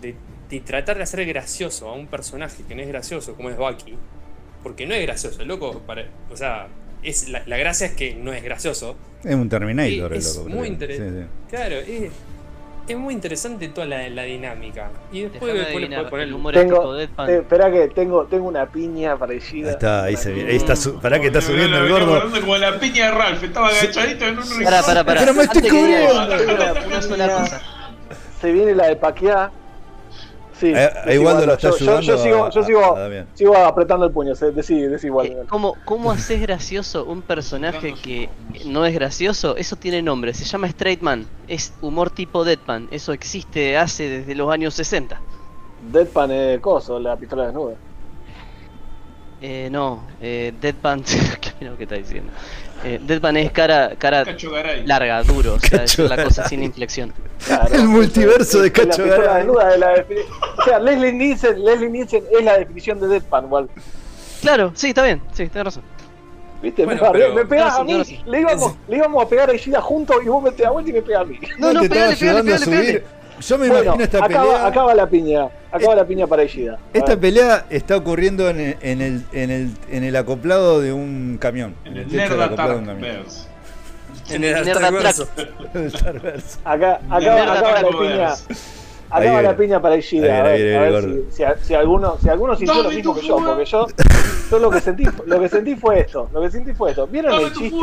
[0.00, 0.14] de,
[0.50, 3.94] de tratar de hacer gracioso a un personaje que no es gracioso como es Bucky.
[4.62, 6.66] Porque no es gracioso, el loco, para, o sea,
[7.02, 8.96] es, la, la gracia es que no es gracioso.
[9.24, 10.48] Es un Terminator, Sí, el es loco.
[10.48, 11.20] muy interesante.
[11.22, 11.56] Sí, sí.
[11.56, 12.10] Claro, es,
[12.88, 14.90] es muy interesante toda la, la dinámica.
[15.12, 18.66] Y después, después adivinar, poner el humor es Tengo, eh, espera que tengo, tengo una
[18.66, 19.68] piña parecida.
[19.68, 20.32] Ahí está, ahí se.
[20.32, 22.30] Ahí está su- pará que está subiendo el gordo.
[22.40, 24.64] Como la piña de Ralph, estaba agachadito en un rincón.
[24.64, 25.20] Pará, pará, pará.
[25.20, 26.14] Pero me estoy cubriendo.
[26.14, 27.62] una, una sola cosa.
[28.40, 29.52] Se viene la de Paquiá.
[30.58, 30.72] Sí,
[31.12, 34.06] Igualdo lo está yo, yo- yo ayudando sigo, a- yo a- sigo, a sigo apretando
[34.06, 34.34] el puño.
[34.34, 35.36] Decí, decí Eh.
[35.48, 38.28] ¿Cómo, ¿Cómo haces gracioso un personaje que
[38.66, 39.56] no es gracioso?
[39.56, 41.26] Eso tiene nombre, se llama Straight Man.
[41.46, 42.88] Es humor tipo Deadpan.
[42.90, 45.20] Eso existe hace desde los años 60.
[45.92, 47.76] Deadpan es coso, la pistola desnuda.
[49.40, 51.02] Eh, no, eh, Deadpan.
[51.40, 52.32] ¿Qué mira lo que está diciendo?
[52.84, 54.24] Eh, Deadpan es cara, cara
[54.84, 57.12] larga, duro, o sea, Cacho decir la cosa sin inflexión.
[57.44, 59.36] Claro, El multiverso de es la Cacho Garay.
[59.38, 60.24] desnuda es la defini-
[60.58, 63.70] O sea, Leslie Nielsen, Leslie Nielsen es la definición de Deadpan, Waldo.
[64.40, 65.82] Claro, sí, está bien, sí, tenés razón.
[66.62, 66.84] ¿Viste?
[66.84, 69.50] Bueno, me, pero- me pegás a mí, No, no, le íbamos, le íbamos a pegar
[69.50, 71.38] a Ishida juntos y vos me te das vuelta y me pegás a mí.
[71.58, 73.04] No, no, pegale, pegale, pegale, subir.
[73.40, 74.66] Yo me Bueno, imagino esta acaba, pelea.
[74.66, 76.78] acaba la piña, acaba la piña para Ishida.
[76.92, 81.38] Esta pelea está ocurriendo en el, en el, en el, en el acoplado de un
[81.40, 81.74] camión.
[81.84, 83.16] En el techo del Nerd acoplado de un camión.
[84.30, 85.22] En el Starverse.
[86.64, 88.34] Acá, acaba, acaba la piña.
[89.10, 89.54] Acaba la viene.
[89.54, 90.34] piña para Ishida.
[90.34, 93.14] Ahí A ver, ahí a ver si, si, si alguno, si alguno sintió lo mismo
[93.14, 93.86] que yo, porque yo,
[94.50, 96.28] yo lo que sentí, lo que sentí fue esto.
[96.32, 97.06] Lo que sentí fue esto.
[97.06, 97.76] ¿Vieron Dame el tu chiste?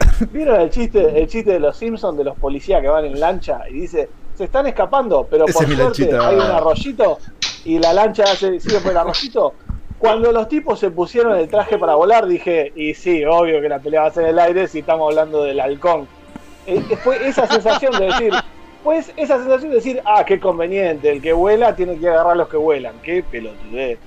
[0.32, 3.60] ¿Vieron el chiste, el chiste de los Simpsons de los policías que van en lancha
[3.68, 4.08] y dice
[4.38, 7.18] se están escapando, pero por suerte hay un arroyito
[7.64, 9.52] y la lancha hace, sigue por el arroyito?
[9.98, 13.80] Cuando los tipos se pusieron el traje para volar, dije, y sí, obvio que la
[13.80, 16.06] pelea va a ser en el aire si estamos hablando del halcón.
[16.68, 18.32] Eh, eh, fue esa sensación de decir,
[18.84, 22.36] pues esa sensación de decir, ah, qué conveniente, el que vuela tiene que agarrar a
[22.36, 23.98] los que vuelan, qué pelotudez.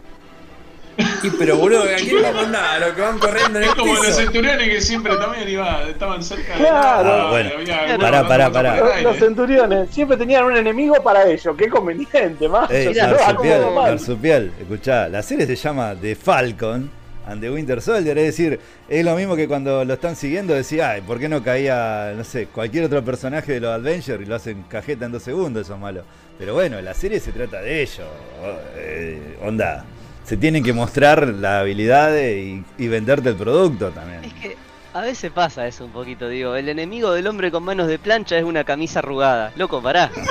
[1.23, 2.63] Y pero boludo, ¿a quién va a mandar?
[2.75, 5.83] A los que van corriendo en Es el como los centuriones que siempre también iba,
[5.87, 6.73] estaban cerca de Claro.
[7.09, 7.49] nada, Ah, bueno.
[7.57, 9.01] había Pará, pará, pará.
[9.01, 12.69] Los, centuriones siempre tenían un enemigo para ellos, qué conveniente, más.
[12.69, 16.89] Marsupial, marsupial, escuchá, la serie se llama The Falcon
[17.27, 18.59] and the Winter Soldier, es decir,
[18.89, 22.23] es lo mismo que cuando lo están siguiendo decía, ay, ¿por qué no caía, no
[22.23, 25.75] sé, cualquier otro personaje de los Avengers y lo hacen cajeta en dos segundos, eso
[25.75, 26.03] es malo?
[26.39, 28.03] Pero bueno, la serie se trata de ello,
[28.43, 29.85] o- eh, onda,
[30.25, 34.23] se tienen que mostrar las habilidades y, y venderte el producto también.
[34.23, 34.55] Es que
[34.93, 36.55] a veces pasa eso un poquito, digo.
[36.55, 39.51] El enemigo del hombre con manos de plancha es una camisa arrugada.
[39.55, 40.09] Loco, pará.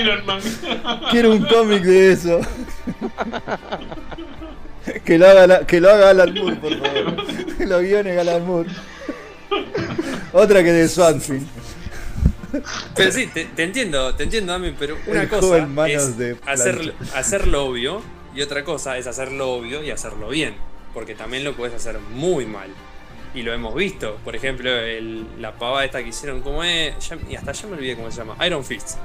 [0.00, 0.40] Iron Man.
[1.10, 2.40] Quiero un cómic de eso.
[5.04, 7.26] que, lo haga la- que lo haga Alan Moore, por favor.
[7.58, 8.68] Que lo guione Alan Moore.
[10.32, 11.40] Otra que de Swansea.
[12.94, 15.58] Pero sí, te, te entiendo, te entiendo, Dami, pero una El cosa
[15.88, 17.18] es de hacer, plancha.
[17.18, 18.02] hacerlo obvio
[18.34, 20.54] y otra cosa es hacerlo obvio y hacerlo bien.
[20.94, 22.68] Porque también lo puedes hacer muy mal.
[23.34, 24.16] Y lo hemos visto.
[24.24, 26.94] Por ejemplo, el- la pavada esta que hicieron, como es?
[27.08, 28.34] Ya- y hasta ya me olvidé cómo se llama.
[28.46, 28.96] Iron Fist.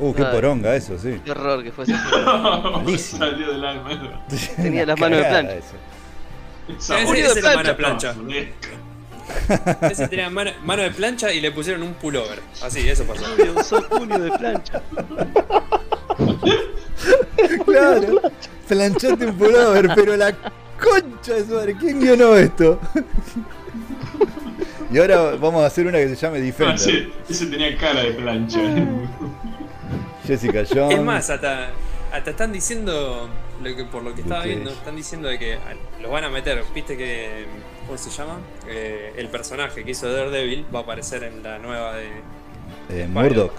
[0.00, 1.20] Uh, qué poronga eso, sí.
[1.24, 1.92] Qué horror que fuese.
[2.72, 3.18] Malísimo.
[3.18, 4.24] Salió del alma.
[4.56, 5.54] Tenía las manos de plancha.
[5.54, 5.74] eso.
[6.78, 8.14] Esa es la mano de de plancha.
[9.90, 12.40] Ese tenía mano, mano de plancha y le pusieron un pullover.
[12.62, 13.24] Así, eso pasó.
[13.36, 14.82] Julio usó Julio de plancha.
[17.64, 18.20] Claro.
[18.68, 20.32] Planchate un pullover, pero la
[20.78, 21.74] concha de su madre.
[21.78, 22.78] ¿Quién guionó esto?
[24.92, 26.74] Y ahora vamos a hacer una que se llame Ah, Defender.
[26.74, 28.60] ese, ese tenía cara de plancha.
[30.26, 30.98] Jessica Jones.
[30.98, 31.70] Es más, hasta,
[32.12, 33.28] hasta están diciendo,
[33.62, 35.58] lo que, por lo que estaba viendo, están diciendo de que
[36.00, 36.62] los van a meter.
[36.74, 37.46] Viste que,
[37.90, 38.38] ¿cómo se llama?
[38.68, 42.08] Eh, el personaje que hizo Daredevil va a aparecer en la nueva de.
[42.88, 43.52] Eh, Murdoch.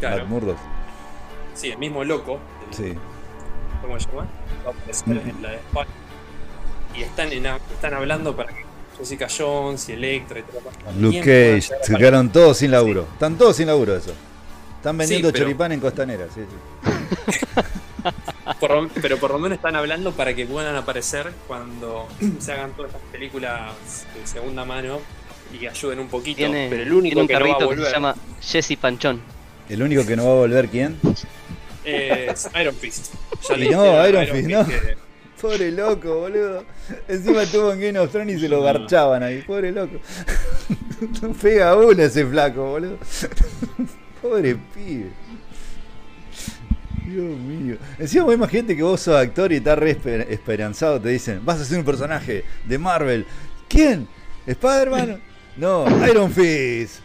[0.00, 0.24] Claro.
[0.26, 0.56] Murdoch.
[1.54, 2.38] Sí, el mismo loco.
[2.70, 2.94] el- Sí.
[3.82, 4.26] ¿Cómo se llama?
[4.66, 5.86] Va a aparecer en la de Spider.
[6.96, 8.64] Y están, en, están hablando para que
[8.96, 11.70] Jessica Jones y Electra y todo lo demás Luke Cage.
[11.82, 13.06] Se quedaron todos sin laburo.
[13.12, 14.14] Están todos sin laburo eso.
[14.78, 16.26] Están vendiendo Sí, pero- choripán en Costanera.
[16.34, 16.90] Sí, sí.
[18.60, 22.72] Por lo- pero por lo menos están hablando para que puedan aparecer cuando se hagan
[22.72, 23.72] todas estas películas
[24.18, 25.00] de segunda mano
[25.52, 26.38] y ayuden un poquito.
[26.38, 28.14] Tiene, pero el único tiene un que no va a carrito que volver se llama
[28.40, 29.20] Jesse Panchón.
[29.68, 30.98] El único que no va a volver, ¿quién?
[31.84, 33.14] es Iron Fist.
[33.48, 34.66] Ya no, Iron Fist, no.
[34.66, 34.96] que-
[35.40, 36.64] Pobre loco, boludo.
[37.06, 39.42] Encima estuvo en Game of Thrones y se lo garchaban ahí.
[39.42, 39.98] Pobre loco.
[41.22, 42.96] No pega uno ese flaco, boludo.
[44.22, 45.10] Pobre pibe.
[47.06, 47.76] Dios mío.
[47.98, 51.00] Encima hay más gente que vos sos actor y estás re esper- esperanzado.
[51.00, 53.24] Te dicen, vas a ser un personaje de Marvel.
[53.68, 54.06] ¿Quién?
[54.46, 55.20] ¿Spider-Man?
[55.56, 57.00] No, Iron Fist.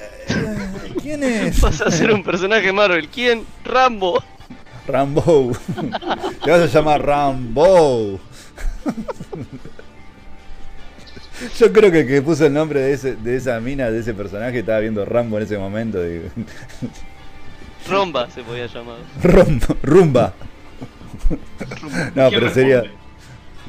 [0.00, 1.60] Eh, ¿Quién es?
[1.62, 3.08] Vas a ser un personaje Marvel.
[3.08, 3.44] ¿Quién?
[3.64, 4.22] Rambo.
[4.86, 5.52] Rambo.
[6.44, 8.20] Te vas a llamar Rambo.
[11.58, 14.14] Yo creo que el que puso el nombre de, ese, de esa mina, de ese
[14.14, 15.98] personaje, estaba viendo Rambo en ese momento.
[16.06, 16.22] y-
[17.88, 18.96] Romba se podía llamar.
[19.22, 19.76] Rumba.
[19.82, 20.34] Rumba.
[22.14, 22.82] No, ¿Quién pero sería.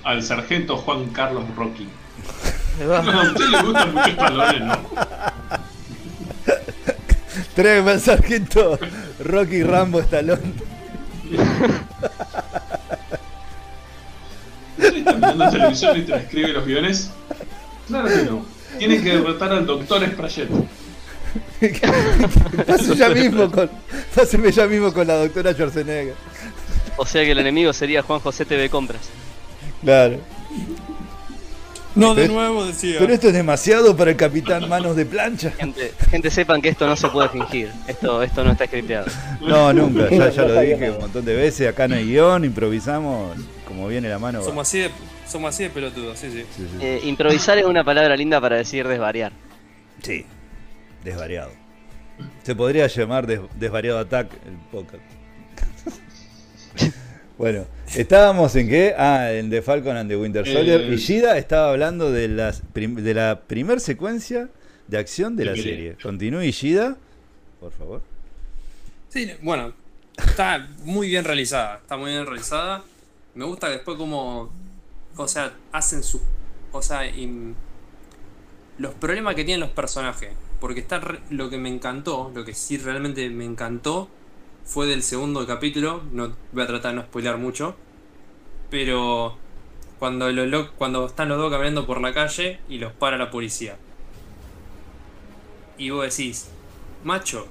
[0.03, 1.87] Al sargento Juan Carlos Rocky.
[2.85, 4.77] No, a usted le gustan mucho Stallone, ¿no?
[7.55, 8.79] Tráeme al sargento
[9.23, 10.53] Rocky Rambo Stallone.
[14.77, 17.11] ¿Usted está mirando televisión y transcribe los guiones?
[17.89, 18.45] Claro que no.
[18.77, 20.47] Tiene que derrotar al doctor Sprayet.
[22.67, 23.69] Pase ya mismo con.
[24.15, 26.15] Páseme ya mismo con la doctora Schwarzenegger.
[26.97, 29.01] O sea que el enemigo sería Juan José TV Compras.
[29.83, 30.19] Claro.
[31.95, 32.97] No, de nuevo decía.
[32.99, 35.51] Pero esto es demasiado para el capitán Manos de Plancha.
[35.51, 37.71] Gente, gente sepan que esto no se puede fingir.
[37.87, 39.07] Esto, esto no está scripteado.
[39.41, 43.35] No, nunca, ya, lo dije un montón de veces, acá no hay guion, improvisamos
[43.67, 44.39] como viene la mano.
[44.39, 44.45] va.
[44.45, 44.91] Somos así de,
[45.29, 46.45] somos así de pelotudos, sí, sí.
[46.55, 46.85] Sí, sí.
[46.85, 49.31] Eh, improvisar es una palabra linda para decir desvariar.
[50.01, 50.25] Sí,
[51.03, 51.51] desvariado.
[52.43, 55.03] Se podría llamar des- Desvariado Attack el podcast.
[57.37, 57.65] bueno,
[57.95, 58.93] estábamos en qué?
[58.97, 60.81] Ah, en The Falcon and the Winter Soldier.
[60.81, 64.49] Eh, y Shida estaba hablando de, las de la primer secuencia
[64.87, 65.95] de acción de la serie.
[66.01, 66.97] Continúe Shida,
[67.59, 68.01] por favor.
[69.09, 69.73] Sí, bueno,
[70.17, 72.83] está muy bien realizada, está muy bien realizada.
[73.35, 74.51] Me gusta después como,
[75.23, 76.21] o sea, hacen su,
[76.71, 77.53] o sea, im-
[78.77, 80.31] los problemas que tienen los personajes.
[80.59, 84.09] Porque está re- lo que me encantó, lo que sí realmente me encantó,
[84.65, 86.03] fue del segundo capítulo.
[86.11, 87.75] No voy a tratar de no spoilear mucho.
[88.69, 89.37] Pero
[89.99, 90.27] cuando,
[90.77, 93.77] cuando están los dos caminando por la calle y los para la policía.
[95.77, 96.49] Y vos decís,
[97.03, 97.47] macho,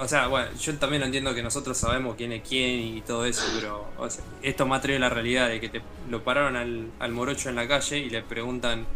[0.00, 3.52] o sea, bueno, yo también entiendo que nosotros sabemos quién es quién y todo eso,
[3.54, 7.12] pero o sea, esto más trae la realidad de que te lo pararon al, al
[7.12, 8.86] morocho en la calle y le preguntan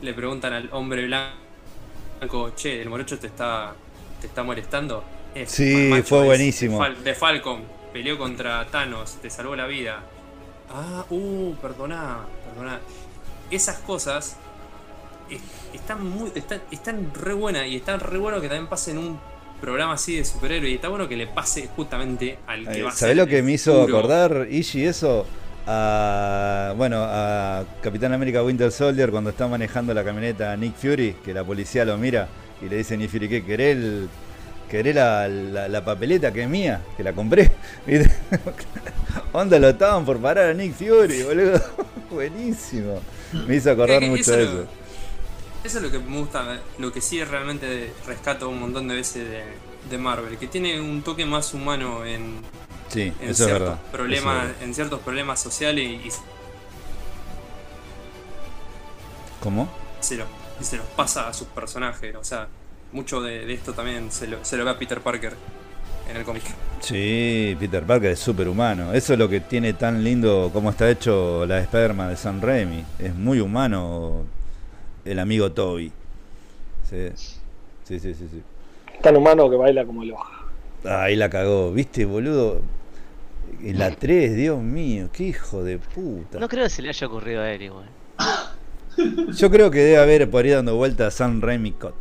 [0.00, 3.74] le preguntan al hombre blanco, che, el morocho te está
[4.20, 5.04] te está molestando.
[5.34, 6.78] Es, Sí, macho, fue buenísimo.
[6.78, 10.10] De, Fal- de Falcon, peleó contra Thanos, te salvó la vida.
[10.68, 12.80] Ah, uh, perdoná, perdoná.
[13.50, 14.38] Esas cosas
[15.28, 15.42] es-
[15.72, 19.20] están muy están, están re buenas y están re bueno que también pasen un
[19.62, 22.92] programa así de superhéroe y está bueno que le pase justamente al que va a
[22.92, 23.98] ser ¿Sabés lo que me hizo futuro.
[23.98, 25.24] acordar, Ishi, eso?
[25.66, 31.32] A, bueno, a Capitán América Winter Soldier cuando está manejando la camioneta Nick Fury, que
[31.32, 32.28] la policía lo mira
[32.60, 34.08] y le dice Nick Fury, ¿qué querés, el-
[34.68, 36.80] querés la, la- la papeleta que es mía?
[36.96, 37.50] Que la compré.
[39.32, 41.60] Onda, lo estaban por parar a Nick Fury, boludo.
[42.10, 43.00] Buenísimo.
[43.46, 44.81] Me hizo acordar mucho de es lo-
[45.64, 45.78] eso.
[45.78, 49.44] Es lo que me gusta, lo que sí realmente rescato un montón de veces de,
[49.90, 52.40] de Marvel, que tiene un toque más humano en,
[52.88, 53.80] Sí, en eso es ciertos verdad.
[53.80, 56.10] eso es problemas, en ciertos problemas sociales y, y
[59.40, 59.68] ¿Cómo?
[60.00, 60.28] se los,
[60.60, 62.14] y se los pasa a sus personajes.
[62.16, 62.48] O sea,
[62.92, 65.36] mucho de, de esto también se lo, se lo ve a Peter Parker
[66.10, 66.44] en el cómic.
[66.80, 68.92] Sí, Peter Parker es superhumano.
[68.92, 72.40] Eso es lo que tiene tan lindo como está hecho la de Spider-Man de Sam
[72.40, 72.84] Raimi.
[72.98, 74.24] Es muy humano
[75.04, 75.92] el amigo Toby.
[76.88, 77.08] Sí,
[77.84, 78.28] sí, sí, sí.
[78.30, 78.42] sí.
[79.02, 80.46] Tan humano que baila como el hoja.
[80.84, 82.60] Ahí la cagó, viste, boludo.
[83.62, 86.38] En la 3, Dios mío, qué hijo de puta.
[86.38, 87.86] No creo que se le haya ocurrido a él igual.
[89.36, 91.94] Yo creo que debe haber por ahí dando vuelta a Sam Raimi Cut.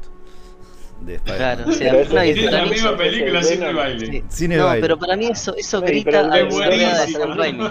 [1.05, 1.17] De.
[1.19, 4.05] Claro, o sea, nadie- Es la para mí misma eso- película sin el baile.
[4.05, 4.23] sí.
[4.29, 4.81] Sin el No, baile.
[4.81, 7.11] pero para mí eso, eso grita a es la de.
[7.13, 7.69] Sam Raimi.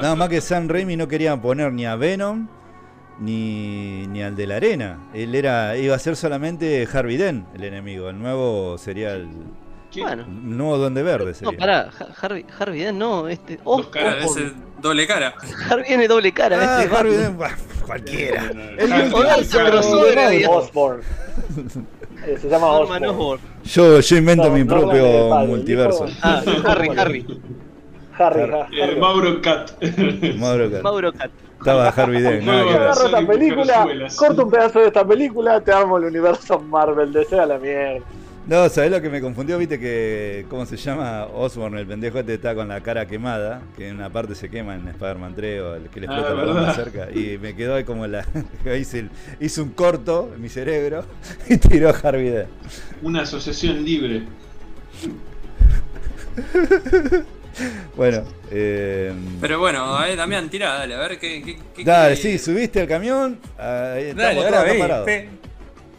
[0.00, 2.48] Nada más que Sam Raimi no quería poner ni a Venom
[3.20, 4.98] ni, ni al de la arena.
[5.14, 8.08] Él era iba a ser solamente Harvey Dent el enemigo.
[8.10, 9.28] El nuevo sería el.
[9.96, 11.26] Bueno, el nuevo Duende Verde.
[11.26, 11.58] no, Sería.
[11.58, 13.58] pará, Ha- Harvey, Harvey Dent no, este.
[13.64, 15.34] Dos caras, oh, ese doble cara.
[15.70, 17.14] Harvey tiene doble cara, Ah, este Harvey.
[17.16, 17.40] Dent,
[17.86, 18.50] cualquiera.
[18.78, 20.64] El multiverso crossover, digamos.
[20.64, 21.00] Osborn.
[22.26, 23.38] Eh, Se llama Norman Osborn.
[23.38, 23.62] Osborn.
[23.64, 26.06] Yo, yo invento No, mi propio es multiverso.
[26.22, 27.26] Ah, Harry, Harry.
[28.18, 28.52] Harry, Harry.
[28.52, 28.80] Harry.
[28.80, 29.70] El Mauro Cat.
[30.38, 30.82] Mauro Cat.
[30.82, 31.30] Mauro Cat.
[31.58, 32.46] Estaba Harvey Dent.
[32.46, 33.86] Esta película,
[34.16, 38.04] corto un pedazo de esta película, te armo el universo Marvel, desea la mierda.
[38.46, 39.56] No, ¿sabés lo que me confundió?
[39.56, 41.24] Viste que, ¿cómo se llama?
[41.32, 44.74] Osborn, el pendejo este está con la cara quemada, que en una parte se quema
[44.74, 46.74] en Spider-Man 3 o el que le Ah, explota la bomba ¿verdad?
[46.74, 47.08] cerca.
[47.18, 48.26] Y me quedó ahí como la.
[48.78, 49.10] hice, el-
[49.40, 51.06] hice un corto en mi cerebro
[51.48, 52.48] y tiró a Harvey Dent.
[53.02, 54.24] Una asociación libre.
[57.96, 61.42] Bueno, eh, Pero bueno, a ver, Damián, tira, dale, a ver qué.
[61.42, 63.38] qué, qué- Dale, qué- sí, subiste al camión.
[63.58, 65.04] ah, Dale, estamos vení, parados.
[65.06, 65.28] pe-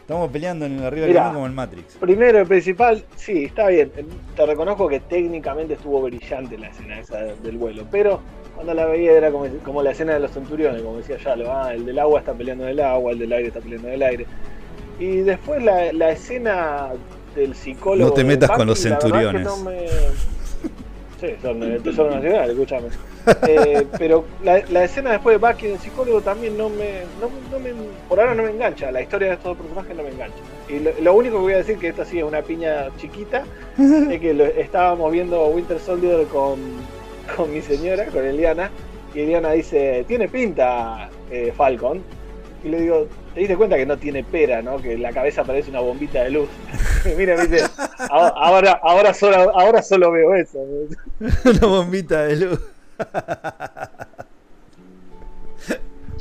[0.02, 1.95] Estamos peleando en el arriba del camión como en Matrix.
[1.99, 3.91] Primero y principal, sí, está bien.
[4.36, 8.22] Te reconozco que técnicamente estuvo brillante la escena esa del vuelo, pero
[8.53, 11.52] cuando la veía era como, como la escena de los centuriones, como decía ya, lo,
[11.52, 14.26] ah, el del agua está peleando del agua, el del aire está peleando del aire.
[14.99, 16.90] Y después la, la escena
[17.36, 18.10] del psicólogo.
[18.10, 19.48] No te metas con los la verdad que centuriones.
[21.19, 22.87] Sí, son el Tesoro Nacional, escúchame.
[23.47, 27.59] Eh, pero la, la escena después de Bucky del psicólogo también no me, no, no
[27.59, 27.71] me.
[28.07, 28.91] Por ahora no me engancha.
[28.91, 30.37] La historia de estos dos personajes no me engancha.
[30.69, 33.43] Y lo, lo único que voy a decir, que esta sí es una piña chiquita,
[34.11, 36.59] es que lo- estábamos viendo Winter Soldier con,
[37.35, 38.69] con mi señora, con Eliana,
[39.15, 42.03] y Eliana dice: Tiene pinta eh, Falcon.
[42.63, 44.77] Y le digo: Te diste cuenta que no tiene pera, ¿no?
[44.77, 46.49] Que la cabeza parece una bombita de luz.
[47.18, 47.65] Mira, dice:
[48.10, 50.60] "Ahora- Ahora, solo, ahora solo veo eso.
[51.45, 52.60] Una bombita de luz.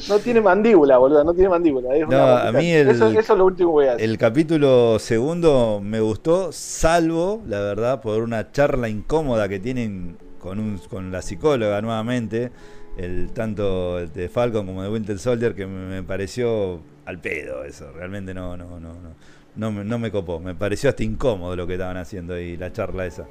[0.09, 1.95] No tiene mandíbula, boludo, no tiene mandíbula.
[1.95, 4.11] es No, una a mí el- eso, eso es lo último que voy a decir.
[4.11, 10.59] El capítulo segundo me gustó, salvo, la verdad, por una charla incómoda que tienen con,
[10.59, 12.51] un, con la psicóloga nuevamente,
[12.99, 17.65] el tanto el de Falcon como de Winter Soldier, que me, me pareció al pedo
[17.65, 19.15] eso, realmente no, no, no, no,
[19.57, 22.73] no, me, no me copó, me pareció hasta incómodo lo que estaban haciendo ahí, la
[22.73, 23.27] charla esa.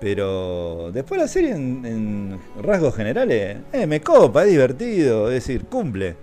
[0.00, 5.66] Pero después la serie en, en rasgos generales, eh, me copa, es divertido, es decir,
[5.66, 6.16] cumple.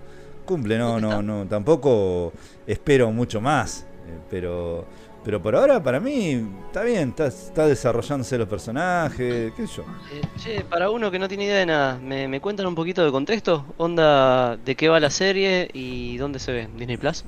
[0.44, 2.32] Cumple, no, no, no, tampoco
[2.66, 3.86] espero mucho más.
[4.06, 4.86] eh, Pero,
[5.24, 6.32] pero por ahora para mí
[6.66, 9.86] está bien, está, está desarrollándose los personajes, qué sé yo.
[10.06, 13.04] Eh, che, para uno que no tiene idea de nada, ¿me, me cuentan un poquito
[13.04, 13.74] de contexto?
[13.76, 16.68] ¿Onda de qué va la serie y dónde se ve?
[16.76, 17.24] ¿Disney Plus?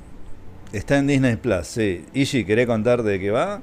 [0.73, 2.05] Está en Disney Plus, sí.
[2.13, 3.63] Ishi, ¿querés contar de qué va?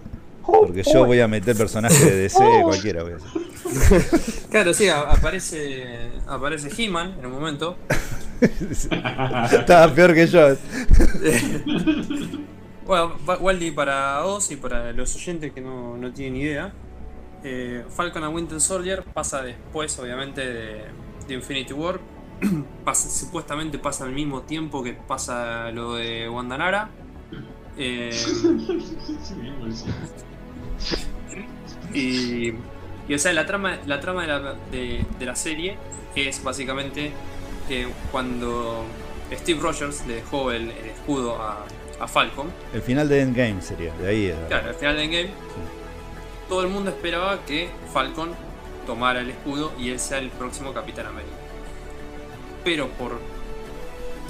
[0.59, 3.31] Porque yo voy a meter personajes de DC, cualquiera voy a hacer.
[4.49, 6.11] Claro, sí, aparece.
[6.27, 7.77] Aparece He-Man en un momento.
[9.51, 10.55] Estaba peor que yo.
[12.85, 16.73] Bueno, Waldi para vos y para los oyentes que no, no tienen idea.
[17.43, 20.81] eh, Falcon and Winter Soldier pasa después, obviamente, de,
[21.27, 21.99] de Infinity War.
[22.85, 26.89] Pasa- supuestamente pasa al mismo tiempo que pasa lo de Wandanara.
[27.77, 28.11] Eh,
[31.93, 32.53] y,
[33.07, 34.39] y, o sea, la trama, la trama de, la,
[34.71, 35.77] de- de la serie
[36.15, 37.11] es básicamente
[37.67, 38.85] que cuando
[39.31, 41.65] Steve Rogers le dejó el, el escudo a,
[41.99, 44.25] a Falcon, El final de Endgame sería, de ahí.
[44.27, 44.47] era.
[44.47, 45.29] Claro, al final de Endgame,
[46.49, 48.31] todo el mundo esperaba que Falcon
[48.85, 51.31] tomara el escudo y él sea el próximo Capitán América.
[52.63, 53.19] Pero por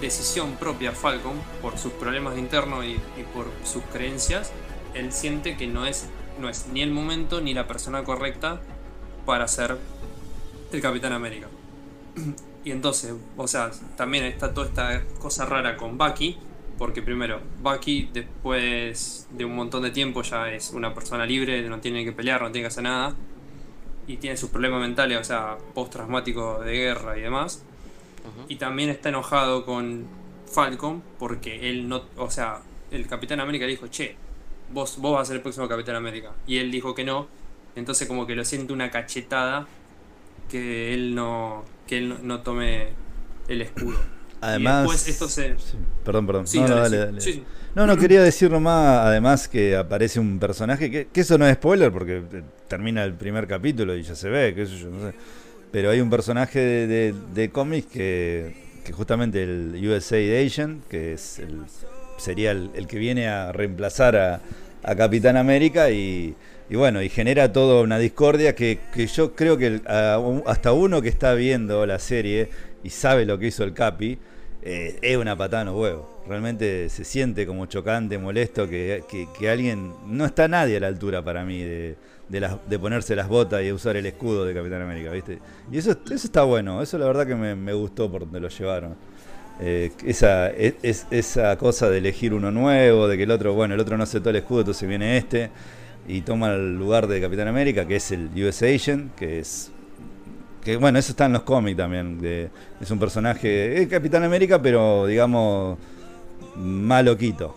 [0.02, 2.98] decisión propia Falcon, por sus problemas internos y,
[3.34, 4.52] por sus creencias,
[4.94, 8.62] él siente que no es, no es ni el momento ni la persona correcta
[9.26, 9.78] para ser
[10.72, 11.48] el Capitán América.
[12.66, 16.38] Y entonces, o sea, también está toda esta cosa rara con Bucky,
[16.78, 21.82] porque primero, Bucky después de un montón de tiempo ya es una persona libre, no
[21.82, 23.16] tiene que pelear, no tiene que hacer nada,
[24.08, 27.66] y tiene sus problemas mentales, o sea, post-traumáticos de guerra y demás.
[28.48, 30.06] Y también está enojado con
[30.46, 34.16] Falcon porque él no, o sea, el Capitán América le dijo, che,
[34.72, 36.32] vos, vos vas a ser el próximo Capitán América.
[36.48, 37.28] Y él dijo que no,
[37.76, 39.68] entonces como que lo siente una cachetada
[40.50, 42.90] que él no, que él no, no tome
[43.48, 43.98] el escudo.
[44.42, 45.58] Además, y después esto se.
[45.58, 46.48] Sí, Perdón, perdón.
[46.48, 47.06] Sí, no, no, dale, dale, sí.
[47.06, 47.22] dale.
[47.22, 47.44] Sí, sí.
[47.76, 51.56] No, no, quería decir nomás, además que aparece un personaje, que, que eso no es
[51.56, 55.10] spoiler porque eh, termina el primer capítulo y ya se ve, qué sé yo, no
[55.10, 55.16] sé.
[55.74, 58.54] Pero hay un personaje de, cómics que,
[58.86, 61.62] que justamente el USA Agent, que es el,
[62.18, 64.40] sería el, que viene a reemplazar a,
[64.96, 66.36] Capitán América y,
[66.70, 68.78] bueno, y genera toda una discordia que,
[69.12, 69.82] yo creo que
[70.46, 72.50] hasta uno que está viendo la serie
[72.84, 74.20] y sabe lo que hizo el Capi,
[74.62, 76.06] eh, es una patada en los huevos.
[76.28, 79.92] Realmente se siente como chocante, molesto, que, que- que alguien.
[80.06, 81.96] No está nadie a la altura para mí de,
[82.34, 85.38] de, las- de ponerse las botas y usar el escudo de Capitán América, ¿viste?
[85.72, 88.50] Y eso, eso está bueno, eso la verdad que me, me gustó por donde lo
[88.50, 88.96] llevaron.
[89.62, 93.76] Eh, esa, es, es- esa cosa de elegir uno nuevo, de que el otro, bueno,
[93.76, 95.52] el otro no aceptó el escudo, entonces viene este
[96.08, 99.72] y toma el lugar de Capitán América, que es el US Agent, que es
[100.64, 102.20] que bueno, eso está en los cómics también.
[102.20, 102.50] de-
[102.82, 105.78] es un personaje, es Capitán América, pero digamos,
[106.58, 107.56] más loquito.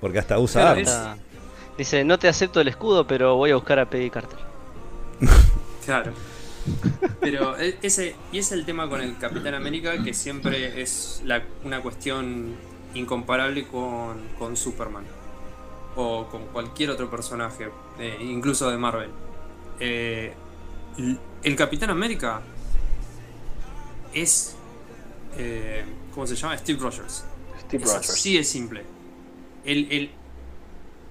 [0.00, 1.18] Porque hasta usa Claro, armas.
[1.74, 4.38] Es- Dice, no te acepto el escudo, pero voy a buscar a Peggy Carter.
[5.84, 6.12] Claro.
[7.20, 11.42] Pero e- ese, y es el tema con el Capitán América, que siempre es la-
[11.62, 12.54] una cuestión
[12.94, 15.04] incomparable con, con Superman.
[15.96, 17.68] O con cualquier otro personaje,
[17.98, 19.10] eh, incluso de Marvel.
[19.78, 20.32] Eh,
[21.42, 22.40] el Capitán América
[24.12, 24.56] es.
[25.36, 25.84] eh,
[26.14, 26.56] ¿Cómo se llama?
[26.58, 27.24] Steve Rogers.
[27.60, 28.10] Steve Es Rogers.
[28.10, 28.82] así de simple.
[29.64, 30.10] Él, él,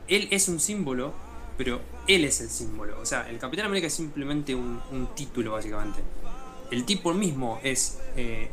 [0.08, 1.14] él es un símbolo,
[1.58, 3.00] pero él es el símbolo.
[3.02, 6.00] O sea, el Capitán América es simplemente un, título, básicamente.
[6.72, 8.50] El tipo mismo es, eh,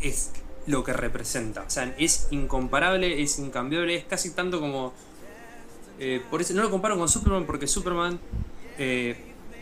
[0.00, 0.32] es
[0.66, 1.62] lo que representa.
[1.62, 4.92] O sea, es incomparable, es incambiable, es casi tanto como...
[5.98, 8.18] eh, por eso no lo comparo con Superman porque Superman
[8.78, 9.16] eh,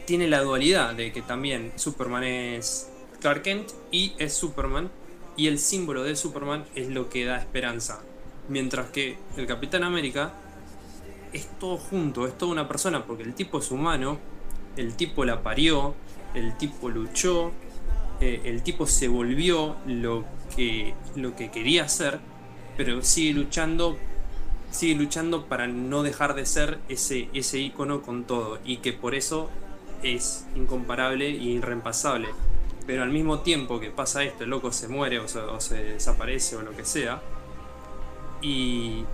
[0.06, 2.88] tiene la dualidad de que también Superman es
[3.20, 4.90] Clark Kent y es Superman
[5.36, 8.00] y el símbolo de Superman es lo que da esperanza.
[8.48, 10.34] Mientras que el Capitán América
[11.32, 14.18] es todo junto, es toda una persona, porque el tipo es humano,
[14.76, 15.94] el tipo la parió,
[16.34, 17.52] el tipo luchó,
[18.20, 22.20] eh, el tipo se volvió lo que, lo que quería ser,
[22.76, 23.98] pero sigue luchando,
[24.70, 29.14] sigue luchando para no dejar de ser ese, ese ícono con todo, y que por
[29.14, 29.50] eso
[30.02, 32.28] es incomparable e irreemplazable.
[32.86, 35.82] Pero al mismo tiempo que pasa esto, el loco se muere o se, o se
[35.82, 37.22] desaparece o lo que sea,
[38.40, 39.04] y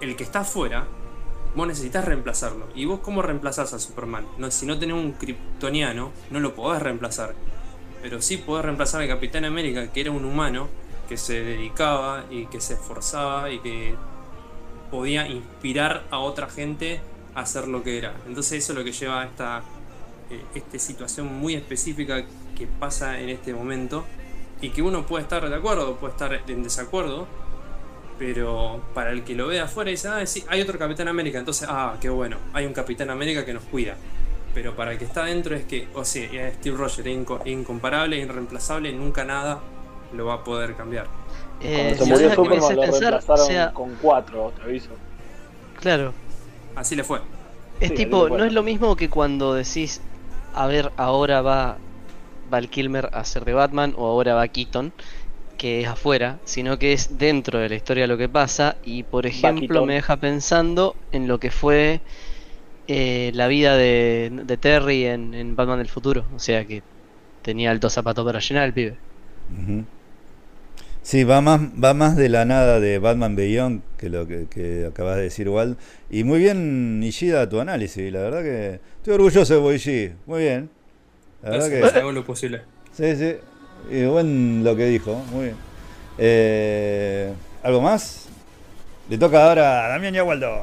[0.00, 0.86] el que está afuera,
[1.58, 2.68] vos necesitas reemplazarlo.
[2.74, 4.26] ¿Y vos cómo reemplazás a Superman?
[4.38, 7.34] No, si no tenés un kryptoniano, no lo podés reemplazar.
[8.00, 10.68] Pero sí podés reemplazar al Capitán América, que era un humano,
[11.08, 13.96] que se dedicaba y que se esforzaba y que
[14.90, 17.00] podía inspirar a otra gente
[17.34, 18.14] a hacer lo que era.
[18.28, 19.62] Entonces eso es lo que lleva a esta,
[20.30, 22.24] eh, esta situación muy específica
[22.56, 24.04] que pasa en este momento
[24.60, 27.26] y que uno puede estar de acuerdo, puede estar en desacuerdo,
[28.18, 31.68] pero para el que lo ve afuera dice, ah, sí, hay otro Capitán América, entonces,
[31.70, 33.96] ah, qué bueno, hay un Capitán América que nos cuida.
[34.54, 38.18] Pero para el que está adentro es que, o sea, Steve Rogers es inco- incomparable,
[38.18, 39.70] irreemplazable, nunca nada
[40.10, 41.10] lo va a poder cambiar.
[41.60, 45.00] Eh, Cuando se murió Superman lo pensar, reemplazaron o sea, con cuatro, te aviso.
[45.74, 46.14] claro,
[46.74, 47.20] Así le fue.
[47.80, 50.02] es Sí, tipo, no es lo mismo que cuando decís,
[50.52, 51.84] a ver, ahora va
[52.44, 54.94] Val Kilmer a ser de Batman o ahora va Keaton,
[55.58, 59.26] que es afuera, sino que es dentro de la historia lo que pasa y por
[59.26, 62.02] ejemplo me deja pensando en lo que fue
[62.88, 66.82] eh, la vida de, de Terry en, en Batman del futuro, o sea que
[67.42, 68.98] tenía altos zapatos para llenar el pibe.
[69.52, 69.84] Ujú.
[71.02, 74.86] Sí, va más, va más de la nada de Batman Beyond que lo que, que
[74.86, 75.76] acabas de decir, Wald.
[76.10, 78.12] Y muy bien, Ishida, tu análisis.
[78.12, 80.10] La verdad que estoy orgulloso de Boichi.
[80.26, 80.70] Muy bien.
[81.42, 81.98] La verdad Gracias, que.
[82.00, 82.62] hago lo posible.
[82.92, 83.36] Sí, sí.
[83.90, 85.14] Y buen lo que dijo.
[85.32, 85.56] Muy bien.
[86.18, 87.32] Eh,
[87.62, 88.26] ¿Algo más?
[89.08, 90.62] Le toca ahora a Damián y a Waldo.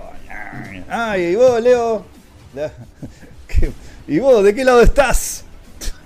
[0.90, 2.06] Ah, y vos, Leo.
[2.54, 2.72] La-
[3.48, 3.72] ¿Qué-
[4.08, 5.46] ¿Y vos, de qué lado estás?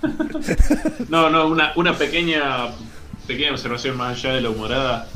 [1.09, 2.67] No, no, una, una pequeña,
[3.27, 5.07] pequeña observación más allá de la humorada.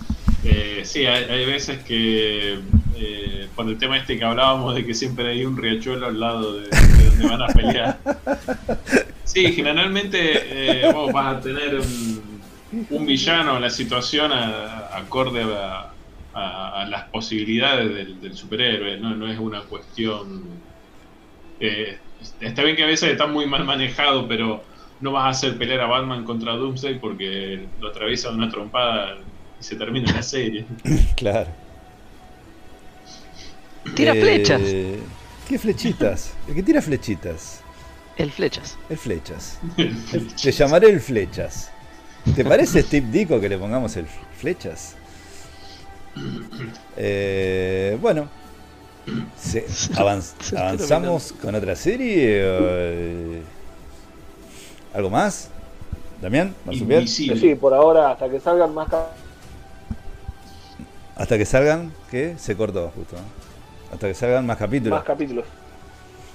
[0.44, 2.60] Eh, sí, hay, hay veces que,
[2.98, 6.56] eh, por el tema este que hablábamos de que siempre hay un riachuelo al lado
[6.60, 7.98] de, de donde van a pelear.
[9.24, 12.42] Sí, generalmente eh, vos vas a tener un,
[12.90, 15.94] un villano, la situación a- acorde a,
[16.34, 19.16] a- a las posibilidades del, del superhéroe, ¿no?
[19.16, 20.62] no es una cuestión...
[21.60, 21.98] eh,
[22.40, 24.64] está bien que a veces está muy mal manejado, pero
[25.00, 29.18] no vas a hacer pelear a Batman contra Doomsday porque lo atraviesa de una trompada
[29.60, 30.66] y se termina la serie.
[31.16, 31.50] Claro.
[33.96, 34.78] Tira Eh, flechas.
[35.48, 36.38] ¿Qué flechitas?
[36.48, 37.63] El que tira flechitas.
[38.18, 38.78] El flechas.
[38.90, 39.60] El flechas.
[40.42, 41.70] Te llamaré el flechas.
[42.36, 44.06] ¿Te parece Steve Dico que le pongamos el
[44.40, 44.96] flechas?
[46.96, 48.28] Eh, bueno,
[49.38, 49.66] se-
[49.96, 52.42] avanz- avanzamos con otra serie.
[52.44, 53.42] eh,
[54.94, 55.50] ¿Algo más?
[56.22, 56.54] ¿Damián?
[57.06, 58.88] Sí, por ahora, hasta que salgan más
[61.16, 62.36] Hasta que salgan, ¿qué?
[62.38, 63.16] Se cortó justo.
[63.16, 63.94] ¿no?
[63.94, 64.98] Hasta que salgan más capítulos.
[64.98, 65.46] más capítulos.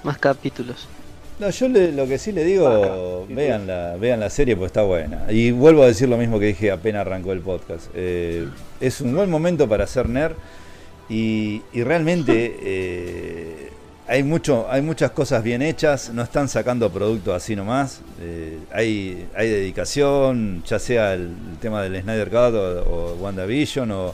[0.02, 0.86] Más capítulos.
[1.38, 4.66] No, yo le- lo que sí le digo, sí, vean la, vean la serie porque
[4.66, 5.30] está buena.
[5.30, 7.86] Y vuelvo a decir lo mismo que dije apenas arrancó el podcast.
[7.94, 8.48] Eh,
[8.80, 10.32] es un buen momento para hacer nerd
[11.08, 13.70] y, y realmente eh,
[14.08, 18.00] hay, mucho, hay muchas cosas bien hechas, no están sacando productos así nomás.
[18.20, 23.90] Eh, hay, hay dedicación, ya sea el, el tema del Snyder Cut o, o WandaVision
[23.92, 24.12] o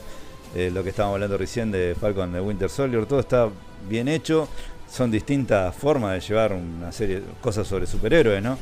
[0.55, 3.49] eh, lo que estábamos hablando recién de Falcon de Winter Soldier, todo está
[3.89, 4.47] bien hecho
[4.89, 8.57] son distintas formas de llevar una serie cosas sobre superhéroes, ¿no?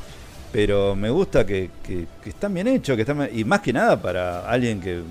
[0.52, 1.70] Pero me gusta que,
[2.24, 5.02] están bien hechos, que están bien- y más que nada para alguien que,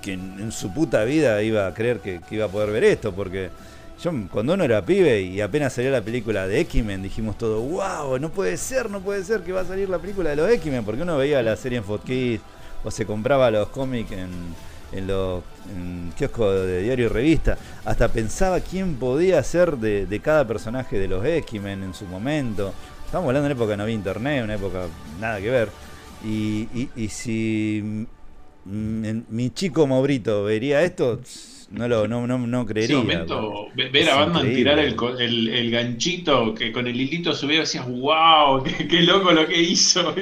[0.00, 3.50] que en, su puta vida iba a creer que, iba a poder ver esto, porque
[4.02, 8.18] yo cuando uno era pibe y apenas salió la película de X-Men, dijimos todo, wow,
[8.20, 10.84] no puede ser, no puede ser que va a salir la película de los X-Men,
[10.84, 12.42] porque uno veía la serie en Footkids
[12.84, 14.30] o se compraba los cómics en,
[14.92, 15.42] en los
[16.16, 21.08] kioscos de diario y revista, hasta pensaba quién podía ser de, de cada personaje de
[21.08, 22.72] los X-Men en su momento.
[23.04, 24.86] Estamos hablando de una época que no había internet, una época
[25.20, 25.68] nada que ver.
[26.24, 28.06] Y, y- y si
[28.64, 31.20] mm, mi chico Maurito vería esto,
[31.70, 32.96] no lo no, no, no En ese creería.
[32.98, 34.56] momento, ve- ver a Batman increíble.
[34.56, 39.32] tirar el, el, el ganchito que con el hilito subía decías, wow, qué, qué loco
[39.32, 40.14] lo que hizo.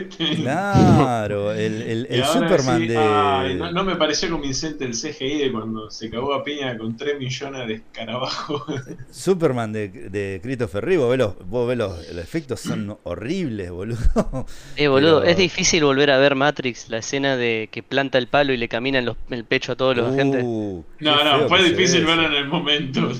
[0.42, 2.96] Claro, el, el- Superman sí, de.
[2.98, 6.96] ay, no, no me pareció convincente el CGI de cuando se cagó a piña con
[6.96, 8.62] 3 millones de escarabajos.
[9.10, 13.70] Superman de, de Christopher Reeve, vos ves los, vos ves los, los efectos son horribles,
[13.70, 13.96] boludo.
[14.76, 18.26] Eh, boludo, Pero- es difícil volver a ver Matrix, la escena de que planta el
[18.26, 20.42] palo y le camina en los- el pecho a todos los agentes.
[20.44, 22.32] Uh, No, no, feo fue difícil ve verlo eso.
[22.32, 23.10] en el momento.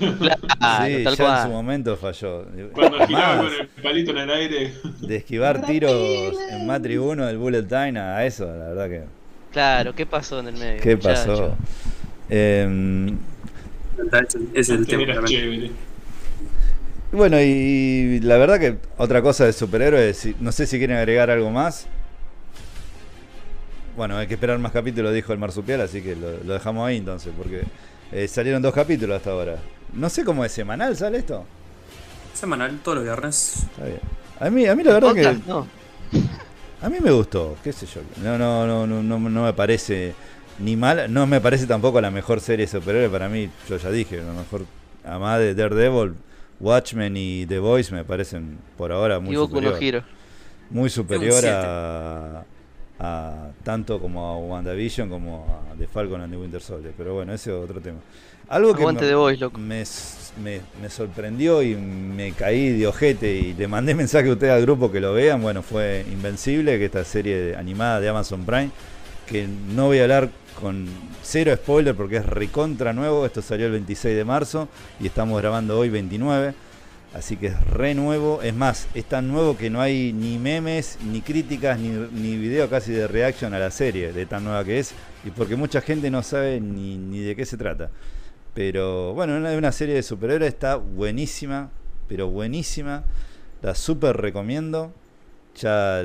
[0.59, 1.43] Claro, sí, tal ya en cual.
[1.43, 2.47] su momento falló.
[2.73, 4.73] Cuando giraba con el palito en el aire.
[5.01, 9.03] de esquivar tiros en Matrix 1 del Bullet Time a eso, la verdad que.
[9.53, 10.83] Claro, ¿qué pasó en el medio?
[10.83, 11.57] ¿Qué pasó?
[12.29, 13.17] Em,
[14.55, 15.05] Es el tema.
[17.13, 21.51] Bueno, y la verdad que otra cosa de superhéroes, no sé si quieren agregar algo
[21.51, 21.87] más.
[23.97, 26.99] Bueno, hay que esperar más capítulos, dijo el marsupial, así que lo, lo dejamos ahí
[26.99, 27.63] entonces, porque
[28.13, 29.57] eh, salieron dos capítulos hasta ahora.
[29.93, 31.45] No sé cómo es semanal, ¿sale esto?
[32.35, 33.67] Semanal, todos los viernes.
[33.71, 34.01] Está bien.
[34.39, 35.67] A mí, a mí la verdad que Podcast, No,
[36.83, 38.03] a mí me gustó, qué sé yo.
[38.23, 40.15] No, no, no, no, no, no me parece
[40.59, 43.91] ni mal, no me parece tampoco la mejor serie de superhéroes para mí, yo ya
[43.91, 44.63] dije, lo mejor
[45.05, 46.15] además de Daredevil,
[46.61, 49.79] Watchmen y The Voice me parecen por ahora muy no superior.
[49.81, 50.05] Hero.
[50.71, 51.49] Muy superior siete.
[51.51, 52.45] a,
[52.99, 57.33] a tanto como a WandaVision como a The Falcon and the Winter Soldier, pero bueno,
[57.35, 57.99] ese es otro tema.
[58.49, 59.59] Algo que me, The Voice, loco.
[59.59, 59.85] me,
[60.43, 64.63] me- me sorprendió y me caí de ojete y le mandé mensaje a ustedes al
[64.63, 68.71] grupo que lo vean, bueno, fue Invencible, que esta serie animada de Amazon Prime,
[69.27, 70.87] que no voy a hablar con
[71.23, 74.69] cero spoiler porque es recontra nuevo, esto salió el 26 de marzo
[75.01, 76.55] y estamos grabando hoy 29.
[77.17, 78.43] Así que es re nuevo.
[78.43, 82.69] Es más, es tan nuevo que no hay ni memes, ni críticas, ni, ni video
[82.69, 84.93] casi de reaction a la serie, de tan nueva que es.
[85.25, 87.91] Y porque mucha gente no sabe ni, ni de qué se trata.
[88.53, 91.71] Pero bueno, una, una serie de superhéroes está buenísima,
[92.07, 93.05] pero buenísima.
[93.63, 94.93] La super recomiendo.
[95.59, 96.03] Ya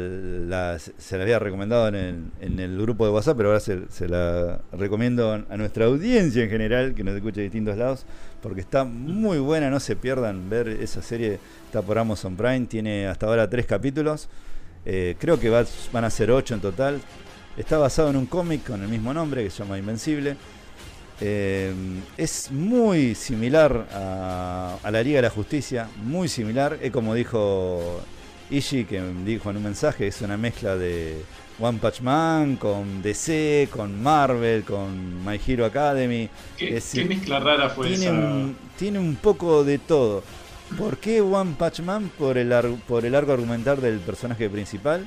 [0.97, 4.61] se la había recomendado en el, en el grupo de WhatsApp, pero ahora se, la
[4.71, 8.05] recomiendo a nuestra audiencia en general, que nos escucha de distintos lados,
[8.41, 13.07] porque está muy buena, no se pierdan ver esa serie, está por Amazon Prime, tiene
[13.07, 14.29] hasta ahora tres capítulos,
[14.85, 17.01] eh, creo que va- van a ser ocho en total,
[17.57, 20.37] está basado en un cómic con el mismo nombre que se llama Invencible,
[21.19, 21.73] eh,
[22.17, 26.79] es muy similar a, a la Liga de la Justicia, muy similar.
[26.81, 28.01] Es como dijo
[28.51, 31.21] Ishii, que dijo en un mensaje, es una mezcla de
[31.59, 36.29] One Punch Man con DC, con Marvel, con My Hero Academy.
[36.57, 38.13] ¿Qué, Es qué mezcla rara fue tiene, esa?
[38.13, 40.23] un, tiene un poco de todo.
[40.77, 42.11] ¿Por qué One Punch Man?
[42.17, 42.53] Por el,
[42.87, 45.05] por el arco argumental del personaje principal.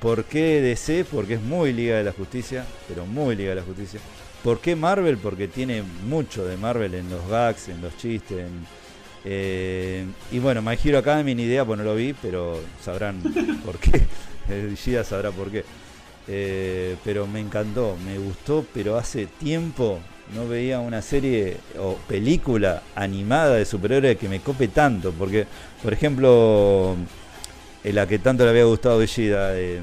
[0.00, 1.04] ¿Por qué DC?
[1.10, 3.98] Porque es muy Liga de la Justicia, pero muy Liga de la Justicia.
[4.44, 5.16] ¿Por qué Marvel?
[5.18, 8.38] Porque tiene mucho de Marvel en los gags, en los chistes.
[8.46, 8.85] en-
[9.28, 13.20] eh, y bueno, My Hero Academy ni idea, pues no lo vi, pero sabrán
[13.64, 14.02] por qué.
[14.48, 15.64] El Gida sabrá por qué.
[16.28, 19.98] Eh, pero me encantó, me gustó, pero hace tiempo
[20.34, 25.10] no veía una serie o película animada de superhéroes que me cope tanto.
[25.10, 25.46] Porque,
[25.82, 26.94] por ejemplo,
[27.82, 29.80] en la que tanto le había gustado a Gida, eh,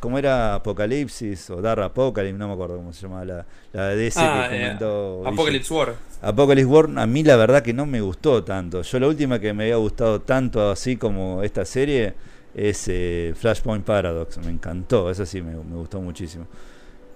[0.00, 4.18] como era Apocalipsis o Dark Apocalypse, no me acuerdo cómo se llamaba la, la ese
[4.20, 5.22] Ah, que eh, comentó.
[5.26, 5.94] Apocalypse War.
[6.22, 8.82] Apocalypse War, a mí la verdad que no me gustó tanto.
[8.82, 12.14] Yo la última que me había gustado tanto así como esta serie
[12.54, 14.38] es eh, Flashpoint Paradox.
[14.38, 16.46] Me encantó, eso sí me, me gustó muchísimo.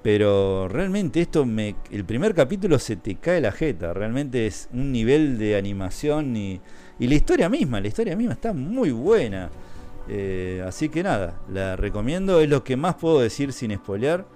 [0.02, 1.76] Pero realmente esto me.
[1.90, 3.94] El primer capítulo se te cae la jeta.
[3.94, 6.60] Realmente es un nivel de animación y,
[6.98, 7.80] y la historia misma.
[7.80, 9.48] La historia misma está muy buena.
[10.08, 12.40] Eh, así que nada, la recomiendo.
[12.40, 14.26] Es lo que más puedo decir sin spoilear.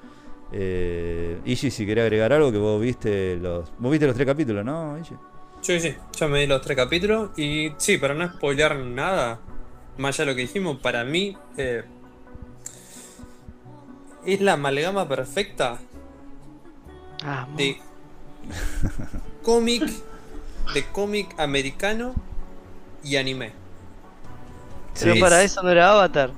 [0.53, 3.71] Eh, Ishi, si querés agregar algo que vos viste los.
[3.79, 5.15] Vos viste los tres capítulos, ¿no, Ishi?
[5.61, 7.31] Sí, sí, ya me di los tres capítulos.
[7.39, 9.41] Y sí, para no spoilear nada,
[9.99, 11.85] más allá de lo que dijimos, para mí eh,
[14.25, 15.79] es la amalgama perfecta
[17.25, 17.79] Ah, de
[19.43, 19.83] cómic,
[20.73, 22.15] de cómic americano
[23.03, 23.53] y anime.
[25.01, 25.21] Pero Sí.
[25.21, 26.31] para eso no era Avatar.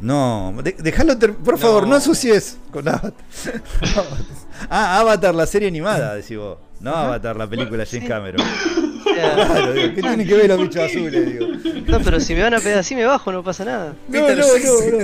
[0.00, 1.96] No, de- dejalo, ter- por favor, no No.
[1.96, 3.12] ensucies con Avatar.
[4.70, 6.58] ah, Avatar, la serie animada, decís vos.
[6.80, 8.08] No Avatar, la película James Sí.
[8.08, 8.46] Cameron.
[9.14, 11.26] Claro, digo, ¿qué tienen que ver los bichos azules?
[11.38, 11.46] Digo.
[11.86, 13.94] no, pero si me van a pegar así me bajo, no pasa nada.
[14.08, 14.48] No, no, no, no, no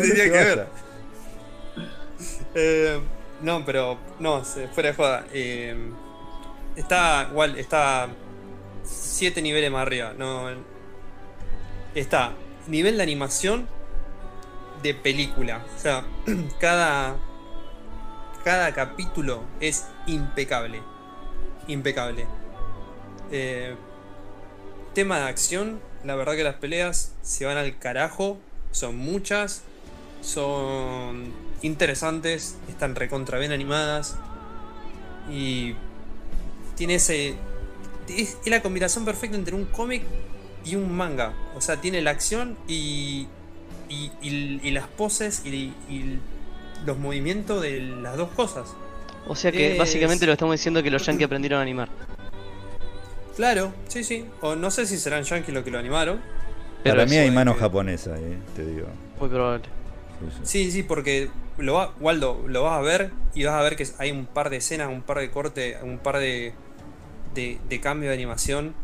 [0.00, 0.44] tenía se que vaya.
[0.44, 0.66] ver.
[2.54, 2.98] Eh,
[3.42, 5.24] no, pero no, fuera de joda.
[5.32, 5.76] eh,
[6.74, 8.08] está igual, está
[8.82, 10.12] siete niveles más arriba.
[10.18, 10.48] No,
[11.94, 12.32] está
[12.66, 13.68] nivel de animación
[14.82, 15.64] de película.
[15.76, 16.04] O sea,
[16.60, 17.16] cada
[18.44, 20.80] cada capítulo es impecable,
[21.68, 22.26] impecable.
[23.30, 23.74] Eh,
[24.94, 28.38] tema de acción, la verdad que las peleas se van al carajo,
[28.70, 29.62] son muchas,
[30.22, 31.32] son
[31.62, 34.16] interesantes, están recontra bien animadas
[35.30, 35.74] y
[36.76, 37.34] tiene ese
[38.08, 40.02] es, la combinación perfecta entre un cómic
[40.64, 43.26] y un manga, o sea, tiene la acción y
[43.88, 46.18] y, y- y las poses y, y
[46.86, 48.74] los movimientos de las dos cosas.
[49.26, 51.88] O sea que Es- básicamente lo estamos diciendo que los yankees aprendieron a animar.
[53.36, 54.26] Claro, sí, sí.
[54.42, 56.20] O no sé si serán yankees los que lo animaron.
[56.82, 58.86] Pero Para mí hay de mano que- japonesa, eh, te digo.
[59.18, 59.64] Muy probable.
[60.20, 60.40] Sí, sí.
[60.64, 61.28] Sí, sí, porque
[61.58, 64.50] lo va, Waldo, lo vas a ver y vas a ver que hay un par
[64.50, 66.52] de escenas, un par de cortes, un par de,
[67.34, 68.74] de, de cambio de animación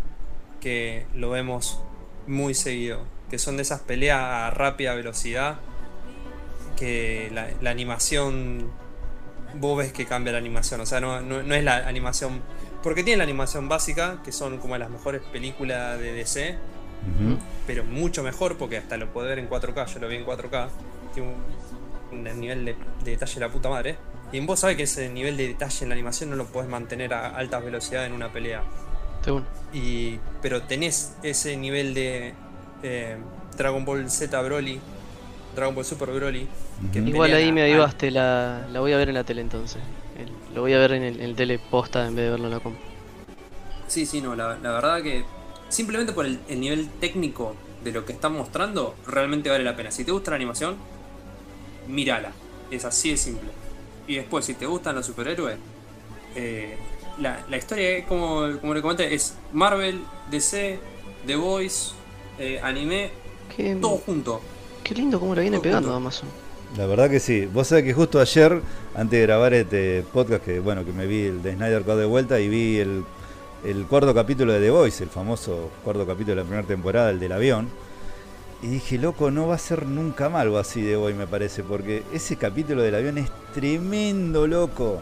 [0.60, 1.80] que lo vemos
[2.26, 3.00] muy seguido.
[3.30, 5.60] Que son de esas peleas a rápida velocidad.
[6.76, 8.70] Que la, la animación.
[9.54, 10.80] Vos ves que cambia la animación.
[10.80, 12.42] O sea, no, no, no es la animación.
[12.82, 16.56] Porque tiene la animación básica, que son como las mejores películas de DC.
[17.66, 20.68] Pero mucho mejor porque hasta lo puedo ver en 4K, yo lo vi en 4K,
[21.14, 21.34] tiene
[22.10, 23.96] un, un nivel de, de detalle de la puta madre.
[24.32, 27.14] Y vos sabés que ese nivel de detalle en la animación no lo podés mantener
[27.14, 28.62] a altas velocidades en una pelea.
[29.72, 32.34] Y, pero tenés ese nivel de
[32.82, 33.16] eh,
[33.56, 34.80] Dragon Ball Z Broly,
[35.54, 36.46] Dragon Ball Super Broly.
[36.92, 36.98] que.
[37.00, 39.82] Igual ahí me a- avivaste, la, la voy a ver en la tele entonces.
[40.18, 42.46] El- lo voy a ver en el, en el tele posta en vez de verlo
[42.46, 42.76] en la comp.
[43.88, 45.24] Sí, sí, no, la, la verdad que
[45.68, 47.54] simplemente por el, el nivel técnico
[47.84, 49.90] de lo que están mostrando, realmente vale la pena.
[49.90, 50.76] Si te gusta la animación,
[51.86, 52.32] mírala.
[52.70, 53.48] Es así de simple.
[54.08, 55.56] Y después, si te gustan los superhéroes,
[56.34, 56.76] eh,
[57.18, 60.78] la, la historia, es como, como le comenté, es Marvel, DC,
[61.26, 61.92] The Voice,
[62.38, 63.10] eh, anime,
[63.56, 64.40] Qué, todo junto.
[64.84, 65.96] qué lindo cómo lo viene Todo pegando junto.
[65.96, 66.28] Amazon.
[66.76, 67.46] La verdad que sí.
[67.46, 68.60] Vos sabés que justo ayer,
[68.94, 72.04] antes de grabar este podcast, que bueno, que me vi el de Snyder Cut de
[72.04, 73.04] vuelta y vi el,
[73.64, 77.20] el cuarto capítulo de The Voice, el famoso cuarto capítulo de la primera temporada, el
[77.20, 77.68] del avión.
[78.62, 81.62] Y dije, loco, no va a ser nunca más algo así de hoy, me parece,
[81.62, 85.00] porque ese capítulo del avión es tremendo, loco.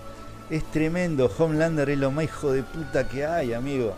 [0.49, 1.31] Es tremendo.
[1.39, 3.97] Homelander es lo más hijo de puta que hay, amigo.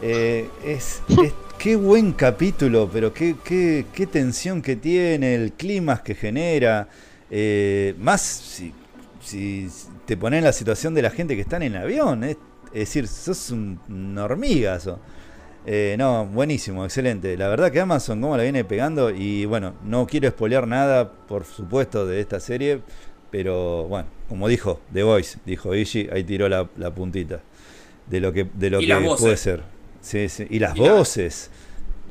[0.00, 6.02] Eh, es, es- qué buen capítulo, pero qué, qué, qué tensión que tiene, el clima
[6.02, 6.88] que genera.
[7.30, 8.74] eh, más si,
[9.20, 9.68] si
[10.06, 12.24] te pones en la situación de la gente que está en el avión.
[12.24, 12.36] Es,
[12.72, 15.00] es decir, sos un, un hormigazo.
[15.64, 17.36] Eh, no, buenísimo, excelente.
[17.36, 19.10] La verdad que Amazon, cómo la viene pegando.
[19.10, 22.82] Y bueno, no quiero spoilear nada, por supuesto, de esta serie.
[23.32, 27.40] Pero bueno, como dijo The Voice, dijo Ishi, ahí tiró la, la puntita
[28.06, 29.62] de lo que, de lo que puede ser.
[30.00, 30.46] Sí, sí.
[30.50, 31.50] Y las Y la- voces.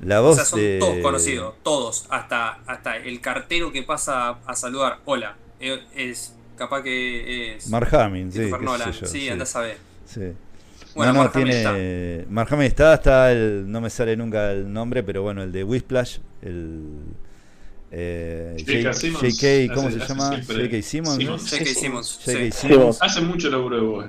[0.04, 0.78] La O voz sea, son de...
[0.80, 6.82] todos conocidos, todos, hasta, hasta el cartero que pasa a saludar, hola, eh, es capaz
[6.82, 8.50] que es Mark Hamill, sí.
[8.50, 9.78] Yo, sí, andás a ver.
[10.06, 10.34] sí.
[10.96, 12.26] Bueno, no, no, Mark Hamill tiene.
[12.30, 13.72] Mark Hamill está, está el.
[13.72, 16.82] No me sale nunca el nombre, pero bueno, el de Whiplash, el.
[17.94, 18.94] Eh, J.K.
[18.94, 19.22] Simmons.
[19.76, 20.30] ¿cómo Hace- se hace llama?
[20.48, 20.82] J.K.
[20.82, 21.26] Simmons.
[21.50, 21.66] J.K.
[21.66, 22.52] Simmons, sí.
[22.52, 24.06] Simmons, Hace mucho laburo de voz.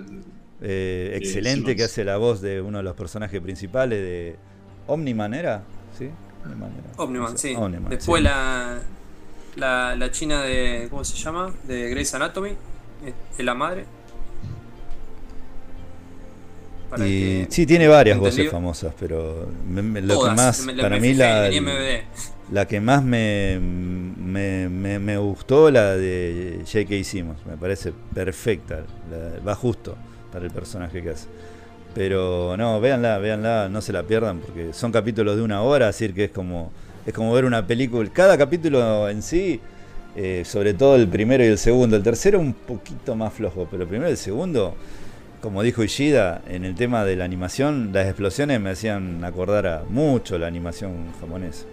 [0.60, 1.76] eh, Sí, excelente, Simmons.
[1.76, 4.36] que hace la voz de uno de los personajes principales de.
[4.86, 5.62] Omniman era,
[5.98, 6.10] ¿sí?
[6.44, 7.02] Omniman, era.
[7.02, 7.54] Omniman, sí.
[7.56, 8.24] Omniman, Después sí.
[8.24, 8.80] la.
[9.56, 10.86] La, la china de.
[10.88, 11.52] ¿Cómo se llama?
[11.66, 12.50] De Grey's Anatomy.
[13.04, 13.84] Es, es la madre.
[16.92, 18.42] Para Y que- sí, tiene varias ¿Entendido?
[18.44, 21.50] voces famosas, pero me- me- lo Todas, que más, me- para mí la,
[22.52, 27.02] la que más me, me, me- me gustó, la de J.K.
[27.02, 29.96] Simmons, me parece perfecta, la- va justo
[30.30, 31.28] para el personaje que hace.
[31.94, 36.06] Pero no, véanla, véanla, no se la pierdan, porque son capítulos de una hora, así
[36.12, 36.72] que es como,
[37.06, 38.06] es como ver una película.
[38.12, 39.60] Cada capítulo en sí,
[40.14, 43.84] eh, sobre todo el primero y el segundo, el tercero un poquito más flojo, pero
[43.84, 44.74] el primero y el segundo,
[45.42, 49.82] como dijo Ishida, en el tema de la animación, las explosiones me hacían acordar a
[49.88, 51.66] mucho la animación japonesa.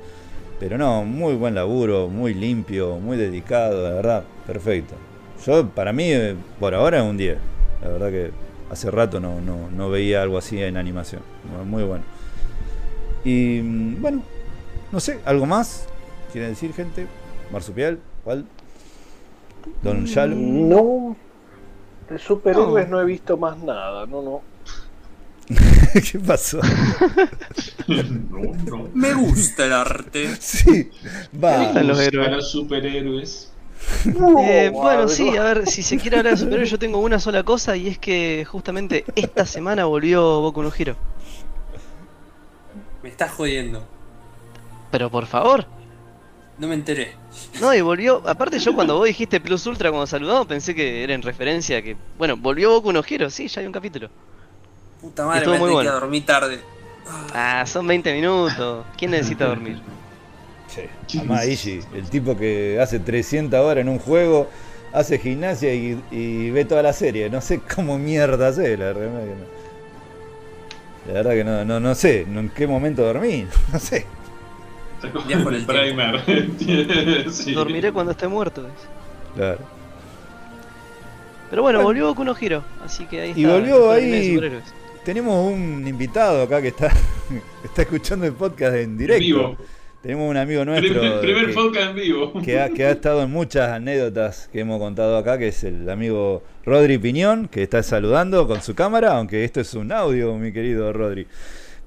[0.59, 4.95] Pero no, muy buen laburo, muy limpio, muy dedicado, la verdad, perfecto.
[5.45, 7.37] Yo, para mí, eh, por ahora es un 10.
[7.83, 8.31] La verdad que
[8.71, 11.21] hace rato no, no, no veía algo así en animación.
[11.65, 12.03] Muy bueno.
[13.23, 14.23] Y mm, bueno,
[14.91, 15.87] no sé, ¿algo más?
[16.31, 17.05] ¿Quieren decir, gente?
[17.51, 18.45] Marsupial, ¿cuál?
[19.83, 20.35] Don Shalo.
[20.35, 21.15] No,
[22.09, 22.99] de superhéroes no.
[23.01, 24.41] he visto más nada, no, no.
[26.11, 26.59] ¿Qué pasó?
[27.87, 28.89] no, no.
[28.93, 30.35] Me gusta el arte.
[30.39, 30.91] Sí,
[31.43, 31.57] va.
[31.57, 32.31] gustan los héroes.
[32.31, 33.51] los superhéroes.
[34.37, 37.19] Eh, No, bueno, sí, a ver, si se quiere hablar de superhéroes, yo tengo una
[37.19, 40.95] sola cosa y es que justamente esta semana volvió Boku no Hero.
[43.01, 43.89] Me estás jodiendo.
[44.91, 45.67] Pero por favor,
[46.59, 47.15] No me enteré.
[47.61, 48.21] no, y volvió.
[48.27, 51.81] Aparte, yo cuando vos dijiste Plus Ultra cuando saludamos, pensé que era en referencia a
[51.81, 51.97] que.
[52.17, 54.09] Bueno, volvió Boku no Hero, sí, ya hay un capítulo.
[55.01, 55.91] Puta madre, Estuvo me muy tengo bueno.
[55.91, 56.59] que dormir tarde.
[57.33, 58.85] Ah, son 20 minutos.
[58.97, 59.81] ¿Quién necesita dormir?
[60.67, 64.49] Sí, Amá Ishi, el tipo que hace 300 horas en un juego,
[64.91, 67.29] hace gimnasia y, y ve toda la serie.
[67.29, 69.49] No sé cómo mierda hace, la verdad que no.
[71.05, 74.05] La verdad que no, no, no sé en qué momento dormí, no sé.
[75.27, 77.29] Viajo en el primer.
[77.31, 77.53] Sí.
[77.53, 78.65] Dormiré cuando esté muerto.
[79.35, 79.59] Claro.
[81.49, 83.41] Pero bueno, volvió Boku no Hero, así que ahí está.
[83.41, 84.39] Y volvió ahí-.
[85.03, 86.91] Tenemos un invitado acá que está,
[87.63, 89.23] está escuchando el podcast en directo.
[89.23, 89.57] Vivo.
[90.01, 92.41] Tenemos un amigo nuestro Primer, primer que, podcast en vivo.
[92.41, 95.89] que ha, que ha estado en muchas anécdotas que hemos contado acá, que es el
[95.89, 100.53] amigo Rodri Piñón, que está saludando con su cámara, aunque esto es un audio, mi
[100.53, 101.27] querido Rodri.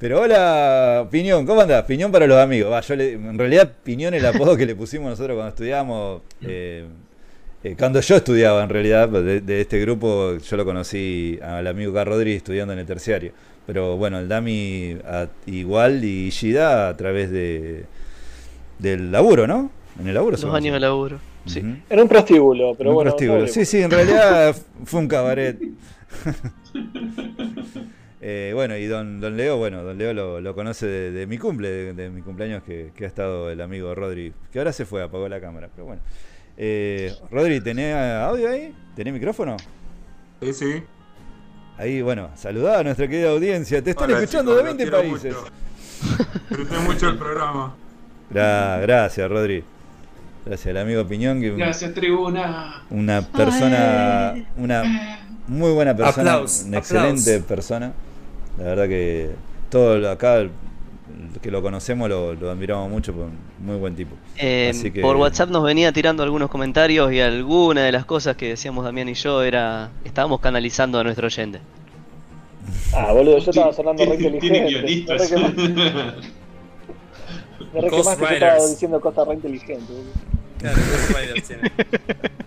[0.02, 1.84] Pero hola, Piñón, ¿cómo andás?
[1.84, 2.72] Piñón para los amigos.
[2.72, 6.22] Va, yo le- en realidad, Piñón es el apodo que le pusimos nosotros cuando estudiábamos.
[6.42, 6.84] eh,
[7.62, 11.94] eh, cuando yo estudiaba, en realidad, de, de este grupo, yo lo conocí al amigo
[11.94, 13.30] Carl Rodri estudiando en el terciario.
[13.64, 17.84] Pero bueno, el Dami a- igual y Shida a través de
[18.80, 19.70] del laburo, ¿no?
[20.00, 20.32] En el laburo.
[20.36, 21.20] Los años de laburo.
[21.46, 21.60] Sí.
[21.60, 21.76] Ujú.
[21.90, 23.10] En un prostíbulo, pero Un bueno.
[23.12, 23.46] prostíbulo.
[23.46, 25.56] Sí, sí, en realidad fue un cabaret.
[28.24, 31.38] Eh, bueno, y don, don Leo, bueno, don Leo lo, lo conoce de, de mi
[31.38, 34.84] cumple, de, de mi cumpleaños que, que ha estado el amigo Rodri, que ahora se
[34.86, 36.00] fue, apagó la cámara, pero bueno.
[36.56, 38.72] Eh, Rodri, ¿tenés audio ahí?
[38.94, 39.56] ¿Tenés micrófono?
[40.40, 40.82] Sí, sí.
[41.78, 43.82] Ahí, bueno, saludá a nuestra querida audiencia.
[43.82, 45.34] Te están Hola, escuchando chicos, de los 20 quiero países.
[45.34, 45.52] mucho.
[46.50, 47.74] Disfruté mucho el programa.
[48.32, 49.64] Gra- gracias, Rodri.
[50.44, 52.82] Gracias, el amigo Piñón, que Gracias, tribuna.
[52.90, 57.46] una persona, una muy buena persona, Aplaus, una excelente aplaus.
[57.48, 57.92] persona.
[58.58, 59.30] La verdad que
[59.70, 60.46] todo acá
[61.40, 64.14] que lo conocemos lo, lo admiramos mucho, por un muy buen tipo.
[64.36, 68.36] Eh, Así que- Por WhatsApp nos venía tirando algunos comentarios y alguna de las cosas
[68.36, 69.90] que decíamos Damián y yo era.
[70.04, 71.60] Estábamos canalizando a nuestro oyente.
[72.94, 74.40] Ah, boludo, yo estaba sonando re inteligente.
[74.50, 75.30] Tiene guionistas.
[77.72, 79.88] Me re Ghost quemaste, yo estaba diciendo cosas re inteligentes.
[79.88, 80.12] boludo.
[80.58, 81.72] Claro, Ghost Riders tiene.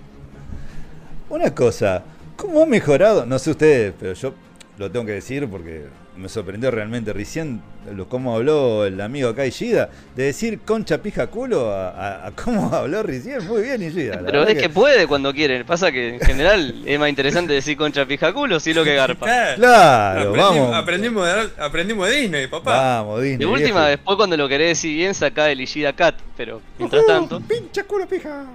[1.29, 2.03] Una cosa,
[2.37, 3.25] ¿cómo ha mejorado?
[3.25, 4.33] No sé ustedes, pero yo
[4.77, 5.85] lo tengo que decir porque
[6.17, 7.61] me sorprendió realmente recién
[7.93, 12.31] lo cómo habló el amigo acá Ishida, de decir concha pija culo a, a- a
[12.31, 13.45] cómo habló recién.
[13.47, 14.21] Muy bien, Ishida.
[14.25, 15.63] Pero es que puede cuando quiere.
[15.65, 19.25] Pasa que en general es más interesante decir concha pija culo, sí lo que garpa.
[19.25, 19.55] Claro.
[19.57, 20.75] Claro, aprendimos, vamos.
[20.75, 22.77] aprendimos, de, aprendimos de Disney, papá.
[22.77, 23.37] Vamos, Disney.
[23.37, 23.89] De última, viejo.
[23.89, 26.15] después cuando lo querés decir bien, saca el Ishida Cat.
[26.35, 27.39] Pero mientras Ujú, tanto.
[27.41, 28.45] Pincha culo pija.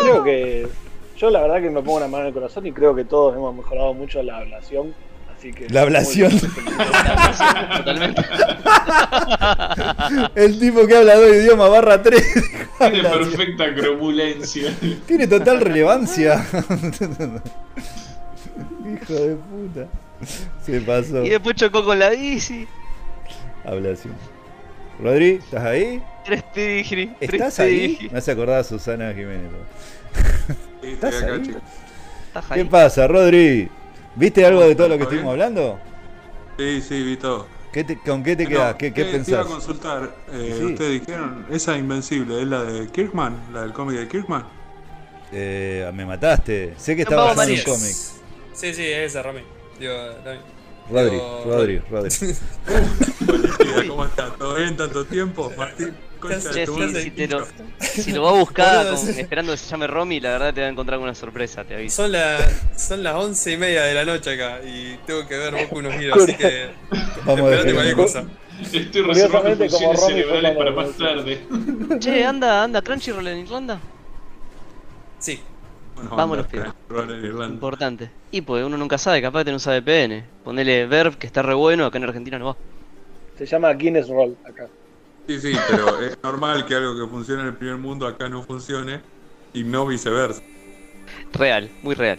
[0.00, 0.66] Creo que.
[1.16, 3.34] Yo la verdad que me pongo una mano en el corazón y creo que todos
[3.34, 4.94] hemos mejorado mucho la ablación.
[5.38, 5.68] Así que.
[5.68, 6.32] La ablación.
[6.38, 8.22] Totalmente.
[10.34, 12.22] El tipo que habla dos idiomas barra 3.
[12.78, 14.74] Tiene perfecta cromulencia.
[15.06, 16.44] Tiene total relevancia.
[18.84, 19.88] Hijo de puta.
[20.64, 21.24] Se pasó.
[21.24, 22.66] Y después chocó con la bici.
[23.64, 24.14] Hablación.
[25.00, 26.02] Rodri, ¿estás ahí?
[26.24, 27.14] Tres tigri.
[27.20, 28.08] ¿Estás ahí?
[28.10, 29.50] Me hace acordar a Susana Jiménez.
[30.82, 31.42] ¿Estás ahí?
[31.42, 31.62] chicos.
[32.28, 33.68] ¿Estás ¿Qué pasa, Rodri?
[34.16, 35.78] ¿Viste algo de todo lo que estuvimos hablando?
[36.58, 37.46] Sí, sí, vi todo.
[37.72, 38.74] ¿Qué te- ¿Con qué te No, quedas?
[38.76, 39.46] ¿Qué, qué eh, Te iba a pensás?
[39.46, 40.14] consultar.
[40.32, 40.64] eh, Sí.
[40.64, 43.38] Ustedes dijeron, esa Invencible, ¿es la de Kirkman?
[43.52, 44.44] ¿La del cómic de Kirkman?
[45.32, 46.74] Eh, me mataste.
[46.78, 47.64] Sé que No, basado en María.
[47.64, 48.12] cómics.
[48.54, 49.40] Sí, sí, esa, Rami.
[49.78, 49.92] Digo,
[50.24, 50.38] Rami.
[50.90, 52.10] Rodri, Digo, Rodri, Rodri.
[53.28, 54.38] Hola, ¿Cómo estás?
[54.38, 55.52] ¿Todo bien tanto tiempo?
[55.58, 55.94] Martín,
[56.34, 57.02] concha de tu madre.
[57.02, 57.46] si, te lo,
[57.80, 60.66] si lo va a buscar con- esperando que se llame Romy, la verdad te va
[60.66, 62.02] a encontrar con una sorpresa, te aviso.
[62.02, 62.38] Son, la-
[62.76, 65.90] son las once y media de la noche acá y tengo que ver Boku no
[65.90, 66.66] Hero, así que
[67.24, 68.24] Vamos a esperate cualquier cosa.
[68.72, 71.40] Estoy reservando funciones cerebrales para más tarde.
[71.98, 73.78] Che, anda, anda, Crunchyroll en Irlanda.
[75.18, 75.40] Sí,
[75.94, 76.72] Bueno, Vámonos, anda, pibe.
[76.88, 77.54] Roll en Irlanda.
[77.54, 78.10] Importante.
[78.30, 80.24] Y pues uno nunca sabe, capaz que te no usa VPN.
[80.44, 82.56] Ponele Verb, que está re bueno, acá en Argentina no va.
[83.38, 84.68] Se llama Guinness Roll acá.
[85.26, 88.42] Sí, sí, pero es normal que algo que funciona en el primer mundo acá no
[88.42, 89.00] funcione
[89.52, 90.42] y no viceversa.
[91.32, 92.18] Real, muy real.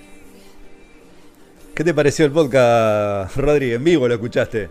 [1.76, 3.74] ¿Qué te pareció el podcast, Rodri?
[3.74, 4.70] En vivo lo escuchaste.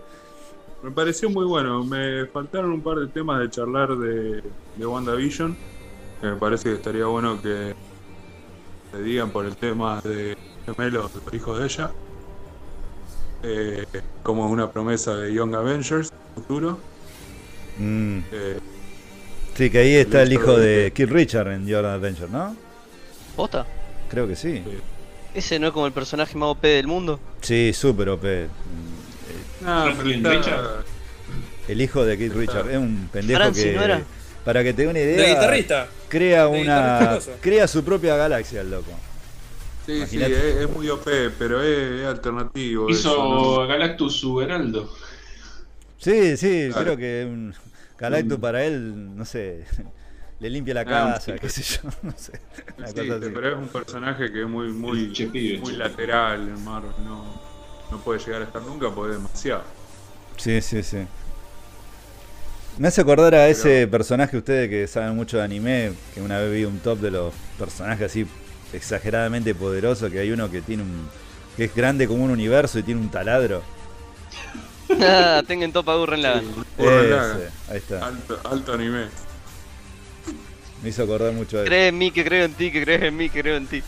[0.82, 1.84] Me pareció muy bueno.
[1.84, 4.42] Me faltaron un par de temas de charlar de,
[4.76, 5.56] de WandaVision.
[6.20, 7.74] Que me parece que estaría bueno que
[8.92, 11.90] le digan por el tema de gemelos, los hijos de ella.
[13.42, 13.86] Eh,
[14.22, 16.78] como una promesa de Young Avengers futuro.
[17.78, 18.58] Mm, Eh,
[19.56, 22.54] Sí, que ahí está el hijo de Kid Richard en Jordan Adventure, ¿no?
[23.34, 23.66] ¿Posta?
[24.10, 24.62] Creo que sí.
[24.64, 24.78] Sí.
[25.34, 27.18] ¿Ese no es como el personaje más OP del mundo?
[27.40, 28.48] Sí, súper OP.
[29.60, 30.84] Está- Richard.
[31.68, 33.72] El hijo de Kid Richard es un pendejo Francis, que.
[33.72, 34.02] ¿no era?
[34.44, 35.16] Para que te dé una idea.
[35.22, 35.88] de guitarrista.
[36.08, 36.98] Crea De una.
[37.00, 37.32] guitarrista.
[37.40, 38.90] Crea su propia galaxia el loco.
[39.86, 40.50] Sí, sí, Imagínate.
[40.50, 41.08] es, es muy OP,
[41.38, 42.88] pero es, es alternativo.
[42.90, 43.16] eso, Hizo
[43.60, 43.66] ¿no?
[43.66, 44.92] Galactus su heraldo.
[45.98, 46.76] Sí, sí, Claro.
[46.76, 47.54] creo que un
[47.98, 49.64] Galactus para él, no sé,
[50.40, 51.38] le limpia la Ah, casa, sí.
[51.38, 52.40] qué sé yo, no sé.
[52.76, 53.34] Una Sí, cosa así.
[53.34, 55.16] pero es un personaje que es muy, muy,
[55.60, 56.94] muy lateral en Marvel.
[57.04, 57.42] No,
[57.90, 59.64] no puede llegar a estar nunca porque es demasiado.
[60.36, 61.08] Sí, sí, sí.
[62.76, 66.52] Me hace acordar a ese personaje, ustedes que saben mucho de anime, que una vez
[66.52, 68.26] vi un top de los personajes así
[68.72, 71.10] exageradamente poderosos, que hay uno que tiene un.
[71.56, 73.62] que es grande como un universo y tiene un taladro.
[74.88, 76.44] Nada, tengan topa Gurren Lagann.
[76.78, 77.40] Gurren Lagann.
[77.40, 78.06] Ese, ahí está.
[78.06, 79.06] Alto, alto anime.
[80.82, 81.68] Me hizo acordar mucho de él.
[81.68, 83.82] Cree en mí, que creo en ti, que crees en mí, que creo en ti.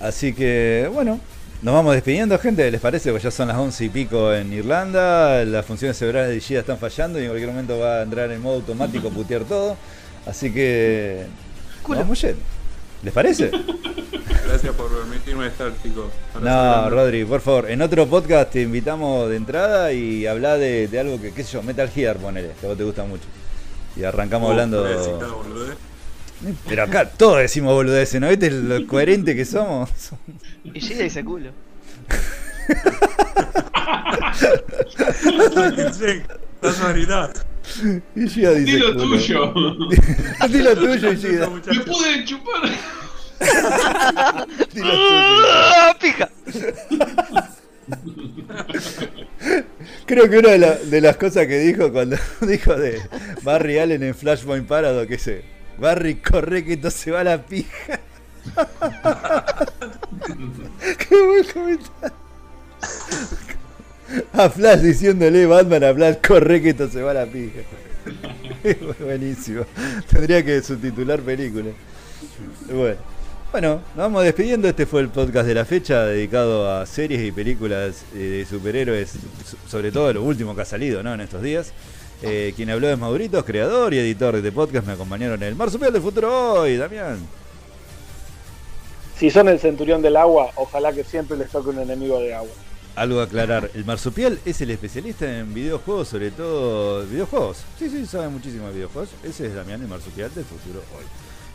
[0.00, 1.18] Así que, bueno,
[1.62, 2.70] nos vamos despidiendo, gente.
[2.70, 3.10] ¿Les parece?
[3.10, 5.44] Pues ya son las once y pico en Irlanda.
[5.44, 8.40] Las funciones cerebrales de Gida están fallando y en cualquier momento va a entrar en
[8.40, 9.76] modo automático a putear todo.
[10.24, 11.26] Así que.
[11.82, 11.98] Culo.
[12.00, 12.57] Vamos yendo.
[13.02, 13.50] ¿Les parece?
[14.46, 16.06] Gracias por permitirme estar, chicos.
[16.34, 16.90] Ahora No.
[16.90, 17.70] Rodri, por favor.
[17.70, 21.52] En otro podcast te invitamos de entrada y habla de, de algo que, qué sé
[21.52, 23.24] yo, Metal Gear, ponele, que a vos te gusta mucho.
[23.96, 24.86] Y arrancamos Uh, hablando.
[26.68, 29.90] Pero acá todos decimos boludeces, ¿no viste lo coherente que somos?
[30.64, 31.50] Y llega ese culo.
[35.54, 36.24] Tranquilícense,
[38.14, 38.72] Gida dice.
[38.72, 39.16] Dilo culo.
[39.18, 39.52] tuyo.
[40.48, 41.10] Dilo tuyo.
[41.10, 42.62] Me pude chupar.
[44.74, 45.48] Dilo tuyo.
[45.50, 46.28] ¡Ah, pija!
[50.06, 53.00] Creo que una de, la- de las cosas que dijo cuando dijo de
[53.42, 55.44] Barry Allen en Flashpoint Paradox, que se
[55.78, 58.00] Barry corre que esto se va a la pija.
[61.08, 62.16] Qué buen comentario.
[64.32, 67.60] A Flash diciéndole Batman a Flash corre que esto se va a la pija.
[69.00, 69.64] Buenísimo.
[70.10, 71.70] Tendría que subtitular película.
[72.72, 72.96] Bueno.
[73.50, 74.68] Bueno, nos vamos despidiendo.
[74.68, 79.10] Este fue el podcast de la fecha dedicado a series y películas eh, de superhéroes,
[79.10, 81.14] so- sobre todo lo último que ha salido ¿no?
[81.14, 81.72] en estos días.
[82.22, 84.86] Eh, quien habló es Mauritos, creador y editor de este podcast.
[84.86, 87.18] Me acompañaron en el Marsupial del Futuro hoy, Damián.
[89.16, 92.50] Si son el centurión del agua, ojalá que siempre les toque un enemigo de agua.
[92.98, 97.58] Algo a aclarar, el Marsupial es el especialista en videojuegos, sobre todo videojuegos.
[97.78, 99.10] Sí, sí, sabe muchísimo de videojuegos.
[99.22, 101.04] Ese es Damián, el Marsupial del Futuro hoy.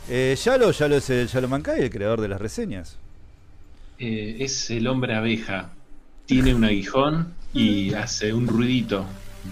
[0.08, 2.96] Eh, Yalo, Yalo es el Yalo Mancay, el creador de las reseñas.
[3.98, 5.70] Eh, es el hombre abeja.
[6.24, 9.04] Tiene un aguijón y hace un ruidito.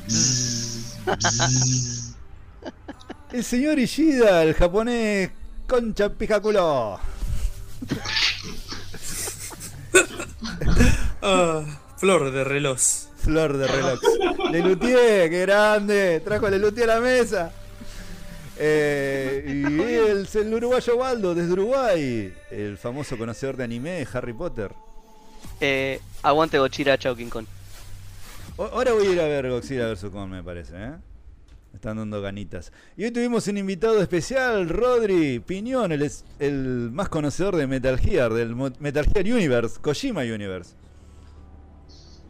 [0.07, 2.15] Bzzz, bzzz.
[3.35, 5.31] El señor Ishida, el japonés
[5.67, 6.99] concha pijaculo.
[11.25, 11.63] Ah,
[12.03, 12.79] flor de reloj.
[13.19, 14.01] Flor de reloj.
[14.51, 16.21] Lelutier, qué grande.
[16.25, 17.53] Trajo a Lelutier a la mesa.
[18.59, 22.35] Eh, y el, el uruguayo Waldo, desde Uruguay.
[22.51, 24.73] El famoso conocedor de anime, Harry Potter.
[25.61, 27.47] Eh, aguante Gochira, chao King Kong.
[28.57, 30.07] O- Ahora voy a ir a ver Godzilla vs.
[30.13, 30.91] Kong, me parece, ¿eh?
[31.71, 32.73] Me están dando ganitas.
[32.97, 36.11] Y hoy tuvimos un invitado especial, Rodri Piñón, el,
[36.41, 40.73] el más conocedor de Metal Gear, del Metal Gear Universe, Kojima Universe.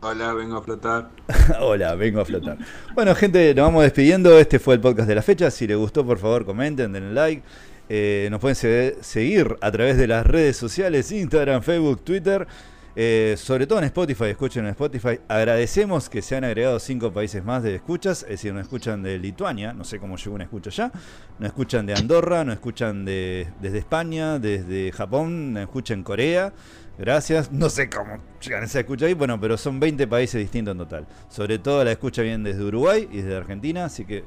[0.03, 1.11] Hola, vengo a flotar.
[1.61, 2.59] Hola, vengo a flotar.
[2.95, 4.37] Bueno, gente, nos vamos despidiendo.
[4.39, 5.51] Este fue el podcast de la fecha.
[5.51, 7.43] Si les gustó, por favor, comenten, denle like.
[7.89, 12.47] Eh, nos pueden se- seguir a través de las redes sociales, Instagram, Facebook, Twitter.
[12.95, 15.21] Eh, sobre todo en Spotify, escuchen en Spotify.
[15.29, 19.19] Agradecemos que se han agregado cinco países más de escuchas, es decir, nos escuchan de
[19.19, 20.93] Lituania, no sé cómo llegó una escucha ya,
[21.39, 26.53] nos escuchan de Andorra, nos escuchan de, desde España, desde Japón, nos escuchan Corea.
[26.99, 30.79] Gracias, no sé cómo llegan esa escucha ahí, bueno, pero son 20 países distintos en
[30.79, 31.07] total.
[31.29, 34.25] Sobre todo la escucha bien desde Uruguay y desde Argentina, así que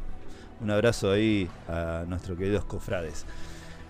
[0.62, 3.26] un abrazo ahí a nuestros queridos cofrades.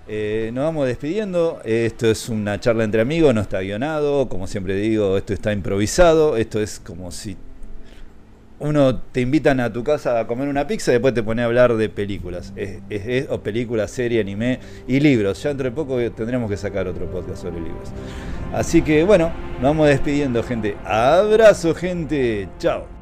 [0.07, 1.61] Eh, nos vamos despidiendo.
[1.63, 4.29] Esto es una charla entre amigos, no está guionado.
[4.29, 6.37] Como siempre digo, esto está improvisado.
[6.37, 7.37] Esto es como si
[8.65, 11.45] uno te invitan a tu casa a comer una pizza y después te pone a
[11.45, 12.53] hablar de películas.
[12.55, 15.41] Es, o películas, serie, anime y libros.
[15.43, 17.89] Ya entre poco tendremos que sacar otro podcast sobre libros.
[18.53, 20.75] Así que bueno, nos vamos despidiendo, gente.
[20.85, 22.47] Abrazo, gente.
[22.59, 22.94] Chao.